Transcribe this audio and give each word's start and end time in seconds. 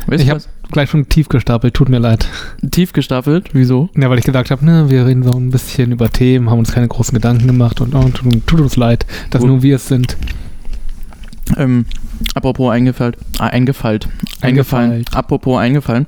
Weißt 0.06 0.24
ich 0.24 0.30
habe 0.30 0.40
gleich 0.70 0.90
schon 0.90 1.08
tief 1.08 1.28
gestapelt, 1.28 1.74
tut 1.74 1.88
mir 1.88 1.98
leid. 1.98 2.28
Tief 2.70 2.92
gestapelt? 2.92 3.50
Wieso? 3.52 3.90
Ja, 3.96 4.10
weil 4.10 4.18
ich 4.18 4.24
gesagt 4.24 4.50
habe, 4.50 4.64
ne, 4.64 4.90
wir 4.90 5.06
reden 5.06 5.22
so 5.22 5.32
ein 5.32 5.50
bisschen 5.50 5.92
über 5.92 6.10
Themen, 6.10 6.50
haben 6.50 6.58
uns 6.58 6.72
keine 6.72 6.88
großen 6.88 7.14
Gedanken 7.14 7.46
gemacht 7.46 7.80
und 7.80 7.94
oh, 7.94 8.08
tut, 8.08 8.46
tut 8.46 8.60
uns 8.60 8.76
leid, 8.76 9.06
dass 9.30 9.40
Gut. 9.40 9.50
nur 9.50 9.62
wir 9.62 9.76
es 9.76 9.88
sind. 9.88 10.16
Ähm, 11.56 11.86
apropos 12.34 12.72
eingefallen. 12.72 13.14
Ah, 13.38 13.46
eingefallen. 13.46 14.00
Eingefallen. 14.40 14.90
Eingefallen. 14.92 15.04
Apropos 15.12 15.58
eingefallen. 15.58 16.06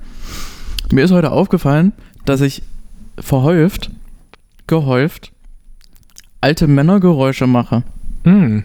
Mir 0.90 1.04
ist 1.04 1.12
heute 1.12 1.30
aufgefallen, 1.30 1.92
dass 2.24 2.40
ich 2.40 2.62
verhäuft, 3.18 3.90
gehäuft, 4.66 5.32
alte 6.40 6.66
Männergeräusche 6.66 7.46
mache. 7.46 7.82
Hm. 8.24 8.64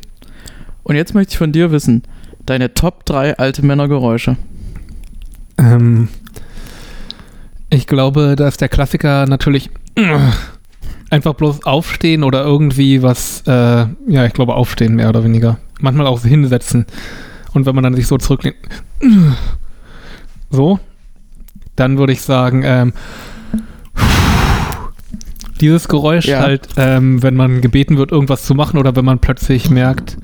Und 0.83 0.95
jetzt 0.95 1.13
möchte 1.13 1.31
ich 1.31 1.37
von 1.37 1.51
dir 1.51 1.71
wissen, 1.71 2.03
deine 2.45 2.73
Top 2.73 3.05
3 3.05 3.37
alte 3.37 3.65
Männergeräusche. 3.65 4.37
Ähm, 5.57 6.07
ich 7.69 7.87
glaube, 7.87 8.35
da 8.37 8.47
ist 8.47 8.61
der 8.61 8.69
Klassiker 8.69 9.25
natürlich 9.25 9.69
einfach 11.09 11.33
bloß 11.33 11.65
aufstehen 11.65 12.23
oder 12.23 12.43
irgendwie 12.43 13.01
was, 13.01 13.43
äh, 13.47 13.85
ja, 14.07 14.25
ich 14.25 14.33
glaube 14.33 14.55
aufstehen 14.55 14.95
mehr 14.95 15.09
oder 15.09 15.23
weniger. 15.23 15.57
Manchmal 15.79 16.07
auch 16.07 16.21
hinsetzen. 16.21 16.85
Und 17.53 17.65
wenn 17.65 17.75
man 17.75 17.83
dann 17.83 17.95
sich 17.95 18.07
so 18.07 18.17
zurücklehnt, 18.17 18.57
so, 20.49 20.79
dann 21.75 21.97
würde 21.97 22.13
ich 22.13 22.21
sagen, 22.21 22.63
ähm, 22.65 22.93
dieses 25.61 25.87
Geräusch 25.87 26.25
Ja. 26.27 26.39
halt, 26.39 26.67
ähm, 26.77 27.21
wenn 27.23 27.35
man 27.35 27.61
gebeten 27.61 27.97
wird, 27.97 28.11
irgendwas 28.11 28.43
zu 28.43 28.55
machen 28.55 28.77
oder 28.77 28.95
wenn 28.95 29.05
man 29.05 29.19
plötzlich 29.19 29.69
merkt, 29.69 30.17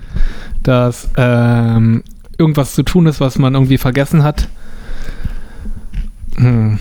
dass 0.63 1.09
ähm, 1.17 2.03
irgendwas 2.37 2.73
zu 2.73 2.83
tun 2.83 3.07
ist, 3.07 3.19
was 3.19 3.37
man 3.37 3.53
irgendwie 3.53 3.77
vergessen 3.77 4.23
hat. 4.23 4.47
Hm. 6.39 6.79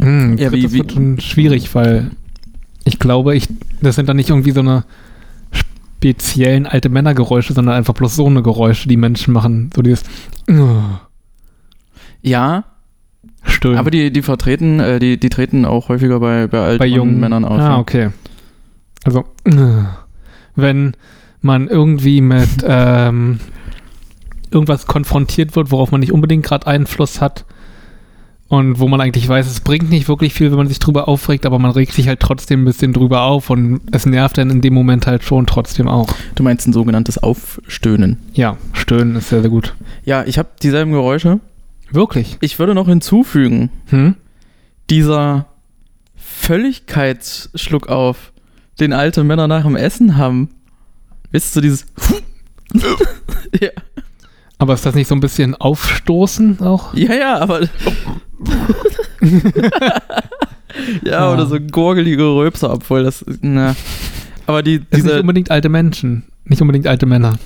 Hm, 0.00 0.36
Ja, 0.38 0.44
das 0.50 0.52
wie- 0.52 0.72
wie- 0.72 0.78
wird 0.78 0.92
schon 0.92 1.20
schwierig, 1.20 1.74
weil 1.74 2.10
ich 2.84 2.98
glaube, 2.98 3.34
ich, 3.34 3.48
das 3.80 3.96
sind 3.96 4.08
dann 4.08 4.16
nicht 4.16 4.28
irgendwie 4.30 4.50
so 4.50 4.60
eine 4.60 4.84
speziellen 5.52 6.66
alte 6.66 6.88
Männergeräusche, 6.90 7.54
sondern 7.54 7.74
einfach 7.76 7.94
bloß 7.94 8.14
so 8.16 8.26
eine 8.26 8.42
Geräusche, 8.42 8.88
die 8.88 8.96
Menschen 8.98 9.32
machen. 9.32 9.70
So 9.74 9.80
dieses 9.82 10.02
Ja, 12.22 12.64
Stöhnen. 13.42 13.78
aber 13.78 13.90
die, 13.90 14.10
die 14.10 14.22
vertreten, 14.22 14.80
äh, 14.80 14.98
die, 14.98 15.18
die 15.18 15.28
treten 15.30 15.64
auch 15.64 15.88
häufiger 15.88 16.20
bei, 16.20 16.46
bei 16.46 16.58
alten 16.60 16.78
bei 16.78 16.86
jungen 16.86 17.20
Männern 17.20 17.44
auf. 17.44 17.58
Ah, 17.60 17.70
ja. 17.70 17.78
okay. 17.78 18.10
Also, 19.04 19.24
wenn 20.56 20.92
man 21.42 21.68
irgendwie 21.68 22.20
mit 22.20 22.48
ähm, 22.66 23.40
irgendwas 24.54 24.86
konfrontiert 24.86 25.56
wird, 25.56 25.70
worauf 25.70 25.90
man 25.90 26.00
nicht 26.00 26.12
unbedingt 26.12 26.44
gerade 26.44 26.66
Einfluss 26.66 27.20
hat 27.20 27.44
und 28.48 28.78
wo 28.78 28.88
man 28.88 29.00
eigentlich 29.00 29.28
weiß, 29.28 29.46
es 29.46 29.60
bringt 29.60 29.90
nicht 29.90 30.06
wirklich 30.08 30.32
viel, 30.34 30.50
wenn 30.50 30.58
man 30.58 30.68
sich 30.68 30.78
drüber 30.78 31.08
aufregt, 31.08 31.44
aber 31.46 31.58
man 31.58 31.72
regt 31.72 31.92
sich 31.92 32.08
halt 32.08 32.20
trotzdem 32.20 32.62
ein 32.62 32.64
bisschen 32.64 32.92
drüber 32.92 33.22
auf 33.22 33.50
und 33.50 33.80
es 33.90 34.06
nervt 34.06 34.38
dann 34.38 34.50
in 34.50 34.60
dem 34.60 34.74
Moment 34.74 35.06
halt 35.06 35.24
schon 35.24 35.46
trotzdem 35.46 35.88
auch. 35.88 36.08
Du 36.34 36.42
meinst 36.42 36.66
ein 36.68 36.72
sogenanntes 36.72 37.18
Aufstöhnen. 37.18 38.18
Ja, 38.32 38.56
stöhnen 38.72 39.16
ist 39.16 39.28
sehr, 39.30 39.40
sehr 39.40 39.50
gut. 39.50 39.74
Ja, 40.04 40.24
ich 40.24 40.38
habe 40.38 40.48
dieselben 40.62 40.92
Geräusche. 40.92 41.40
Wirklich? 41.90 42.36
Ich 42.40 42.58
würde 42.58 42.74
noch 42.74 42.86
hinzufügen, 42.88 43.70
Hm? 43.86 44.14
dieser 44.90 45.46
Völligkeitsschluck 46.16 47.88
auf, 47.88 48.32
den 48.80 48.92
alte 48.92 49.24
Männer 49.24 49.48
nach 49.48 49.62
dem 49.64 49.76
Essen 49.76 50.16
haben. 50.16 50.50
Weißt 51.32 51.56
du, 51.56 51.60
dieses 51.60 51.86
ja. 53.60 53.70
Aber 54.58 54.74
ist 54.74 54.86
das 54.86 54.94
nicht 54.94 55.08
so 55.08 55.14
ein 55.14 55.20
bisschen 55.20 55.54
Aufstoßen 55.56 56.60
auch? 56.60 56.94
ja, 56.94 57.14
ja, 57.14 57.38
aber 57.40 57.60
ja, 61.04 61.32
oder 61.32 61.46
so 61.46 61.58
gurgelige 61.60 62.24
Röpser, 62.24 62.72
obwohl 62.72 63.02
das 63.04 63.24
na. 63.40 63.74
Aber 64.46 64.62
die 64.62 64.78
Das 64.78 64.86
sind 64.90 64.92
nicht 64.92 65.06
diese 65.12 65.20
unbedingt 65.20 65.50
alte 65.50 65.68
Menschen, 65.68 66.24
nicht 66.44 66.60
unbedingt 66.62 66.86
alte 66.86 67.06
Männer. 67.06 67.38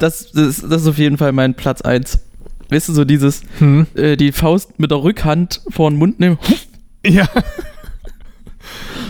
das, 0.00 0.30
das, 0.32 0.60
das 0.60 0.82
ist 0.82 0.86
auf 0.88 0.98
jeden 0.98 1.18
Fall 1.18 1.32
mein 1.32 1.54
Platz 1.54 1.80
1. 1.82 2.18
Weißt 2.70 2.88
du, 2.88 2.92
so 2.92 3.04
dieses 3.04 3.42
Hm? 3.58 3.86
äh, 3.94 4.16
die 4.16 4.32
Faust 4.32 4.78
mit 4.78 4.90
der 4.90 5.02
Rückhand 5.02 5.60
vor 5.70 5.90
den 5.90 5.98
Mund 5.98 6.20
nehmen. 6.20 6.38
Ja. 7.04 7.28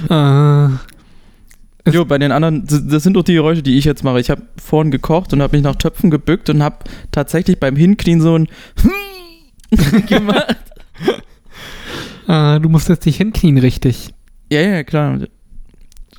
Es- 0.09 0.11
Jo, 1.91 2.05
bei 2.05 2.19
den 2.19 2.33
anderen, 2.33 2.67
das 2.67 3.03
sind 3.03 3.15
doch 3.15 3.23
die 3.23 3.35
Geräusche, 3.35 3.63
die 3.63 3.79
ich 3.79 3.85
jetzt 3.85 4.05
mache. 4.05 4.21
Ich 4.21 4.31
habe 4.31 4.43
vorhin 4.63 4.91
gekocht 4.91 5.33
und 5.33 5.43
habe 5.43 5.57
mich 5.57 5.65
nach 5.65 5.77
Töpfen 5.77 6.11
gebückt 6.11 6.51
und 6.51 6.63
habe 6.63 6.77
tatsächlich 7.11 7.59
beim 7.59 7.77
Hinknien 7.77 8.21
so 8.21 8.37
ein 8.37 8.49
gemacht. 10.07 10.57
äh, 12.29 12.61
du 12.61 12.69
musstest 12.69 13.07
dich 13.07 13.17
hinknien 13.17 13.59
richtig. 13.59 14.13
Ja, 14.53 14.61
ja, 14.61 14.85
klar. 14.85 15.21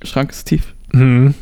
Schrank 0.03 0.31
ist 0.31 0.45
tief. 0.45 0.73
Hm. 0.91 1.33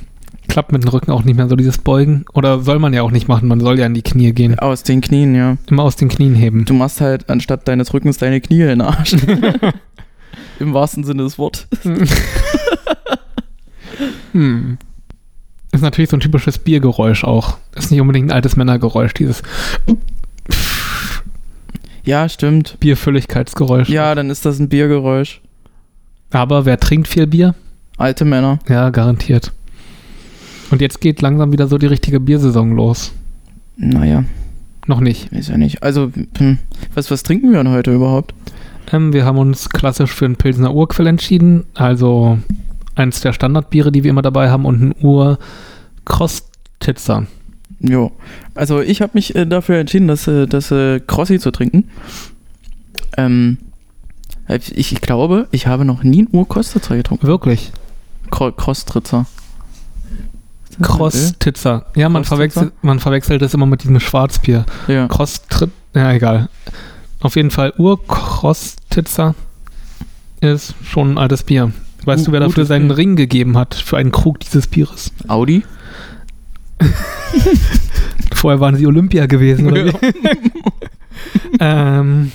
Klappt 0.47 0.72
mit 0.72 0.84
dem 0.84 0.90
Rücken 0.90 1.12
auch 1.12 1.24
nicht 1.24 1.35
mehr 1.35 1.47
so 1.47 1.56
dieses 1.56 1.78
Beugen. 1.78 2.25
Oder 2.34 2.59
soll 2.62 2.79
man 2.79 2.94
ja 2.94 3.03
auch 3.03 3.12
nicht 3.12 3.28
machen, 3.28 3.47
man 3.47 3.59
soll 3.59 3.79
ja 3.79 3.85
in 3.85 3.94
die 3.94 4.02
Knie 4.02 4.34
gehen. 4.34 4.58
Aus 4.58 4.81
den 4.84 5.00
Knien, 5.00 5.35
ja. 5.35 5.58
Immer 5.68 5.84
aus 5.84 5.96
den 5.96 6.09
Knien 6.09 6.34
heben. 6.34 6.66
Du 6.66 6.74
machst 6.74 7.02
halt 7.02 7.29
anstatt 7.29 7.68
deines 7.68 7.94
Rückens 7.94 8.18
deine 8.18 8.41
Knie 8.41 8.62
in 8.62 8.68
den 8.68 8.81
Arsch. 8.81 9.16
Im 10.59 10.74
wahrsten 10.74 11.03
Sinne 11.03 11.24
des 11.24 11.38
Wortes. 11.38 11.68
Hm. 14.34 14.78
Ist 15.72 15.81
natürlich 15.81 16.09
so 16.09 16.17
ein 16.17 16.22
typisches 16.22 16.57
Biergeräusch 16.57 17.23
auch. 17.23 17.57
Ist 17.75 17.91
nicht 17.91 18.01
unbedingt 18.01 18.29
ein 18.29 18.35
altes 18.35 18.56
Männergeräusch, 18.56 19.13
dieses 19.13 19.44
Ja, 22.03 22.28
stimmt. 22.28 22.78
Bierfülligkeitsgeräusch. 22.79 23.90
Ja, 23.90 24.16
dann 24.16 24.29
ist 24.29 24.45
das 24.45 24.59
ein 24.59 24.69
Biergeräusch. 24.69 25.41
Aber 26.31 26.66
wer 26.66 26.79
trinkt 26.79 27.07
viel 27.07 27.28
Bier? 27.28 27.56
Alte 27.97 28.25
Männer. 28.25 28.59
Ja, 28.67 28.90
garantiert. 28.90 29.51
Und 30.72 30.81
jetzt 30.81 31.01
geht 31.01 31.22
langsam 31.22 31.51
wieder 31.51 31.67
so 31.67 31.78
die 31.78 31.88
richtige 31.88 32.19
Biersaison 32.19 32.75
los. 32.75 33.11
Naja, 33.78 34.23
Noch 34.88 35.00
nicht. 35.01 35.31
weiß 35.34 35.50
ja 35.50 35.57
nicht. 35.57 35.84
Also, 35.84 36.11
hm, 36.38 36.59
was, 36.94 37.11
was 37.11 37.23
trinken 37.23 37.51
wir 37.51 37.63
denn 37.63 37.72
heute 37.73 37.94
überhaupt? 37.94 38.34
Ähm, 38.91 39.13
wir 39.13 39.25
haben 39.25 39.38
uns 39.38 39.69
klassisch 39.69 40.11
für 40.11 40.25
einen 40.25 40.35
Pilsner 40.35 40.73
Urquell 40.73 41.07
entschieden. 41.07 41.66
Also 41.75 42.40
eins 43.00 43.22
der 43.22 43.34
Standardbiere, 43.34 43.92
die 43.92 44.04
wir 44.04 44.12
immer 44.12 44.22
dabei 44.22 44.50
haben 44.50 44.66
und 44.66 44.82
ein 44.82 44.96
Ur 45.02 45.40
Krostitzer. 46.06 47.26
Jo. 47.80 48.12
Also 48.56 48.82
ich 48.82 49.02
habe 49.02 49.12
mich 49.14 49.36
äh, 49.36 49.46
dafür 49.46 49.78
entschieden, 49.78 50.08
das, 50.08 50.28
äh, 50.28 50.48
das 50.48 50.70
äh, 50.72 51.00
Crossi 51.00 51.40
zu 51.40 51.52
trinken. 51.52 51.90
Ähm, 53.18 53.58
ich, 54.48 54.78
ich 54.94 55.02
glaube, 55.02 55.48
ich 55.52 55.68
habe 55.68 55.86
noch 55.86 56.04
nie 56.04 56.20
einen 56.20 56.30
Urkostritzer 56.32 56.98
getrunken. 56.98 57.28
Wirklich. 57.28 57.72
Kro 58.32 58.52
Krostritzer. 58.52 59.26
Krostitzer. 60.82 61.86
Ja, 61.96 62.09
man 62.09 62.24
Krostitzer? 62.24 62.36
verwechselt, 62.36 62.84
man 62.84 63.00
verwechselt 63.00 63.42
das 63.42 63.54
immer 63.54 63.66
mit 63.66 63.84
diesem 63.84 64.00
Schwarzbier. 64.00 64.66
Ja. 64.88 65.08
Krostrit, 65.08 65.72
ja, 65.94 66.12
egal. 66.14 66.50
Auf 67.22 67.36
jeden 67.36 67.52
Fall 67.52 67.74
Urkrostitzer 67.78 69.35
ist 70.41 70.73
schon 70.84 71.12
ein 71.12 71.18
altes 71.18 71.44
Bier. 71.44 71.72
Weißt 72.05 72.28
du, 72.28 72.31
wer 72.31 72.40
dafür 72.40 72.66
seinen. 72.66 72.91
Ring 72.91 73.16
gegeben 73.16 73.57
hat 73.57 73.75
für 73.75 73.97
einen 73.97 74.11
Krug 74.11 74.40
dieses 74.40 74.67
Bieres? 74.67 75.11
Audi? 75.28 75.63
Vorher 78.34 78.59
waren 78.59 78.75
sie 78.75 78.87
Olympia 78.87 79.25
gewesen, 79.25 79.67
oder 79.67 79.85
wie? 79.85 79.93
ähm, 81.59 82.31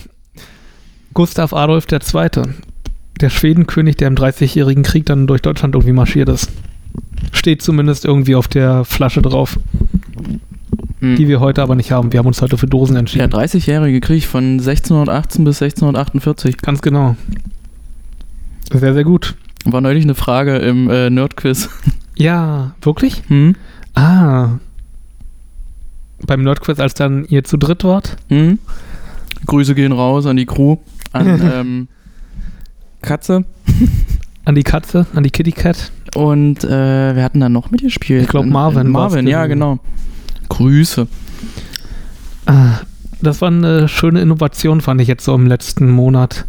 Gustav 1.14 1.52
Adolf 1.52 1.87
II., 1.90 2.43
der 3.20 3.31
Schwedenkönig, 3.31 3.96
der 3.96 4.08
im 4.08 4.16
Dreißigjährigen 4.16 4.82
Krieg 4.82 5.06
dann 5.06 5.26
durch 5.26 5.40
Deutschland 5.40 5.75
irgendwie 5.75 5.93
marschiert 5.93 6.28
ist. 6.28 6.50
Steht 7.32 7.62
zumindest 7.62 8.05
irgendwie 8.05 8.34
auf 8.34 8.49
der 8.49 8.84
Flasche 8.84 9.22
drauf, 9.22 9.58
Hm. 11.05 11.16
die 11.16 11.28
wir 11.28 11.40
heute 11.40 11.62
aber 11.62 11.75
nicht 11.75 11.93
haben. 11.93 12.12
Wir 12.12 12.19
haben 12.19 12.26
uns 12.26 12.40
heute 12.40 12.56
für 12.56 12.66
Dosen 12.66 12.94
Der 12.94 13.00
entschieden. 13.00 13.31
30-jährige 13.31 14.00
Krieg 14.00 14.25
von 14.25 14.52
1618 14.52 15.44
bis 15.44 15.61
1648. 15.61 16.56
Ganz 16.58 16.81
genau. 16.81 17.16
Sehr, 18.72 18.94
sehr 18.94 19.05
gut. 19.05 19.34
War 19.64 19.81
neulich 19.81 20.05
eine 20.05 20.14
Frage 20.14 20.56
im 20.56 20.90
äh, 20.90 21.11
Nerdquiz. 21.11 21.69
Ja, 22.16 22.75
wirklich? 22.81 23.22
Hm? 23.28 23.56
Ah. 23.94 24.58
Beim 26.26 26.43
Nerdquiz, 26.43 26.78
als 26.78 26.94
dann 26.94 27.25
ihr 27.25 27.44
zu 27.44 27.56
dritt 27.56 27.82
wart? 27.84 28.16
Hm? 28.28 28.58
Grüße 29.46 29.75
gehen 29.75 29.93
raus 29.93 30.26
an 30.26 30.37
die 30.37 30.46
Crew, 30.46 30.76
an 31.12 31.40
ähm, 31.52 31.88
Katze, 33.02 33.44
An 34.46 34.55
die 34.55 34.62
Katze, 34.62 35.06
an 35.14 35.22
die 35.22 35.31
Kitty 35.31 35.52
Cat. 35.52 35.90
Und 36.14 36.64
äh, 36.64 37.16
wir 37.16 37.22
hatten 37.22 37.40
dann 37.40 37.52
noch 37.52 37.70
mitgespielt. 37.70 38.22
Ich 38.22 38.28
glaub, 38.28 38.46
Marvin 38.46 38.88
Marvin, 38.90 39.25
war's 39.25 39.31
ja, 39.31 39.46
genau. 39.46 39.78
Grüße. 40.49 41.08
Ah, 42.46 42.81
Das 43.22 43.40
war 43.40 43.49
eine 43.49 43.88
schöne 43.88 44.20
Innovation, 44.20 44.81
fand 44.81 45.00
ich 45.00 45.08
jetzt 45.08 45.25
so 45.25 45.34
im 45.34 45.46
letzten 45.46 45.90
Monat, 45.90 46.46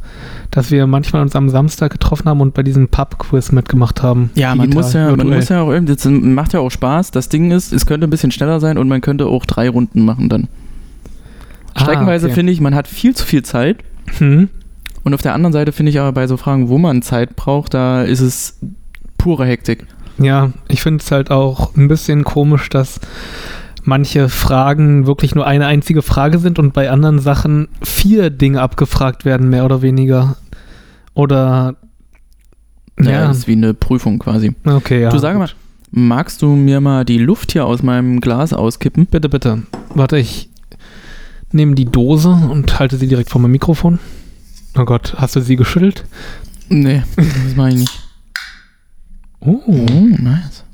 dass 0.52 0.72
wir 0.72 0.88
manchmal 0.88 1.22
uns 1.22 1.36
am 1.36 1.50
Samstag 1.50 1.92
getroffen 1.92 2.28
haben 2.28 2.42
und 2.42 2.54
bei 2.54 2.64
diesem 2.64 2.88
Pub-Quiz 2.88 3.52
mitgemacht 3.52 4.04
haben. 4.04 4.30
Ja, 4.36 4.56
man 4.56 4.70
muss 4.70 4.94
ja, 4.94 5.16
man 5.16 5.28
muss 5.28 5.50
ja 5.50 5.62
auch 5.62 5.72
irgendwie, 5.72 5.96
das 5.96 6.06
macht 6.06 6.54
ja 6.54 6.60
auch 6.60 6.72
Spaß. 6.72 7.12
Das 7.12 7.30
Ding 7.30 7.52
ist, 7.52 7.72
es 7.72 7.86
könnte 7.86 8.08
ein 8.08 8.10
bisschen 8.10 8.32
schneller 8.32 8.60
sein 8.60 8.78
und 8.78 8.88
man 8.88 9.02
könnte 9.02 9.28
auch 9.28 9.46
drei 9.46 9.70
Runden 9.70 10.04
machen 10.04 10.30
dann. 10.30 10.48
Streckenweise 11.78 12.28
Ah, 12.28 12.30
okay. 12.30 12.36
finde 12.36 12.54
ich, 12.54 12.62
man 12.62 12.76
hat 12.76 12.88
viel 12.88 13.16
zu 13.16 13.26
viel 13.26 13.44
Zeit. 13.44 13.78
Hm. 14.18 14.50
Und 15.04 15.14
auf 15.14 15.22
der 15.22 15.34
anderen 15.34 15.54
Seite 15.54 15.72
finde 15.72 15.92
ich 15.92 16.00
aber 16.00 16.12
bei 16.14 16.28
so 16.28 16.38
Fragen, 16.38 16.70
wo 16.70 16.78
man 16.78 17.02
Zeit 17.02 17.36
braucht, 17.36 17.74
da 17.74 18.04
ist 18.04 18.22
es 18.22 18.58
pure 19.18 19.46
Hektik. 19.46 19.86
Ja, 20.18 20.52
ich 20.68 20.82
finde 20.82 21.04
es 21.04 21.12
halt 21.12 21.32
auch 21.32 21.76
ein 21.76 21.88
bisschen 21.88 22.24
komisch, 22.24 22.70
dass 22.70 23.00
manche 23.86 24.30
Fragen 24.30 25.08
wirklich 25.08 25.36
nur 25.36 25.46
eine 25.48 25.66
einzige 25.68 26.02
Frage 26.02 26.40
sind 26.40 26.60
und 26.60 26.74
bei 26.74 26.90
anderen 26.90 27.20
Sachen 27.20 27.68
vier 27.82 28.30
Dinge 28.30 28.62
abgefragt 28.62 29.26
werden, 29.26 29.50
mehr 29.50 29.66
oder 29.66 29.82
weniger. 29.82 30.36
Oder 31.14 31.76
Ja, 33.00 33.12
ja, 33.12 33.28
das 33.28 33.38
ist 33.40 33.48
wie 33.48 33.54
eine 33.54 33.74
Prüfung 33.74 34.20
quasi. 34.20 34.54
okay, 34.66 35.02
ja. 35.04 35.10
du 35.10 35.18
sag 35.20 35.38
mal, 35.38 35.50
magst 35.92 36.42
du 36.42 36.48
mir 36.56 36.82
mal 36.82 37.06
die 37.06 37.18
Luft 37.20 37.52
hier 37.54 37.66
aus 37.66 37.84
meinem 37.84 38.20
Glas 38.20 38.52
auskippen? 38.54 39.06
Bitte, 39.06 39.30
bitte. 39.30 39.64
Warte, 39.94 40.18
ich 40.18 40.50
nehme 41.54 41.76
die 41.76 41.86
Dose 41.86 42.30
und 42.30 42.80
halte 42.80 42.98
sie 42.98 43.08
direkt 43.08 43.30
vor 43.30 43.40
meinem 43.40 43.52
Mikrofon. 43.52 44.00
Oh 44.78 44.84
Gott, 44.84 45.14
hast 45.18 45.38
du 45.38 45.40
sie 45.42 45.56
geschüttelt? 45.56 46.04
Nee, 46.68 47.04
das 47.16 47.56
mache 47.56 47.70
ich 47.70 47.76
nicht. 47.76 48.02
Oh, 49.40 49.62
Oh, 49.68 49.80
nice. 50.20 50.65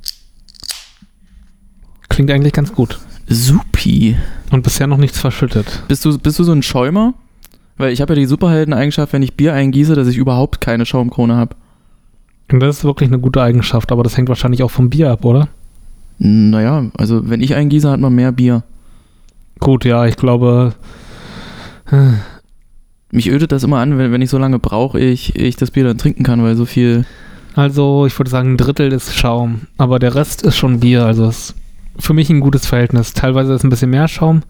Klingt 2.12 2.30
eigentlich 2.32 2.54
ganz 2.54 2.74
gut. 2.74 3.00
Supi. 3.28 4.18
Und 4.52 4.64
bisher 4.64 4.88
noch 4.88 4.98
nichts 4.98 5.20
verschüttet. 5.20 5.84
Bist 5.88 6.04
du, 6.06 6.18
bist 6.20 6.38
du 6.38 6.44
so 6.44 6.52
ein 6.52 6.64
Schäumer? 6.64 7.14
Weil 7.78 7.94
ich 7.94 8.02
habe 8.02 8.14
ja 8.14 8.20
die 8.20 8.26
Superhelden-Eigenschaft, 8.26 9.14
wenn 9.14 9.24
ich 9.24 9.36
Bier 9.36 9.54
eingieße, 9.54 9.96
dass 9.96 10.08
ich 10.08 10.18
überhaupt 10.18 10.62
keine 10.62 10.86
Schaumkrone 10.86 11.36
habe. 11.36 11.56
Und 12.52 12.60
das 12.60 12.80
ist 12.80 12.84
wirklich 12.84 13.10
eine 13.10 13.20
gute 13.20 13.42
Eigenschaft, 13.42 13.92
aber 13.92 14.04
das 14.04 14.18
hängt 14.18 14.30
wahrscheinlich 14.30 14.62
auch 14.62 14.72
vom 14.72 14.90
Bier 14.90 15.10
ab, 15.10 15.24
oder? 15.24 15.48
Naja, 16.20 16.86
also 16.98 17.30
wenn 17.30 17.42
ich 17.42 17.56
eingieße, 17.56 17.90
hat 17.90 18.00
man 18.00 18.14
mehr 18.14 18.32
Bier. 18.32 18.64
Gut, 19.60 19.86
ja, 19.86 20.06
ich 20.06 20.18
glaube. 20.18 20.76
äh, 21.92 22.12
Mich 23.12 23.30
ödet 23.30 23.52
das 23.52 23.64
immer 23.64 23.80
an, 23.80 23.98
wenn, 23.98 24.12
wenn 24.12 24.22
ich 24.22 24.30
so 24.30 24.38
lange 24.38 24.60
brauche, 24.60 25.00
ich, 25.00 25.36
ich 25.36 25.56
das 25.56 25.72
Bier 25.72 25.86
dann 25.86 25.98
trinken 25.98 26.24
kann, 26.24 26.44
weil 26.44 26.56
so 26.56 26.66
viel. 26.66 27.06
Also, 27.56 28.06
ich 28.06 28.18
würde 28.20 28.30
sagen, 28.30 28.54
ein 28.54 28.58
Drittel 28.58 28.92
ist 28.92 29.16
Schaum, 29.16 29.62
aber 29.78 29.98
der 30.00 30.14
Rest 30.16 30.44
ist 30.44 30.58
schon 30.58 30.80
Bier. 30.82 31.06
Also, 31.06 31.26
es 31.26 31.56
für 32.00 32.14
mich 32.14 32.30
ein 32.30 32.40
gutes 32.40 32.66
Verhältnis. 32.66 33.14
Teilweise 33.14 33.54
ist 33.54 33.64
ein 33.64 33.70
bisschen 33.70 33.90
mehr 33.92 34.08
Schaum, 34.08 34.44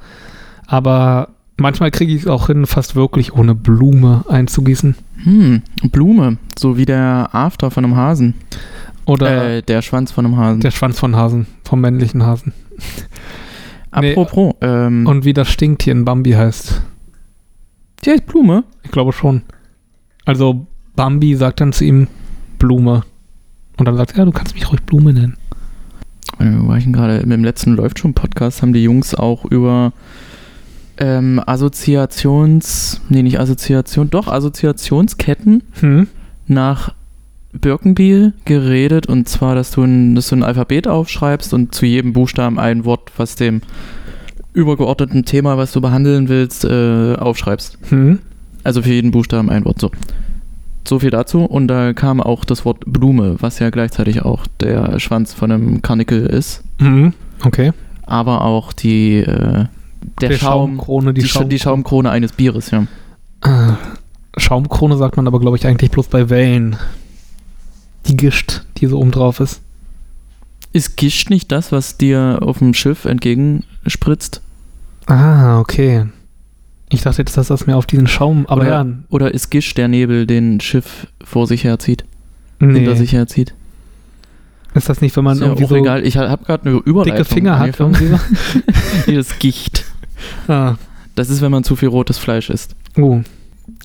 aber 0.67 1.29
manchmal 1.57 1.91
kriege 1.91 2.13
ich 2.13 2.21
es 2.21 2.27
auch 2.27 2.47
hin, 2.47 2.65
fast 2.65 2.95
wirklich 2.95 3.33
ohne 3.33 3.55
Blume 3.55 4.23
einzugießen. 4.29 4.95
Hm, 5.23 5.61
Blume. 5.91 6.38
So 6.57 6.77
wie 6.77 6.85
der 6.85 7.29
After 7.31 7.71
von 7.71 7.85
einem 7.85 7.95
Hasen. 7.95 8.35
Oder 9.05 9.57
Äh, 9.57 9.61
der 9.63 9.81
Schwanz 9.81 10.11
von 10.11 10.25
einem 10.25 10.38
Hasen. 10.38 10.61
der 10.61 10.71
Schwanz 10.71 10.99
von 10.99 11.15
Hasen, 11.15 11.47
vom 11.63 11.81
männlichen 11.81 12.23
Hasen. 12.23 12.53
nee, 13.99 14.11
Apropos, 14.15 14.53
ähm, 14.61 15.05
Und 15.07 15.25
wie 15.25 15.33
das 15.33 15.49
Stinktier 15.49 15.93
in 15.93 16.05
Bambi 16.05 16.31
heißt. 16.31 16.81
die 18.05 18.09
heißt 18.11 18.25
Blume. 18.27 18.63
Ich 18.83 18.91
glaube 18.91 19.11
schon. 19.13 19.41
Also, 20.25 20.67
Bambi 20.95 21.35
sagt 21.35 21.61
dann 21.61 21.73
zu 21.73 21.83
ihm 21.83 22.07
Blume. 22.59 23.03
Und 23.77 23.88
dann 23.88 23.97
sagt 23.97 24.11
er, 24.11 24.19
ja, 24.19 24.25
du 24.25 24.31
kannst 24.31 24.53
mich 24.53 24.69
ruhig 24.69 24.81
Blume 24.83 25.13
nennen. 25.13 25.38
Äh, 26.39 26.68
war 26.68 26.77
ich 26.77 26.83
denn 26.83 26.94
gerade? 26.94 27.18
Im 27.18 27.44
letzten 27.44 27.73
Läuft 27.73 28.00
schon 28.00 28.13
Podcast 28.13 28.62
haben 28.62 28.73
die 28.73 28.83
Jungs 28.83 29.15
auch 29.15 29.45
über 29.45 29.94
ähm, 30.97 31.41
Assoziations, 31.45 33.01
nee, 33.09 33.23
nicht 33.23 33.39
Assoziation, 33.39 34.09
doch 34.09 34.27
Assoziationsketten 34.27 35.63
Hm? 35.79 36.07
nach 36.47 36.94
Birkenbiel 37.53 38.33
geredet 38.45 39.07
und 39.07 39.27
zwar, 39.27 39.56
dass 39.56 39.71
du, 39.71 39.83
ein, 39.83 40.15
dass 40.15 40.29
du 40.29 40.35
ein 40.35 40.44
Alphabet 40.44 40.88
aufschreibst 40.88 41.53
und 41.53 41.75
zu 41.75 41.85
jedem 41.85 42.13
Buchstaben 42.13 42.59
ein 42.59 42.85
Wort, 42.85 43.12
was 43.17 43.35
dem 43.35 43.62
übergeordneten 44.53 45.25
Thema, 45.25 45.57
was 45.57 45.71
du 45.71 45.81
behandeln 45.81 46.29
willst, 46.29 46.65
äh, 46.65 47.15
aufschreibst. 47.15 47.77
Hm? 47.89 48.19
Also 48.63 48.81
für 48.81 48.91
jeden 48.91 49.12
Buchstaben 49.12 49.50
ein 49.50 49.65
Wort. 49.65 49.79
So. 49.79 49.91
So 50.88 51.00
viel 51.00 51.10
dazu. 51.12 51.45
Und 51.45 51.68
da 51.68 51.94
kam 51.94 52.19
auch 52.22 52.44
das 52.45 52.66
Wort 52.66 52.83
Blume, 52.86 53.36
was 53.39 53.60
ja 53.60 53.69
gleichzeitig 53.69 54.24
auch 54.24 54.45
der 54.60 55.00
Schwanz 55.00 55.33
von 55.33 55.51
einem 55.51 55.81
Karnickel 55.81 56.25
ist. 56.25 56.63
Hm? 56.80 57.13
Okay. 57.44 57.72
Aber 58.06 58.42
auch 58.44 58.74
die, 58.74 59.18
äh, 59.18 59.66
der, 60.19 60.30
Der 60.30 60.38
Schaum, 60.38 60.72
Schaumkrone, 60.78 61.13
die, 61.13 61.24
Scha- 61.24 61.44
die 61.45 61.60
Schaumkrone 61.60 62.10
eines 62.10 62.33
Bieres, 62.33 62.72
ja. 62.72 62.88
Ah, 63.42 63.78
Schaumkrone 64.38 64.98
sagt 64.98 65.18
man 65.18 65.28
aber, 65.28 65.39
glaube 65.39 65.57
ich, 65.57 65.66
eigentlich 65.68 65.92
bloß 65.92 66.07
bei 66.07 66.30
Wellen. 66.30 66.75
Die 68.07 68.18
Gischt, 68.18 68.63
die 68.77 68.88
so 68.88 69.00
oben 69.00 69.12
drauf 69.12 69.39
ist. 69.39 69.62
Ist 70.74 70.98
Gischt 70.98 71.30
nicht 71.30 71.51
das, 71.51 71.72
was 71.72 71.98
dir 71.98 72.39
auf 72.42 72.57
dem 72.60 72.74
Schiff 72.74 73.06
entgegenspritzt? 73.06 74.42
Ah, 75.06 75.60
okay. 75.60 76.06
Ich 76.93 77.01
dachte 77.01 77.21
jetzt, 77.21 77.38
dass 77.38 77.47
das 77.47 77.65
mir 77.67 77.77
auf 77.77 77.85
diesen 77.85 78.07
Schaum, 78.07 78.45
aber 78.47 78.61
Oder- 78.61 78.69
ja, 78.69 78.85
Oder 79.09 79.33
ist 79.33 79.49
Gischt 79.49 79.77
der 79.77 79.88
Nebel, 79.88 80.27
den 80.27 80.59
Schiff 80.59 81.07
vor 81.23 81.47
sich 81.47 81.63
herzieht? 81.63 82.03
nee. 82.59 82.73
Hinter 82.79 82.95
sich 82.95 83.13
herzieht? 83.13 83.53
Ist 84.73 84.88
das 84.88 85.01
nicht, 85.01 85.15
wenn 85.17 85.23
man 85.23 85.33
ist 85.35 85.41
ja 85.41 85.47
irgendwie 85.47 85.65
auch 85.65 85.69
so 85.69 85.75
egal. 85.75 86.05
Ich 86.05 86.15
habe 86.17 86.45
gerade 86.45 86.69
eine 86.69 86.77
Überleitung. 86.79 87.17
dicke 87.17 87.25
Finger 87.33 87.59
hat? 87.59 87.79
Irgendwie 87.79 88.11
nee, 89.07 89.15
das 89.15 89.38
Gicht. 89.39 89.85
ah, 90.47 90.75
Das 91.15 91.29
ist, 91.29 91.41
wenn 91.41 91.51
man 91.51 91.63
zu 91.63 91.75
viel 91.75 91.89
rotes 91.89 92.17
Fleisch 92.17 92.49
isst. 92.49 92.75
oh. 92.97 93.21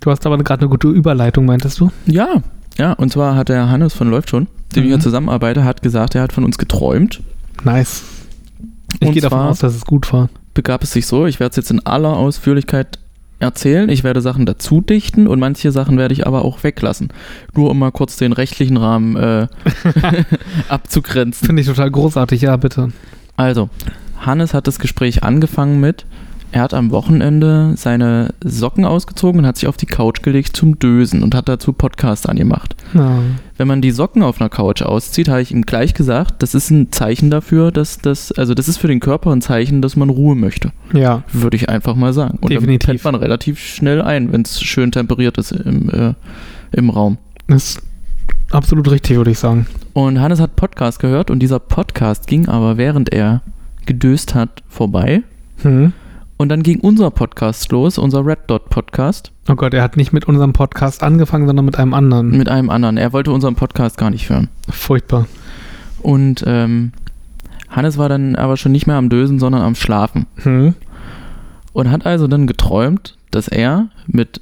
Du 0.01 0.11
hast 0.11 0.27
aber 0.27 0.37
gerade 0.39 0.63
eine 0.63 0.69
gute 0.69 0.89
Überleitung, 0.89 1.47
meintest 1.47 1.81
du? 1.81 1.91
Ja, 2.07 2.43
ja. 2.77 2.93
Und 2.93 3.13
zwar 3.13 3.35
hat 3.35 3.49
der 3.49 3.71
Hannes 3.71 3.95
von 3.95 4.11
Läuft 4.11 4.29
schon, 4.31 4.47
dem 4.75 4.83
ich 4.83 4.89
Mhm. 4.89 4.97
ja 4.97 5.01
zusammenarbeite, 5.01 5.65
hat 5.65 5.81
gesagt, 5.81 6.15
er 6.15 6.23
hat 6.23 6.33
von 6.33 6.45
uns 6.45 6.59
geträumt. 6.59 7.23
Nice. 7.65 8.03
Ich 9.01 9.13
gehe 9.13 9.23
davon 9.23 9.39
aus, 9.41 9.61
dass 9.61 9.75
es 9.75 9.85
gut 9.85 10.13
war. 10.13 10.29
Begab 10.57 10.83
es 10.83 10.93
sich 10.93 11.07
so, 11.07 11.27
ich 11.27 11.39
werde 11.39 11.51
es 11.51 11.57
jetzt 11.57 11.71
in 11.71 11.85
aller 11.85 12.17
Ausführlichkeit 12.17 12.99
erzählen. 13.41 13.91
Ich 13.91 14.05
werde 14.05 14.23
Sachen 14.23 14.47
dazu 14.47 14.81
dichten 14.81 15.27
und 15.27 15.39
manche 15.39 15.71
Sachen 15.71 15.99
werde 15.99 16.15
ich 16.15 16.27
aber 16.27 16.47
auch 16.47 16.65
weglassen. 16.65 17.13
Nur 17.55 17.71
um 17.71 17.79
mal 17.79 17.93
kurz 17.93 18.17
den 18.17 18.33
rechtlichen 18.33 18.79
Rahmen 18.79 19.17
äh, 19.17 19.49
abzugrenzen. 20.71 21.45
Finde 21.47 21.61
ich 21.61 21.69
total 21.69 21.91
großartig, 21.91 22.41
ja, 22.41 22.57
bitte. 22.57 22.89
Also, 23.37 23.69
Hannes 24.19 24.55
hat 24.55 24.67
das 24.67 24.79
Gespräch 24.79 25.23
angefangen 25.23 25.79
mit, 25.79 26.07
er 26.53 26.63
hat 26.63 26.75
am 26.75 26.91
Wochenende 26.91 27.75
seine 27.77 28.33
Socken 28.43 28.85
ausgezogen 28.85 29.41
und 29.41 29.47
hat 29.47 29.57
sich 29.57 29.69
auf 29.69 29.77
die 29.77 29.87
Couch 29.87 30.23
gelegt 30.23 30.57
zum 30.57 30.79
Dösen 30.79 31.23
und 31.23 31.35
hat 31.35 31.49
dazu 31.49 31.73
Podcast 31.73 32.29
angemacht. 32.29 32.77
Ja. 32.95 33.19
Wenn 33.57 33.69
man 33.69 33.83
die 33.83 33.91
Socken 33.91 34.23
auf 34.23 34.41
einer 34.41 34.49
Couch 34.49 34.83
auszieht, 34.83 35.29
habe 35.29 35.43
ich 35.43 35.51
ihm 35.51 35.63
gleich 35.63 35.95
gesagt, 35.95 36.43
das 36.43 36.55
ist 36.55 36.71
ein 36.71 36.93
Zeichen 36.93 37.31
dafür, 37.31 37.73
dass 37.73 37.99
das, 37.99 38.33
also 38.33 38.55
das 38.55 38.69
ist 38.69 38.79
für 38.79 38.89
den 38.89 39.01
Körper 39.01 39.33
ein 39.33 39.43
Zeichen, 39.43 39.83
dass 39.83 39.97
man 39.97 40.09
Ruhe 40.09 40.35
möchte. 40.35 40.73
ja. 40.93 41.25
Würde 41.33 41.57
ich 41.57 41.69
einfach 41.69 41.95
mal 41.95 42.13
sagen. 42.13 42.39
Und 42.41 42.51
Definitiv. 42.51 42.87
dann 42.87 42.97
pennt 42.97 43.05
man 43.05 43.15
relativ 43.17 43.59
schnell 43.59 44.01
ein, 44.01 44.33
wenn 44.33 44.43
es 44.43 44.61
schön 44.63 44.93
temperiert 44.93 45.39
ist 45.39 45.53
im, 45.53 45.91
äh, 45.91 46.15
im 46.73 46.91
Raum. 46.91 47.19
Das 47.49 47.71
ist 47.71 47.83
absolut 48.51 48.91
richtig, 48.91 49.17
würde 49.17 49.31
ich 49.31 49.39
sagen. 49.39 49.67
Und 49.93 50.21
Hannes 50.21 50.41
hat 50.41 50.57
Podcast 50.57 51.01
gehört 51.01 51.31
und 51.31 51.41
dieser 51.41 51.59
Podcast 51.59 52.27
ging 52.27 52.49
aber, 52.49 52.77
während 52.77 53.13
er 53.13 53.43
gedöst 53.87 54.35
hat, 54.35 54.63
vorbei. 54.69 55.23
Hm. 55.63 55.93
Und 56.39 56.51
dann 56.51 56.63
ging 56.63 56.81
unser 56.81 57.11
Podcast 57.11 57.73
los, 57.73 57.97
unser 57.99 58.25
Red 58.27 58.41
Dot 58.49 58.69
Podcast, 58.69 59.33
Oh 59.49 59.55
Gott, 59.55 59.73
er 59.75 59.83
hat 59.83 59.97
nicht 59.97 60.13
mit 60.13 60.25
unserem 60.27 60.53
Podcast 60.53 61.03
angefangen, 61.03 61.47
sondern 61.47 61.65
mit 61.65 61.79
einem 61.79 61.95
anderen. 61.95 62.37
mit 62.37 62.49
einem 62.49 62.69
anderen. 62.69 62.97
Er 62.97 63.13
wollte 63.13 63.31
unseren 63.31 63.55
Podcast 63.55 63.97
gar 63.97 64.11
nicht 64.11 64.29
hören. 64.29 64.49
Furchtbar. 64.69 65.27
Und 66.03 66.43
ähm, 66.47 66.93
Hannes 67.71 67.97
war 67.97 68.09
dann 68.09 68.35
aber 68.37 68.57
schon 68.57 68.73
nicht 68.73 68.87
mehr 68.87 68.97
am 68.97 69.09
Dösen, 69.09 69.39
sondern 69.39 69.63
am 69.63 69.75
Schlafen. 69.77 70.27
Hm. 70.43 70.75
Und 71.73 71.91
hat 71.91 72.07
also 72.07 72.27
dann 72.27 72.47
geträumt, 72.47 73.17
dass 73.31 73.47
er 73.49 73.89
mit 74.07 74.41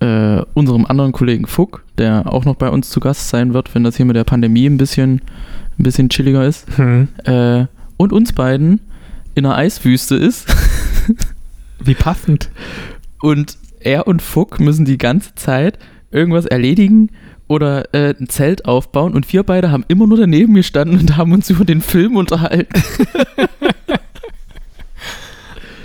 äh, 0.00 0.40
unserem 0.54 0.86
anderen 0.86 1.12
Kollegen 1.12 1.46
Fuck, 1.46 1.84
der 1.98 2.32
auch 2.32 2.44
noch 2.44 2.56
bei 2.56 2.70
uns 2.70 2.88
zu 2.90 2.98
Gast 3.00 3.28
sein 3.28 3.52
wird, 3.54 3.74
wenn 3.74 3.84
das 3.84 3.96
hier 3.96 4.06
mit 4.06 4.16
der 4.16 4.24
Pandemie 4.24 4.66
ein 4.66 4.78
bisschen, 4.78 5.20
ein 5.78 5.82
bisschen 5.82 6.08
chilliger 6.08 6.44
ist, 6.46 6.66
Hm. 6.76 7.08
äh, 7.24 7.66
und 7.98 8.12
uns 8.12 8.32
beiden 8.32 8.80
in 9.34 9.44
einer 9.46 9.54
Eiswüste 9.56 10.16
ist. 10.16 10.46
Wie 11.86 11.94
passend. 11.94 12.50
Und 13.20 13.56
er 13.80 14.06
und 14.06 14.20
Fuck 14.22 14.60
müssen 14.60 14.84
die 14.84 14.98
ganze 14.98 15.34
Zeit 15.34 15.78
irgendwas 16.10 16.46
erledigen 16.46 17.10
oder 17.48 17.94
äh, 17.94 18.14
ein 18.18 18.28
Zelt 18.28 18.64
aufbauen. 18.64 19.14
Und 19.14 19.32
wir 19.32 19.42
beide 19.44 19.70
haben 19.70 19.84
immer 19.88 20.06
nur 20.06 20.18
daneben 20.18 20.54
gestanden 20.54 20.98
und 20.98 21.16
haben 21.16 21.32
uns 21.32 21.48
über 21.50 21.64
den 21.64 21.80
Film 21.80 22.16
unterhalten. 22.16 22.82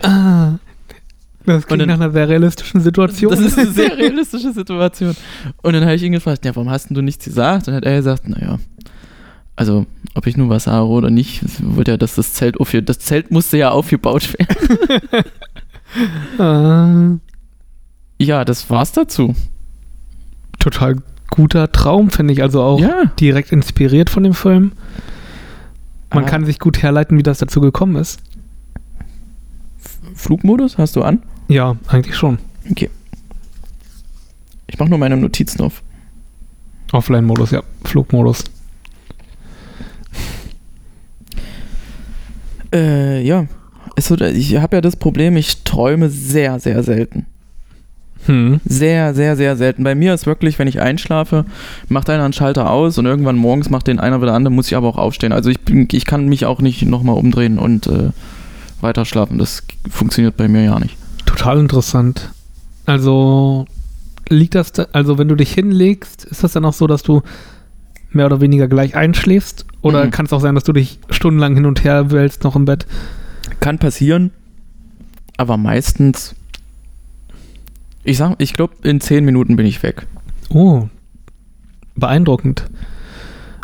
Ah. 0.03 0.57
Das 1.45 1.65
klingt 1.67 1.81
dann- 1.81 1.89
nach 1.89 1.95
einer 1.99 2.11
sehr 2.11 2.29
realistischen 2.29 2.81
Situation. 2.81 3.31
Das 3.31 3.39
ist 3.39 3.57
eine 3.57 3.69
sehr 3.69 3.97
realistische 3.97 4.51
Situation. 4.51 5.15
Und 5.61 5.73
dann 5.73 5.83
habe 5.83 5.95
ich 5.95 6.03
ihn 6.03 6.11
gefragt, 6.11 6.45
ja, 6.45 6.55
warum 6.55 6.69
hast 6.69 6.89
denn 6.89 6.95
du 6.95 7.01
nichts 7.01 7.25
gesagt? 7.25 7.67
Und 7.67 7.73
dann 7.73 7.75
hat 7.75 7.85
er 7.85 7.97
gesagt, 7.97 8.27
naja, 8.27 8.57
also 9.55 9.85
ob 10.15 10.27
ich 10.27 10.37
nun 10.37 10.49
was 10.49 10.63
sage 10.65 10.85
oder 10.87 11.09
nicht, 11.09 11.41
ich 11.43 11.51
wollte 11.63 11.91
ja, 11.91 11.97
dass 11.97 12.15
das 12.15 12.33
Zelt 12.33 12.59
aufge 12.59 12.81
das 12.81 12.99
Zelt 12.99 13.31
musste 13.31 13.57
ja 13.57 13.69
aufgebaut 13.71 14.33
werden. 14.39 15.23
äh, 16.39 17.17
Ja, 18.23 18.45
das 18.45 18.69
war's 18.69 18.91
dazu. 18.91 19.35
total 20.59 20.97
guter 21.31 21.71
Traum, 21.71 22.09
finde 22.11 22.33
ich. 22.33 22.41
Also 22.43 22.61
auch 22.61 22.79
Ja. 22.79 23.05
direkt 23.19 23.51
inspiriert 23.51 24.09
von 24.09 24.23
dem 24.23 24.33
Film. 24.33 24.73
Man 26.13 26.25
Ah. 26.25 26.27
kann 26.27 26.45
sich 26.45 26.59
gut 26.59 26.83
herleiten, 26.83 27.17
wie 27.17 27.23
das 27.23 27.39
dazu 27.39 27.61
gekommen 27.61 27.95
ist. 27.95 28.19
Flugmodus 30.13 30.77
hast 30.77 30.95
du 30.97 31.03
an? 31.03 31.23
Ja, 31.47 31.77
eigentlich 31.87 32.15
schon. 32.15 32.37
Ich 34.67 34.77
mache 34.77 34.89
nur 34.89 34.99
meine 34.99 35.17
Notizen 35.17 35.61
auf. 35.61 35.81
Offline-Modus, 36.91 37.51
ja. 37.51 37.63
Flugmodus. 37.85 38.43
Äh, 42.73 43.21
ja. 43.25 43.45
Ist 44.01 44.07
so, 44.07 44.15
ich 44.15 44.57
habe 44.57 44.77
ja 44.77 44.81
das 44.81 44.95
Problem, 44.95 45.37
ich 45.37 45.63
träume 45.63 46.09
sehr, 46.09 46.59
sehr 46.59 46.81
selten. 46.81 47.27
Hm. 48.25 48.59
Sehr, 48.65 49.13
sehr, 49.13 49.35
sehr 49.35 49.55
selten. 49.55 49.83
Bei 49.83 49.93
mir 49.93 50.15
ist 50.15 50.25
wirklich, 50.25 50.57
wenn 50.57 50.67
ich 50.67 50.79
einschlafe, 50.81 51.45
macht 51.87 52.09
einer 52.09 52.23
einen 52.23 52.33
Schalter 52.33 52.71
aus 52.71 52.97
und 52.97 53.05
irgendwann 53.05 53.35
morgens 53.35 53.69
macht 53.69 53.85
den 53.85 53.99
einer 53.99 54.19
wieder 54.19 54.33
an, 54.33 54.43
dann 54.43 54.53
muss 54.53 54.67
ich 54.67 54.75
aber 54.75 54.87
auch 54.87 54.97
aufstehen. 54.97 55.31
Also 55.33 55.51
ich, 55.51 55.59
bin, 55.59 55.87
ich 55.91 56.05
kann 56.05 56.27
mich 56.27 56.45
auch 56.45 56.61
nicht 56.61 56.83
nochmal 56.83 57.15
umdrehen 57.15 57.59
und 57.59 57.85
äh, 57.85 58.09
weiter 58.81 59.05
schlafen. 59.05 59.37
Das 59.37 59.61
funktioniert 59.89 60.35
bei 60.35 60.47
mir 60.47 60.63
ja 60.63 60.79
nicht. 60.79 60.97
Total 61.27 61.59
interessant. 61.59 62.31
Also 62.87 63.67
liegt 64.29 64.55
das, 64.55 64.71
da, 64.71 64.87
also 64.93 65.19
wenn 65.19 65.27
du 65.27 65.35
dich 65.35 65.53
hinlegst, 65.53 66.25
ist 66.25 66.43
das 66.43 66.53
dann 66.53 66.65
auch 66.65 66.73
so, 66.73 66.87
dass 66.87 67.03
du 67.03 67.21
mehr 68.11 68.25
oder 68.25 68.41
weniger 68.41 68.67
gleich 68.67 68.95
einschläfst? 68.95 69.65
Oder 69.83 70.05
Mhm. 70.05 70.11
kann 70.11 70.25
es 70.25 70.33
auch 70.33 70.41
sein, 70.41 70.55
dass 70.55 70.63
du 70.63 70.73
dich 70.73 70.99
stundenlang 71.11 71.53
hin 71.53 71.67
und 71.67 71.83
her 71.83 72.09
wälzt 72.11 72.43
noch 72.43 72.55
im 72.55 72.65
Bett? 72.65 72.87
Kann 73.59 73.77
passieren, 73.79 74.31
aber 75.37 75.57
meistens, 75.57 76.35
ich 78.03 78.17
sag, 78.17 78.35
ich 78.39 78.53
glaube, 78.53 78.73
in 78.83 78.99
zehn 79.01 79.23
Minuten 79.25 79.55
bin 79.55 79.65
ich 79.65 79.83
weg. 79.83 80.07
Oh, 80.49 80.87
beeindruckend. 81.95 82.65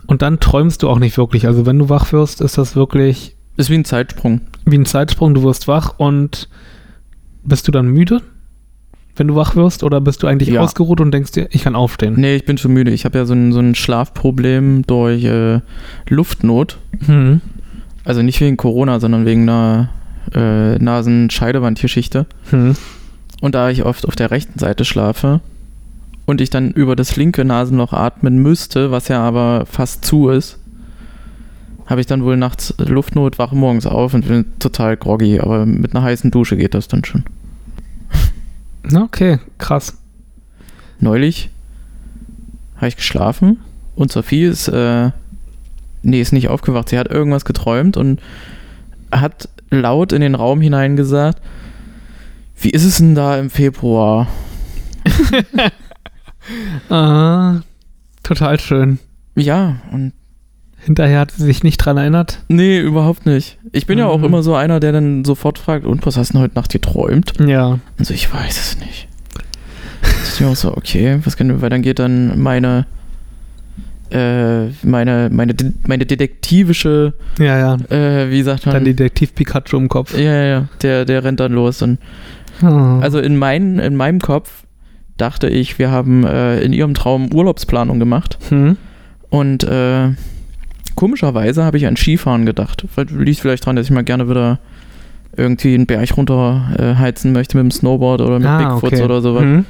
Und 0.06 0.22
dann 0.22 0.40
träumst 0.40 0.84
du 0.84 0.90
auch 0.90 1.00
nicht 1.00 1.18
wirklich. 1.18 1.48
Also 1.48 1.66
wenn 1.66 1.80
du 1.80 1.90
wach 1.90 2.12
wirst, 2.14 2.42
ist 2.42 2.58
das 2.58 2.76
wirklich 2.76 3.36
Ist 3.58 3.70
wie 3.70 3.76
ein 3.76 3.86
Zeitsprung. 3.86 4.42
wie 4.66 4.78
ein 4.78 4.86
Zeitsprung. 4.86 5.34
Du 5.34 5.44
wirst 5.44 5.68
wach 5.68 5.96
und 5.98 6.48
bist 7.44 7.68
du 7.68 7.72
dann 7.72 7.88
müde, 7.88 8.22
wenn 9.16 9.28
du 9.28 9.36
wach 9.36 9.56
wirst? 9.56 9.84
Oder 9.84 10.00
bist 10.00 10.22
du 10.24 10.28
eigentlich 10.28 10.50
Ja. 10.50 10.62
ausgeruht 10.62 11.02
und 11.02 11.12
denkst 11.12 11.32
dir, 11.32 11.48
ich 11.52 11.64
kann 11.64 11.76
aufstehen? 11.76 12.14
Nee, 12.18 12.36
ich 12.36 12.46
bin 12.46 12.58
schon 12.58 12.72
müde. 12.74 12.92
Ich 12.92 13.04
habe 13.04 13.18
ja 13.18 13.26
so 13.26 13.34
ein, 13.34 13.52
so 13.52 13.60
ein 13.60 13.76
Schlafproblem 13.76 14.84
durch 14.88 15.24
äh, 15.26 15.60
Luftnot. 16.08 16.78
Hm. 17.06 17.42
Also 18.08 18.22
nicht 18.22 18.40
wegen 18.40 18.56
Corona, 18.56 19.02
sondern 19.02 19.26
wegen 19.26 19.42
einer 19.50 19.90
äh, 20.34 20.78
Nasenscheidewandgeschichte. 20.80 22.26
Hm. 22.52 22.78
Und 23.42 23.54
da 23.54 23.70
ich 23.70 23.84
oft 23.84 24.08
auf 24.08 24.16
der 24.16 24.32
rechten 24.32 24.58
Seite 24.58 24.86
schlafe 24.86 25.42
und 26.26 26.40
ich 26.40 26.50
dann 26.50 26.72
über 26.72 26.96
das 26.96 27.18
linke 27.18 27.44
Nasenloch 27.44 27.92
atmen 27.92 28.38
müsste, 28.38 28.92
was 28.92 29.10
ja 29.10 29.20
aber 29.20 29.66
fast 29.66 30.06
zu 30.06 30.30
ist, 30.30 30.58
habe 31.86 32.00
ich 32.00 32.08
dann 32.08 32.24
wohl 32.24 32.38
nachts 32.38 32.74
Luftnot, 32.78 33.40
wache 33.40 33.58
morgens 33.58 33.86
auf 33.86 34.14
und 34.14 34.26
bin 34.26 34.58
total 34.58 34.96
groggy. 34.96 35.42
Aber 35.42 35.66
mit 35.66 35.94
einer 35.94 36.06
heißen 36.06 36.32
Dusche 36.32 36.56
geht 36.56 36.76
das 36.76 36.88
dann 36.88 37.04
schon. 37.04 37.26
Na, 38.84 39.04
Okay, 39.04 39.40
krass. 39.58 39.98
Neulich 41.02 41.50
habe 42.78 42.88
ich 42.88 42.96
geschlafen 42.96 43.58
und 43.96 44.14
Sophie 44.14 44.46
ist, 44.46 44.70
äh, 44.70 45.12
nee, 46.04 46.22
ist 46.22 46.34
nicht 46.34 46.50
aufgewacht. 46.50 46.90
Sie 46.90 46.98
hat 46.98 47.08
irgendwas 47.10 47.46
geträumt 47.46 47.98
und 47.98 48.20
hat 49.12 49.50
laut 49.70 50.12
in 50.14 50.22
den 50.22 50.36
Raum 50.36 50.62
hinein 50.62 50.96
gesagt, 50.96 51.42
wie 52.60 52.70
ist 52.72 52.84
es 52.86 52.98
denn 52.98 53.16
da 53.16 53.38
im 53.38 53.50
Februar? 53.50 54.28
Ah, 56.90 57.60
total 58.24 58.60
schön. 58.60 59.00
Ja, 59.36 59.78
und 59.92 60.14
Hinterher 60.80 61.20
hat 61.20 61.32
sie 61.32 61.44
sich 61.44 61.64
nicht 61.64 61.78
dran 61.78 61.98
erinnert. 61.98 62.44
nee, 62.48 62.80
überhaupt 62.80 63.26
nicht. 63.26 63.58
Ich 63.74 63.86
bin 63.88 64.00
ja 64.00 64.06
auch 64.06 64.20
Mhm. 64.20 64.24
immer 64.26 64.44
so 64.44 64.56
einer, 64.56 64.80
der 64.80 64.94
dann 64.94 65.26
sofort 65.26 65.60
fragt, 65.60 65.86
und 65.86 66.06
was 66.06 66.16
hast 66.16 66.30
du 66.30 66.34
denn 66.34 66.42
heute 66.44 66.56
Nacht 66.56 66.72
geträumt? 66.72 67.34
Ja. 67.46 67.80
Und 67.98 68.06
so, 68.08 68.14
ich 68.14 68.32
weiß 68.34 68.58
es 68.58 68.80
nicht. 68.80 69.10
Mir 70.40 70.48
auch 70.48 70.56
so, 70.56 70.78
okay, 70.78 71.20
was 71.26 71.36
können 71.36 71.50
wir, 71.50 71.62
weil 71.62 71.70
dann 71.72 71.82
geht 71.82 72.00
dann 72.00 72.40
meine, 72.42 72.86
äh, 74.12 74.68
meine, 74.84 75.30
meine, 75.32 75.54
meine 75.88 76.06
detektivische, 76.06 77.14
Ja, 77.40 77.58
ja. 77.58 77.76
äh, 77.96 78.30
wie 78.32 78.42
sagt 78.44 78.66
man? 78.66 78.76
Dann 78.76 78.86
Detektiv 78.86 79.34
Pikachu 79.36 79.78
im 79.78 79.88
Kopf. 79.90 80.18
Ja, 80.18 80.22
ja, 80.24 80.44
ja, 80.46 80.68
der, 80.82 81.06
der 81.06 81.24
rennt 81.24 81.40
dann 81.40 81.54
los. 81.54 81.82
Und 81.82 82.00
Ah. 82.62 83.00
also 83.02 83.20
in, 83.20 83.38
mein, 83.38 83.78
in 83.78 83.96
meinem 83.96 84.20
Kopf 84.20 84.64
dachte 85.18 85.48
ich, 85.48 85.78
wir 85.78 85.92
haben 85.92 86.24
äh, 86.26 86.60
in 86.62 86.74
ihrem 86.74 86.94
Traum 86.96 87.32
Urlaubsplanung 87.34 88.00
gemacht. 88.00 88.40
Hm. 88.50 88.78
Und 89.30 89.64
äh, 89.64 90.10
komischerweise 90.96 91.64
habe 91.64 91.78
ich 91.78 91.86
an 91.86 91.98
Skifahren 91.98 92.46
gedacht. 92.48 92.84
Liegt 93.12 93.40
vielleicht 93.42 93.66
dran, 93.66 93.76
dass 93.76 93.86
ich 93.86 93.92
mal 93.92 94.04
gerne 94.04 94.28
wieder 94.30 94.60
irgendwie 95.36 95.76
einen 95.76 95.86
Berg 95.86 96.18
runter 96.18 96.72
äh, 96.80 96.96
heizen 97.00 97.32
möchte 97.32 97.58
mit 97.58 97.64
dem 97.66 97.72
Snowboard 97.72 98.22
oder 98.22 98.40
mit 98.40 98.48
Ah, 98.48 98.58
Bigfoots 98.74 98.94
okay. 98.94 99.04
oder 99.04 99.22
sowas. 99.22 99.44
Hm. 99.44 99.66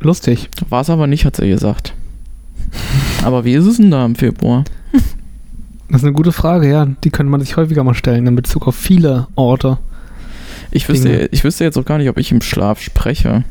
Lustig. 0.00 0.50
War 0.68 0.82
es 0.82 0.90
aber 0.90 1.06
nicht, 1.06 1.24
hat 1.24 1.36
sie 1.36 1.48
gesagt. 1.48 1.94
Aber 3.24 3.44
wie 3.44 3.54
ist 3.54 3.66
es 3.66 3.76
denn 3.78 3.90
da 3.90 4.04
im 4.04 4.14
Februar? 4.14 4.64
Das 5.88 6.00
ist 6.00 6.04
eine 6.04 6.14
gute 6.14 6.32
Frage, 6.32 6.68
ja. 6.68 6.86
Die 7.04 7.10
könnte 7.10 7.30
man 7.30 7.40
sich 7.40 7.56
häufiger 7.56 7.84
mal 7.84 7.94
stellen 7.94 8.26
in 8.26 8.34
Bezug 8.34 8.66
auf 8.66 8.74
viele 8.74 9.28
Orte. 9.36 9.78
Ich 10.70 10.88
wüsste, 10.88 11.08
Dinge. 11.08 11.28
ich 11.30 11.44
wüsste 11.44 11.64
jetzt 11.64 11.78
auch 11.78 11.84
gar 11.84 11.98
nicht, 11.98 12.08
ob 12.08 12.18
ich 12.18 12.32
im 12.32 12.42
Schlaf 12.42 12.80
spreche. 12.80 13.44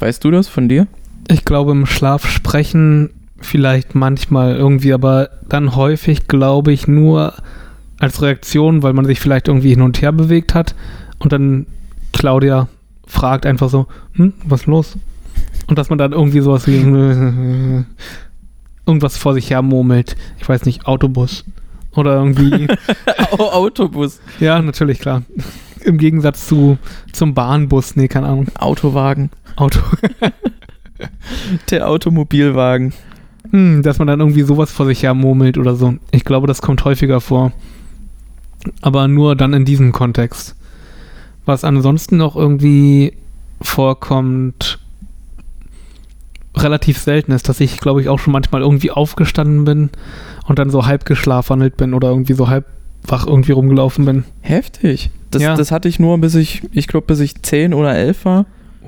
Weißt 0.00 0.24
du 0.24 0.30
das 0.30 0.48
von 0.48 0.68
dir? 0.68 0.86
Ich 1.28 1.44
glaube, 1.44 1.72
im 1.72 1.86
Schlaf 1.86 2.26
sprechen 2.28 3.10
vielleicht 3.40 3.94
manchmal 3.94 4.56
irgendwie, 4.56 4.92
aber 4.92 5.30
dann 5.48 5.76
häufig, 5.76 6.26
glaube 6.28 6.72
ich, 6.72 6.88
nur 6.88 7.34
als 7.98 8.22
Reaktion, 8.22 8.82
weil 8.82 8.92
man 8.92 9.04
sich 9.04 9.20
vielleicht 9.20 9.48
irgendwie 9.48 9.70
hin 9.70 9.82
und 9.82 10.00
her 10.02 10.12
bewegt 10.12 10.54
hat 10.54 10.74
und 11.18 11.32
dann 11.32 11.66
Claudia 12.12 12.68
fragt 13.06 13.46
einfach 13.46 13.70
so, 13.70 13.86
hm, 14.14 14.32
was 14.44 14.62
ist 14.62 14.66
los? 14.66 14.96
Und 15.66 15.78
dass 15.78 15.88
man 15.88 15.98
dann 15.98 16.12
irgendwie 16.12 16.40
sowas 16.40 16.66
wie 16.66 17.84
irgendwas 18.86 19.16
vor 19.16 19.34
sich 19.34 19.50
her 19.50 19.62
murmelt. 19.62 20.16
Ich 20.38 20.48
weiß 20.48 20.64
nicht, 20.66 20.86
Autobus. 20.86 21.44
Oder 21.94 22.16
irgendwie, 22.16 22.66
Au- 23.38 23.50
Autobus. 23.52 24.20
ja, 24.40 24.60
natürlich, 24.60 24.98
klar. 24.98 25.22
Im 25.84 25.96
Gegensatz 25.98 26.46
zu 26.46 26.78
zum 27.12 27.34
Bahnbus, 27.34 27.94
nee, 27.96 28.08
keine 28.08 28.26
Ahnung, 28.26 28.46
Autowagen. 28.58 29.30
Auto. 29.56 29.80
Der 31.70 31.88
Automobilwagen. 31.88 32.92
Hm, 33.50 33.82
dass 33.82 33.98
man 33.98 34.08
dann 34.08 34.20
irgendwie 34.20 34.42
sowas 34.42 34.72
vor 34.72 34.86
sich 34.86 35.02
her 35.02 35.14
murmelt 35.14 35.58
oder 35.58 35.76
so. 35.76 35.94
Ich 36.10 36.24
glaube, 36.24 36.46
das 36.46 36.62
kommt 36.62 36.84
häufiger 36.84 37.20
vor. 37.20 37.52
Aber 38.80 39.06
nur 39.08 39.36
dann 39.36 39.52
in 39.52 39.64
diesem 39.64 39.92
Kontext. 39.92 40.56
Was 41.44 41.64
ansonsten 41.64 42.16
noch 42.16 42.34
irgendwie 42.36 43.12
vorkommt, 43.60 44.78
relativ 46.56 46.98
selten 46.98 47.32
ist, 47.32 47.48
dass 47.48 47.60
ich, 47.60 47.80
glaube 47.80 48.00
ich, 48.00 48.08
auch 48.08 48.18
schon 48.18 48.32
manchmal 48.32 48.62
irgendwie 48.62 48.90
aufgestanden 48.90 49.64
bin 49.64 49.90
und 50.46 50.58
dann 50.58 50.70
so 50.70 50.86
halb 50.86 51.04
geschlafwandelt 51.04 51.76
bin 51.76 51.94
oder 51.94 52.08
irgendwie 52.08 52.34
so 52.34 52.48
halb 52.48 52.66
wach 53.06 53.26
irgendwie 53.26 53.52
rumgelaufen 53.52 54.04
bin. 54.04 54.24
Heftig. 54.40 55.10
Das, 55.30 55.42
Ja. 55.42 55.56
das 55.56 55.70
hatte 55.70 55.88
ich 55.88 55.98
nur, 55.98 56.16
bis 56.18 56.34
ich, 56.34 56.62
ich 56.72 56.86
glaube, 56.86 57.06
bis 57.06 57.20
ich 57.20 57.42
10 57.42 57.74
oder 57.74 57.94
11 57.94 58.24
war. 58.24 58.46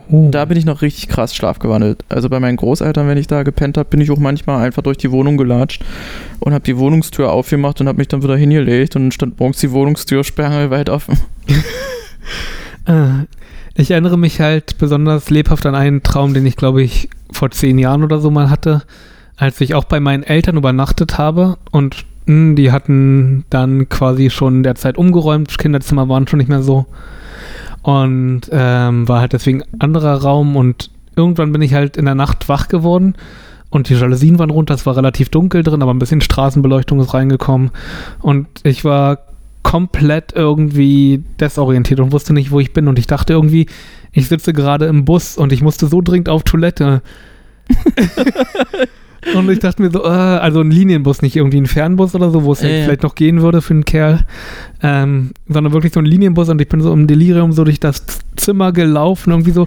Oh. 0.09 0.29
Da 0.31 0.45
bin 0.45 0.57
ich 0.57 0.65
noch 0.65 0.83
richtig 0.83 1.09
krass 1.09 1.35
schlafgewandelt. 1.35 2.05
Also 2.09 2.29
bei 2.29 2.39
meinen 2.39 2.57
Großeltern, 2.57 3.09
wenn 3.09 3.19
ich 3.19 3.27
da 3.27 3.43
gepennt 3.43 3.77
habe, 3.77 3.89
bin 3.89 4.01
ich 4.01 4.11
auch 4.13 4.19
manchmal 4.19 4.65
einfach 4.65 4.83
durch 4.83 4.99
die 4.99 5.11
Wohnung 5.11 5.37
gelatscht 5.37 5.85
und 6.39 6.55
habe 6.55 6.63
die 6.63 6.79
Wohnungstür 6.79 7.33
aufgemacht 7.33 7.81
und 7.81 7.89
habe 7.89 7.99
mich 7.99 8.07
dann 8.07 8.23
wieder 8.23 8.37
hingelegt 8.37 8.95
und 8.95 9.03
dann 9.03 9.13
stand 9.13 9.41
morgens 9.41 9.59
die 9.59 9.73
Wohnungstür 9.73 10.23
sperrangelweit 10.25 10.89
offen. 10.91 11.19
Äh, 12.87 13.27
Ich 13.79 13.91
erinnere 13.91 14.17
mich 14.17 14.41
halt 14.41 14.79
besonders 14.79 15.29
lebhaft 15.29 15.67
an 15.67 15.75
einen 15.75 16.03
Traum, 16.03 16.33
den 16.33 16.47
ich 16.47 16.57
glaube 16.57 16.83
ich 16.83 17.11
vor 17.31 17.51
zehn 17.51 17.79
Jahren 17.79 18.03
oder 18.03 18.21
so 18.21 18.31
mal 18.31 18.49
hatte, 18.49 18.83
als 19.37 19.61
ich 19.61 19.75
auch 19.75 19.85
bei 19.85 20.01
meinen 20.01 20.23
Eltern 20.23 20.57
übernachtet 20.57 21.19
habe 21.19 21.59
und 21.73 22.07
mh, 22.25 22.55
die 22.55 22.73
hatten 22.73 23.45
dann 23.51 23.91
quasi 23.91 24.31
schon 24.31 24.63
derzeit 24.63 24.97
umgeräumt, 24.97 25.59
Kinderzimmer 25.59 26.09
waren 26.09 26.27
schon 26.27 26.39
nicht 26.39 26.49
mehr 26.49 26.63
so. 26.63 26.87
Und 27.83 28.43
ähm, 28.51 29.07
war 29.09 29.21
halt 29.21 29.35
deswegen 29.35 29.63
anderer 29.79 30.23
Raum 30.23 30.57
und 30.57 30.91
irgendwann 31.15 31.53
bin 31.53 31.61
ich 31.61 31.75
halt 31.75 31.99
in 31.99 32.07
der 32.07 32.15
Nacht 32.15 32.49
wach 32.49 32.69
geworden 32.69 33.15
und 33.69 33.91
die 33.91 33.95
Jalousien 33.95 34.39
waren 34.39 34.51
runter, 34.51 34.73
es 34.73 34.87
war 34.87 34.97
relativ 34.97 35.29
dunkel 35.29 35.63
drin, 35.63 35.83
aber 35.83 35.93
ein 35.93 35.99
bisschen 35.99 36.23
Straßenbeleuchtung 36.23 36.99
ist 37.01 37.13
reingekommen. 37.13 37.71
Und 38.23 38.47
ich 38.63 38.87
war 38.87 39.19
komplett 39.67 40.33
irgendwie 40.33 41.25
desorientiert 41.41 41.99
und 41.99 42.13
wusste 42.13 42.33
nicht, 42.33 42.53
wo 42.53 42.61
ich 42.61 42.73
bin. 42.73 42.87
Und 42.87 43.01
ich 43.01 43.09
dachte 43.09 43.33
irgendwie, 43.33 43.67
ich 44.13 44.29
sitze 44.29 44.53
gerade 44.53 44.87
im 44.87 45.05
Bus 45.05 45.37
und 45.37 45.53
ich 45.53 45.61
musste 45.61 45.89
so 45.89 46.01
dringend 46.01 46.29
auf 46.29 46.45
Toilette. 46.45 47.03
und 49.35 49.51
ich 49.51 49.59
dachte 49.59 49.83
mir 49.83 49.91
so, 49.91 50.05
äh, 50.05 50.07
also 50.07 50.61
ein 50.61 50.71
Linienbus, 50.71 51.21
nicht 51.21 51.35
irgendwie 51.35 51.61
ein 51.61 51.67
Fernbus 51.67 52.15
oder 52.15 52.31
so, 52.31 52.45
wo 52.45 52.53
es 52.53 52.63
Ja, 52.63 52.69
ja, 52.69 52.77
ja. 52.77 52.85
vielleicht 52.85 53.03
noch 53.03 53.17
gehen 53.17 53.43
würde 53.43 53.61
für 53.61 53.75
einen 53.75 53.85
Kerl, 53.85 54.25
ähm, 54.85 55.33
sondern 55.49 55.73
wirklich 55.73 55.93
so 55.93 55.99
ein 55.99 56.07
Linienbus 56.07 56.49
und 56.49 56.61
ich 56.61 56.69
bin 56.69 56.81
so 56.81 56.93
im 56.93 57.09
Delirium 57.09 57.51
so 57.51 57.65
durch 57.65 57.81
das 57.81 58.05
Zimmer 58.37 58.71
gelaufen, 58.71 59.33
irgendwie 59.33 59.51
so 59.51 59.67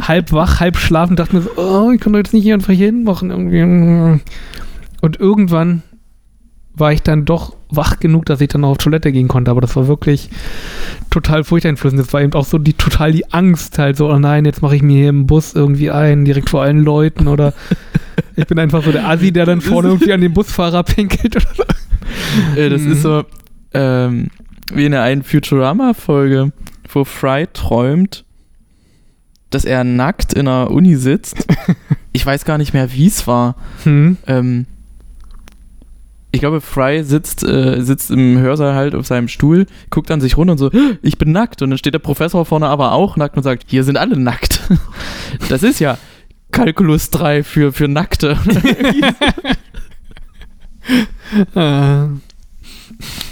halb 0.00 0.32
wach, 0.32 0.58
halb 0.58 0.76
schlafen, 0.76 1.14
dachte 1.14 1.36
mir 1.36 1.42
so, 1.42 1.50
oh, 1.58 1.92
ich 1.92 2.00
kann 2.00 2.12
doch 2.12 2.18
jetzt 2.18 2.34
nicht 2.34 2.42
hier 2.42 2.54
einfach 2.54 2.72
hier 2.72 2.86
hinmachen 2.86 3.30
irgendwie. 3.30 4.20
Und 5.00 5.20
irgendwann 5.20 5.84
war 6.74 6.92
ich 6.92 7.04
dann 7.04 7.24
doch 7.24 7.54
wach 7.74 7.98
genug, 8.00 8.26
dass 8.26 8.40
ich 8.40 8.48
dann 8.48 8.60
noch 8.62 8.70
auf 8.70 8.78
Toilette 8.78 9.12
gehen 9.12 9.28
konnte, 9.28 9.50
aber 9.50 9.60
das 9.60 9.74
war 9.76 9.88
wirklich 9.88 10.30
total 11.10 11.44
furchteinflößend. 11.44 12.00
Das 12.00 12.12
war 12.12 12.22
eben 12.22 12.32
auch 12.34 12.44
so 12.44 12.58
die 12.58 12.74
total 12.74 13.12
die 13.12 13.32
Angst 13.32 13.78
halt 13.78 13.96
so, 13.96 14.08
oh 14.10 14.18
nein, 14.18 14.44
jetzt 14.44 14.62
mache 14.62 14.76
ich 14.76 14.82
mir 14.82 14.96
hier 14.98 15.08
im 15.08 15.26
Bus 15.26 15.54
irgendwie 15.54 15.90
ein, 15.90 16.24
direkt 16.24 16.50
vor 16.50 16.62
allen 16.62 16.78
Leuten 16.84 17.28
oder 17.28 17.54
ich 18.36 18.46
bin 18.46 18.58
einfach 18.58 18.82
so 18.84 18.92
der 18.92 19.08
Assi, 19.08 19.32
der 19.32 19.46
dann 19.46 19.60
vorne 19.60 19.88
irgendwie 19.88 20.12
an 20.12 20.20
den 20.20 20.32
Busfahrer 20.32 20.82
pinkelt 20.82 21.36
oder 21.36 21.54
so. 21.56 21.64
Äh, 22.56 22.68
das 22.68 22.82
Mhm. 22.82 22.92
ist 22.92 23.02
so 23.02 23.24
ähm, 23.74 24.28
wie 24.72 24.84
in 24.84 24.92
der 24.92 25.02
einen 25.02 25.22
Futurama-Folge, 25.22 26.52
wo 26.92 27.04
Fry 27.04 27.46
träumt, 27.52 28.24
dass 29.50 29.64
er 29.64 29.84
nackt 29.84 30.32
in 30.34 30.46
einer 30.48 30.70
Uni 30.70 30.96
sitzt. 30.96 31.46
Ich 32.14 32.26
weiß 32.26 32.44
gar 32.44 32.58
nicht 32.58 32.74
mehr, 32.74 32.92
wie 32.92 33.06
es 33.06 33.26
war. 33.26 33.56
Hm. 33.84 34.18
Ähm, 34.26 34.66
ich 36.32 36.40
glaube, 36.40 36.60
Fry 36.62 37.04
sitzt, 37.04 37.44
äh, 37.44 37.82
sitzt 37.82 38.10
im 38.10 38.38
Hörsaal 38.38 38.74
halt 38.74 38.94
auf 38.94 39.06
seinem 39.06 39.28
Stuhl, 39.28 39.66
guckt 39.90 40.10
an 40.10 40.22
sich 40.22 40.38
runter 40.38 40.52
und 40.52 40.58
so, 40.58 40.70
ich 41.02 41.18
bin 41.18 41.30
nackt. 41.30 41.60
Und 41.62 41.70
dann 41.70 41.78
steht 41.78 41.94
der 41.94 41.98
Professor 41.98 42.44
vorne 42.46 42.66
aber 42.66 42.92
auch 42.92 43.16
nackt 43.16 43.36
und 43.36 43.42
sagt, 43.42 43.64
hier 43.66 43.84
sind 43.84 43.96
alle 43.96 44.18
nackt. 44.18 44.60
Das 45.48 45.62
ist 45.62 45.78
ja 45.80 45.96
Kalkulus 46.50 47.08
3 47.10 47.42
für, 47.42 47.72
für 47.72 47.88
Nackte. 47.88 48.38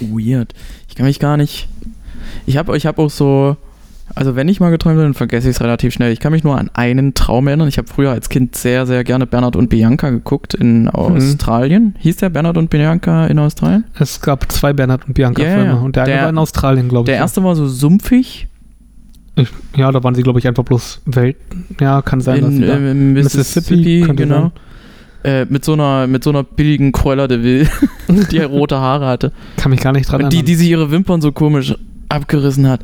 Weird. 0.01 0.55
Ich 0.89 0.95
kann 0.95 1.05
mich 1.07 1.21
gar 1.21 1.37
nicht. 1.37 1.69
Ich 2.47 2.57
habe 2.57 2.75
ich 2.77 2.87
hab 2.87 2.99
auch 2.99 3.11
so. 3.11 3.57
Also, 4.15 4.35
wenn 4.37 4.49
ich 4.49 4.61
mal 4.61 4.71
geträumt 4.71 4.95
habe, 4.97 5.05
dann 5.05 5.15
vergesse 5.15 5.49
ich 5.49 5.57
es 5.57 5.63
relativ 5.63 5.93
schnell. 5.95 6.13
Ich 6.13 6.21
kann 6.21 6.33
mich 6.33 6.43
nur 6.45 6.59
an 6.59 6.71
einen 6.75 7.15
Traum 7.15 7.47
erinnern. 7.47 7.69
Ich 7.69 7.79
habe 7.79 7.89
früher 7.89 8.11
als 8.11 8.29
Kind 8.29 8.57
sehr, 8.57 8.87
sehr 8.87 9.05
gerne 9.05 9.27
Bernhard 9.27 9.57
und 9.57 9.69
Bianca 9.71 10.11
geguckt 10.11 10.55
in 10.55 10.89
Australien. 10.89 11.95
Hieß 11.99 12.17
der 12.17 12.31
Bernhard 12.31 12.57
und 12.59 12.71
Bianca 12.71 13.27
in 13.27 13.39
Australien? 13.39 13.85
es 13.99 14.21
gab 14.21 14.51
zwei 14.51 14.73
Bernhard 14.73 15.07
und 15.07 15.15
Bianca 15.15 15.43
Ja, 15.43 15.49
Filme 15.55 15.65
ja. 15.71 15.75
und 15.77 15.97
der 15.97 16.03
eine 16.05 16.13
Der- 16.13 16.23
war 16.23 16.29
in 16.31 16.39
Australien, 16.39 16.89
glaube 16.89 17.03
ich. 17.11 17.15
Der 17.15 17.17
erste 17.17 17.43
war 17.45 17.55
so 17.55 17.67
sumpfig. 17.69 18.47
Ich, 19.37 19.49
ja, 19.77 19.91
da 19.93 20.03
waren 20.03 20.15
sie, 20.15 20.23
glaube 20.23 20.39
ich, 20.41 20.49
einfach 20.49 20.65
bloß 20.65 21.03
Welt. 21.07 21.37
Ja, 21.81 22.03
kann 22.03 22.21
sein, 22.21 22.41
dass 22.41 22.51
in, 22.51 22.57
sie 22.57 22.67
da 22.67 22.75
äh, 22.77 22.95
Mississippi, 22.95 23.77
Mississippi, 23.77 24.15
genau. 24.17 24.53
Äh, 25.23 25.45
mit, 25.49 25.65
so 25.65 25.75
einer, 25.75 26.07
mit 26.07 26.25
so 26.25 26.31
einer 26.31 26.43
billigen 26.43 26.93
Cruella 26.93 27.29
de 27.29 27.43
Vil, 27.43 27.69
die 28.31 28.39
rote 28.39 28.79
Haare 28.81 29.07
hatte. 29.07 29.33
kann 29.57 29.71
mich 29.71 29.81
gar 29.81 29.93
nicht 29.93 30.11
dran 30.11 30.23
Und 30.25 30.33
die, 30.33 30.39
erinnern. 30.39 30.47
die 30.47 30.55
sich 30.57 30.69
ihre 30.69 30.91
Wimpern 30.91 31.21
so 31.21 31.31
komisch 31.33 31.75
abgerissen 32.11 32.69
hat. 32.69 32.81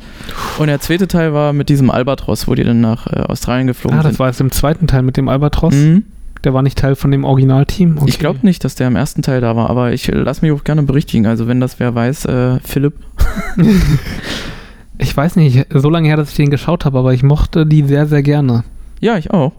Und 0.57 0.67
der 0.67 0.79
zweite 0.79 1.07
Teil 1.07 1.33
war 1.33 1.53
mit 1.53 1.69
diesem 1.69 1.89
Albatros, 1.91 2.47
wo 2.47 2.55
die 2.55 2.63
dann 2.63 2.81
nach 2.81 3.07
äh, 3.07 3.19
Australien 3.21 3.67
geflogen 3.67 3.99
ah, 3.99 4.03
das 4.03 4.13
sind. 4.13 4.19
war 4.19 4.27
jetzt 4.27 4.41
im 4.41 4.51
zweiten 4.51 4.87
Teil 4.87 5.03
mit 5.03 5.17
dem 5.17 5.29
Albatros. 5.29 5.73
Mhm. 5.73 6.03
Der 6.43 6.53
war 6.53 6.61
nicht 6.61 6.77
Teil 6.77 6.95
von 6.95 7.11
dem 7.11 7.23
Originalteam. 7.23 7.97
Okay. 7.97 8.09
Ich 8.09 8.19
glaube 8.19 8.39
nicht, 8.43 8.63
dass 8.63 8.75
der 8.75 8.87
im 8.87 8.95
ersten 8.95 9.21
Teil 9.23 9.41
da 9.41 9.55
war, 9.55 9.69
aber 9.69 9.91
ich 9.93 10.07
äh, 10.09 10.15
lass 10.15 10.41
mich 10.41 10.51
auch 10.51 10.63
gerne 10.63 10.83
berichtigen. 10.83 11.25
Also 11.25 11.47
wenn 11.47 11.59
das 11.59 11.79
wer 11.79 11.93
weiß, 11.95 12.25
äh, 12.25 12.59
Philipp. 12.63 12.93
Ich 14.99 15.15
weiß 15.15 15.35
nicht, 15.35 15.67
so 15.69 15.89
lange 15.89 16.07
her, 16.07 16.17
dass 16.17 16.31
ich 16.31 16.35
den 16.35 16.49
geschaut 16.49 16.85
habe, 16.85 16.97
aber 16.97 17.13
ich 17.13 17.21
mochte 17.21 17.65
die 17.65 17.83
sehr, 17.83 18.07
sehr 18.07 18.23
gerne. 18.23 18.63
Ja, 18.99 19.17
ich 19.17 19.31
auch. 19.31 19.51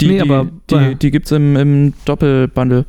Die, 0.00 0.06
Nee, 0.08 0.22
die, 0.22 0.30
aber- 0.30 0.46
die, 0.70 0.74
äh, 0.74 0.94
die 0.94 1.10
gibt's 1.10 1.32
im, 1.32 1.56
im 1.56 1.92
Doppelbundle. 2.04 2.84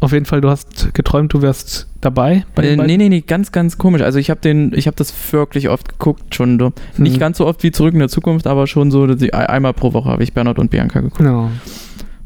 Auf 0.00 0.12
jeden 0.12 0.26
Fall, 0.26 0.42
du 0.42 0.50
hast 0.50 0.92
geträumt, 0.92 1.32
du 1.32 1.40
wärst 1.40 1.88
dabei. 2.06 2.44
Bei 2.54 2.64
Äh, 2.66 2.76
nee, 2.76 2.96
nee, 2.96 3.08
nee, 3.08 3.20
ganz, 3.20 3.52
ganz 3.52 3.76
komisch. 3.76 4.00
Also 4.02 4.18
ich 4.18 4.30
habe 4.30 4.40
den, 4.40 4.72
ich 4.74 4.86
habe 4.86 4.96
das 4.96 5.12
wirklich 5.32 5.68
oft 5.68 5.90
geguckt, 5.90 6.34
schon 6.34 6.58
so. 6.58 6.72
Nicht 6.96 7.14
Hm. 7.14 7.20
ganz 7.20 7.38
so 7.38 7.46
oft 7.46 7.62
wie 7.62 7.72
Zurück 7.72 7.92
in 7.92 7.98
der 8.00 8.08
Zukunft, 8.08 8.46
aber 8.46 8.66
schon 8.66 8.90
so, 8.90 9.06
dass 9.06 9.20
ich, 9.20 9.34
einmal 9.34 9.74
pro 9.74 9.92
Woche 9.92 10.08
habe 10.08 10.22
ich 10.22 10.32
Bernhard 10.32 10.58
und 10.58 10.70
Bianca 10.70 11.00
geguckt. 11.00 11.18
Genau. 11.18 11.50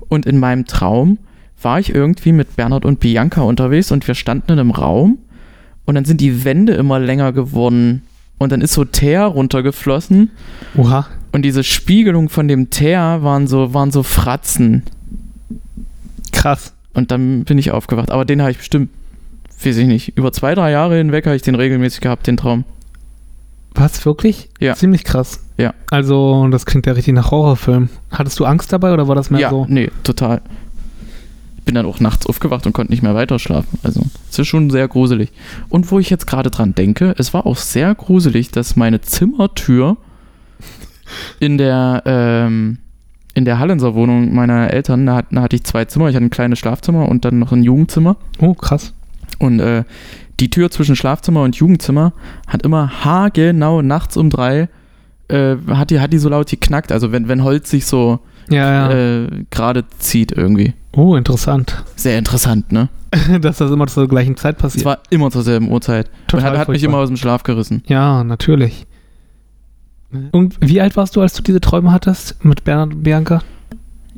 Und 0.09 0.27
in 0.27 0.39
meinem 0.39 0.67
Traum 0.67 1.19
war 1.63 1.79
ich 1.81 1.95
irgendwie 1.95 2.33
mit 2.33 2.57
Bernhard 2.57 2.85
und 2.85 3.01
Bianca 3.01 3.43
unterwegs 3.43 3.91
und 3.93 4.07
wir 4.07 4.15
standen 4.15 4.53
in 4.53 4.59
einem 4.59 4.71
Raum 4.71 5.19
und 5.85 5.95
dann 5.95 6.05
sind 6.05 6.21
die 6.21 6.45
Wände 6.45 6.73
immer 6.75 6.99
länger 6.99 7.33
geworden 7.33 8.03
und 8.39 8.53
dann 8.53 8.61
ist 8.63 8.73
so 8.73 8.85
Teer 8.85 9.25
runtergeflossen 9.25 10.31
Oha. 10.77 11.07
und 11.33 11.43
diese 11.43 11.63
Spiegelung 11.63 12.29
von 12.31 12.49
dem 12.49 12.71
Teer 12.71 13.19
waren 13.23 13.47
so, 13.47 13.75
waren 13.75 13.91
so 13.91 14.03
Fratzen 14.03 14.85
Krass. 16.33 16.73
und 16.95 17.11
dann 17.11 17.45
bin 17.45 17.59
ich 17.59 17.71
aufgewacht. 17.71 18.11
Aber 18.11 18.25
den 18.25 18.41
habe 18.41 18.51
ich 18.53 18.59
bestimmt, 18.59 18.91
weiß 19.65 19.77
ich 19.77 19.87
nicht, 19.87 20.17
über 20.17 20.33
zwei, 20.33 20.55
drei 20.55 20.71
Jahre 20.71 20.97
hinweg 20.97 21.27
habe 21.27 21.37
ich 21.37 21.43
den 21.43 21.55
regelmäßig 21.55 22.01
gehabt, 22.01 22.27
den 22.27 22.37
Traum. 22.37 22.65
Was, 23.75 24.05
wirklich? 24.05 24.49
Ja. 24.59 24.75
Ziemlich 24.75 25.05
krass. 25.05 25.45
Ja. 25.57 25.75
Also, 25.91 26.49
das 26.49 26.67
klingt 26.67 26.87
ja 26.87 26.93
richtig 26.93 27.15
nach 27.15 27.31
Horrorfilm. 27.31 27.89
Hattest 28.11 28.39
du 28.41 28.45
Angst 28.45 28.73
dabei 28.73 28.93
oder 28.93 29.07
war 29.07 29.15
das 29.15 29.31
mehr 29.31 29.41
ja, 29.41 29.51
so? 29.51 29.67
nee, 29.69 29.91
total. 30.03 30.41
Ich 31.59 31.65
bin 31.65 31.75
dann 31.75 31.87
auch 31.87 32.01
nachts 32.01 32.27
aufgewacht 32.27 32.67
und 32.67 32.73
konnte 32.73 32.91
nicht 32.91 33.03
mehr 33.03 33.15
weiterschlafen. 33.15 33.79
Also, 33.83 34.03
es 34.31 34.39
ist 34.39 34.49
schon 34.49 34.71
sehr 34.71 34.89
gruselig. 34.89 35.31
Und 35.69 35.91
wo 35.91 35.99
ich 35.99 36.11
jetzt 36.11 36.27
gerade 36.27 36.51
dran 36.51 36.75
denke, 36.75 37.15
es 37.19 37.33
war 37.33 37.47
auch 37.47 37.57
sehr 37.57 37.95
gruselig, 37.95 38.51
dass 38.51 38.77
meine 38.77 39.03
Zimmertür 39.03 39.97
in 41.39 41.59
der, 41.59 42.03
ähm, 42.07 42.79
in 43.35 43.45
der 43.45 43.59
Hallenser 43.59 43.95
Wohnung 43.95 44.35
meiner 44.35 44.73
Eltern, 44.73 45.07
da, 45.07 45.23
da 45.31 45.43
hatte 45.43 45.57
ich 45.57 45.65
zwei 45.65 45.85
Zimmer. 45.85 46.09
Ich 46.09 46.17
hatte 46.17 46.25
ein 46.25 46.31
kleines 46.31 46.59
Schlafzimmer 46.59 47.09
und 47.09 47.25
dann 47.25 47.39
noch 47.39 47.53
ein 47.53 47.63
Jugendzimmer. 47.63 48.17
Oh, 48.41 48.55
krass. 48.55 48.95
Und 49.41 49.59
äh, 49.59 49.83
die 50.39 50.49
Tür 50.51 50.71
zwischen 50.71 50.95
Schlafzimmer 50.95 51.43
und 51.43 51.57
Jugendzimmer 51.57 52.13
hat 52.47 52.63
immer 52.63 53.05
haargenau 53.05 53.83
nachts 53.83 54.17
um 54.17 54.31
drei, 54.31 54.69
äh, 55.29 55.57
hat, 55.69 55.91
die, 55.91 55.99
hat 56.01 56.13
die 56.13 56.19
so 56.19 56.29
laut 56.29 56.49
geknackt. 56.49 56.93
Also, 56.93 57.11
wenn, 57.11 57.27
wenn 57.27 57.43
Holz 57.43 57.69
sich 57.71 57.87
so 57.87 58.21
Ja, 58.49 58.91
ja. 58.91 59.23
äh, 59.25 59.29
gerade 59.51 59.85
zieht 59.99 60.31
irgendwie. 60.33 60.75
oh, 60.93 61.17
interessant. 61.17 61.83
Sehr 61.97 62.19
interessant, 62.19 62.71
ne? 62.71 62.89
Dass 63.41 63.59
das 63.59 63.71
immer 63.73 63.89
zur 63.89 64.07
gleichen 64.07 64.37
Zeit 64.37 64.57
Es 64.57 64.63
passiert. 64.63 64.85
war 64.85 64.99
immer 65.11 65.31
zur 65.33 65.43
selben 65.43 65.69
Uhrzeit. 65.69 66.09
Und 66.09 66.29
Total 66.29 66.51
hat, 66.53 66.59
hat 66.59 66.69
mich 66.69 66.85
immer 66.85 66.99
aus 66.99 67.09
dem 67.09 67.17
Schlaf 67.17 67.43
gerissen. 67.43 67.83
Ja, 67.89 68.23
natürlich. 68.23 68.87
Und 70.33 70.57
wie 70.61 70.81
alt 70.81 70.97
warst 70.97 71.17
du, 71.17 71.21
als 71.21 71.33
du 71.35 71.43
diese 71.43 71.61
Träume 71.61 71.93
hattest 71.93 72.45
mit 72.45 72.65
Bernhard 72.65 72.95
und 72.95 73.03
Bianca? 73.03 73.43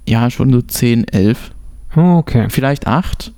Ja, 0.08 0.30
schon 0.30 0.52
so 0.52 0.60
10, 0.62 1.06
11, 1.08 1.52
Oh, 1.96 2.16
okay. 2.16 2.46
vielleicht 2.48 2.86
8. 2.86 3.32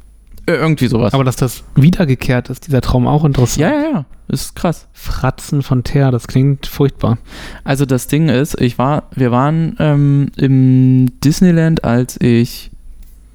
Äh, 0.46 0.52
irgendwie 0.52 0.88
sowas. 0.88 1.14
Aber 1.14 1.24
dass 1.24 1.36
das 1.36 1.64
wiedergekehrt 1.74 2.50
ist, 2.50 2.66
dieser 2.66 2.80
Traum 2.80 3.06
auch 3.06 3.24
interessant. 3.24 3.60
ja, 3.60 3.70
ja, 3.70 3.90
ja. 3.92 4.04
Ist 4.28 4.56
krass. 4.56 4.88
Fratzen 4.92 5.62
von 5.62 5.84
Teer, 5.84 6.10
das 6.10 6.26
klingt 6.26 6.66
furchtbar. 6.66 7.18
Also 7.62 7.84
das 7.84 8.06
Ding 8.06 8.28
ist, 8.28 8.60
ich 8.60 8.78
war, 8.78 9.04
wir 9.14 9.30
waren 9.30 9.76
ähm, 9.78 10.30
im 10.36 11.20
Disneyland, 11.20 11.84
als 11.84 12.18
ich 12.20 12.70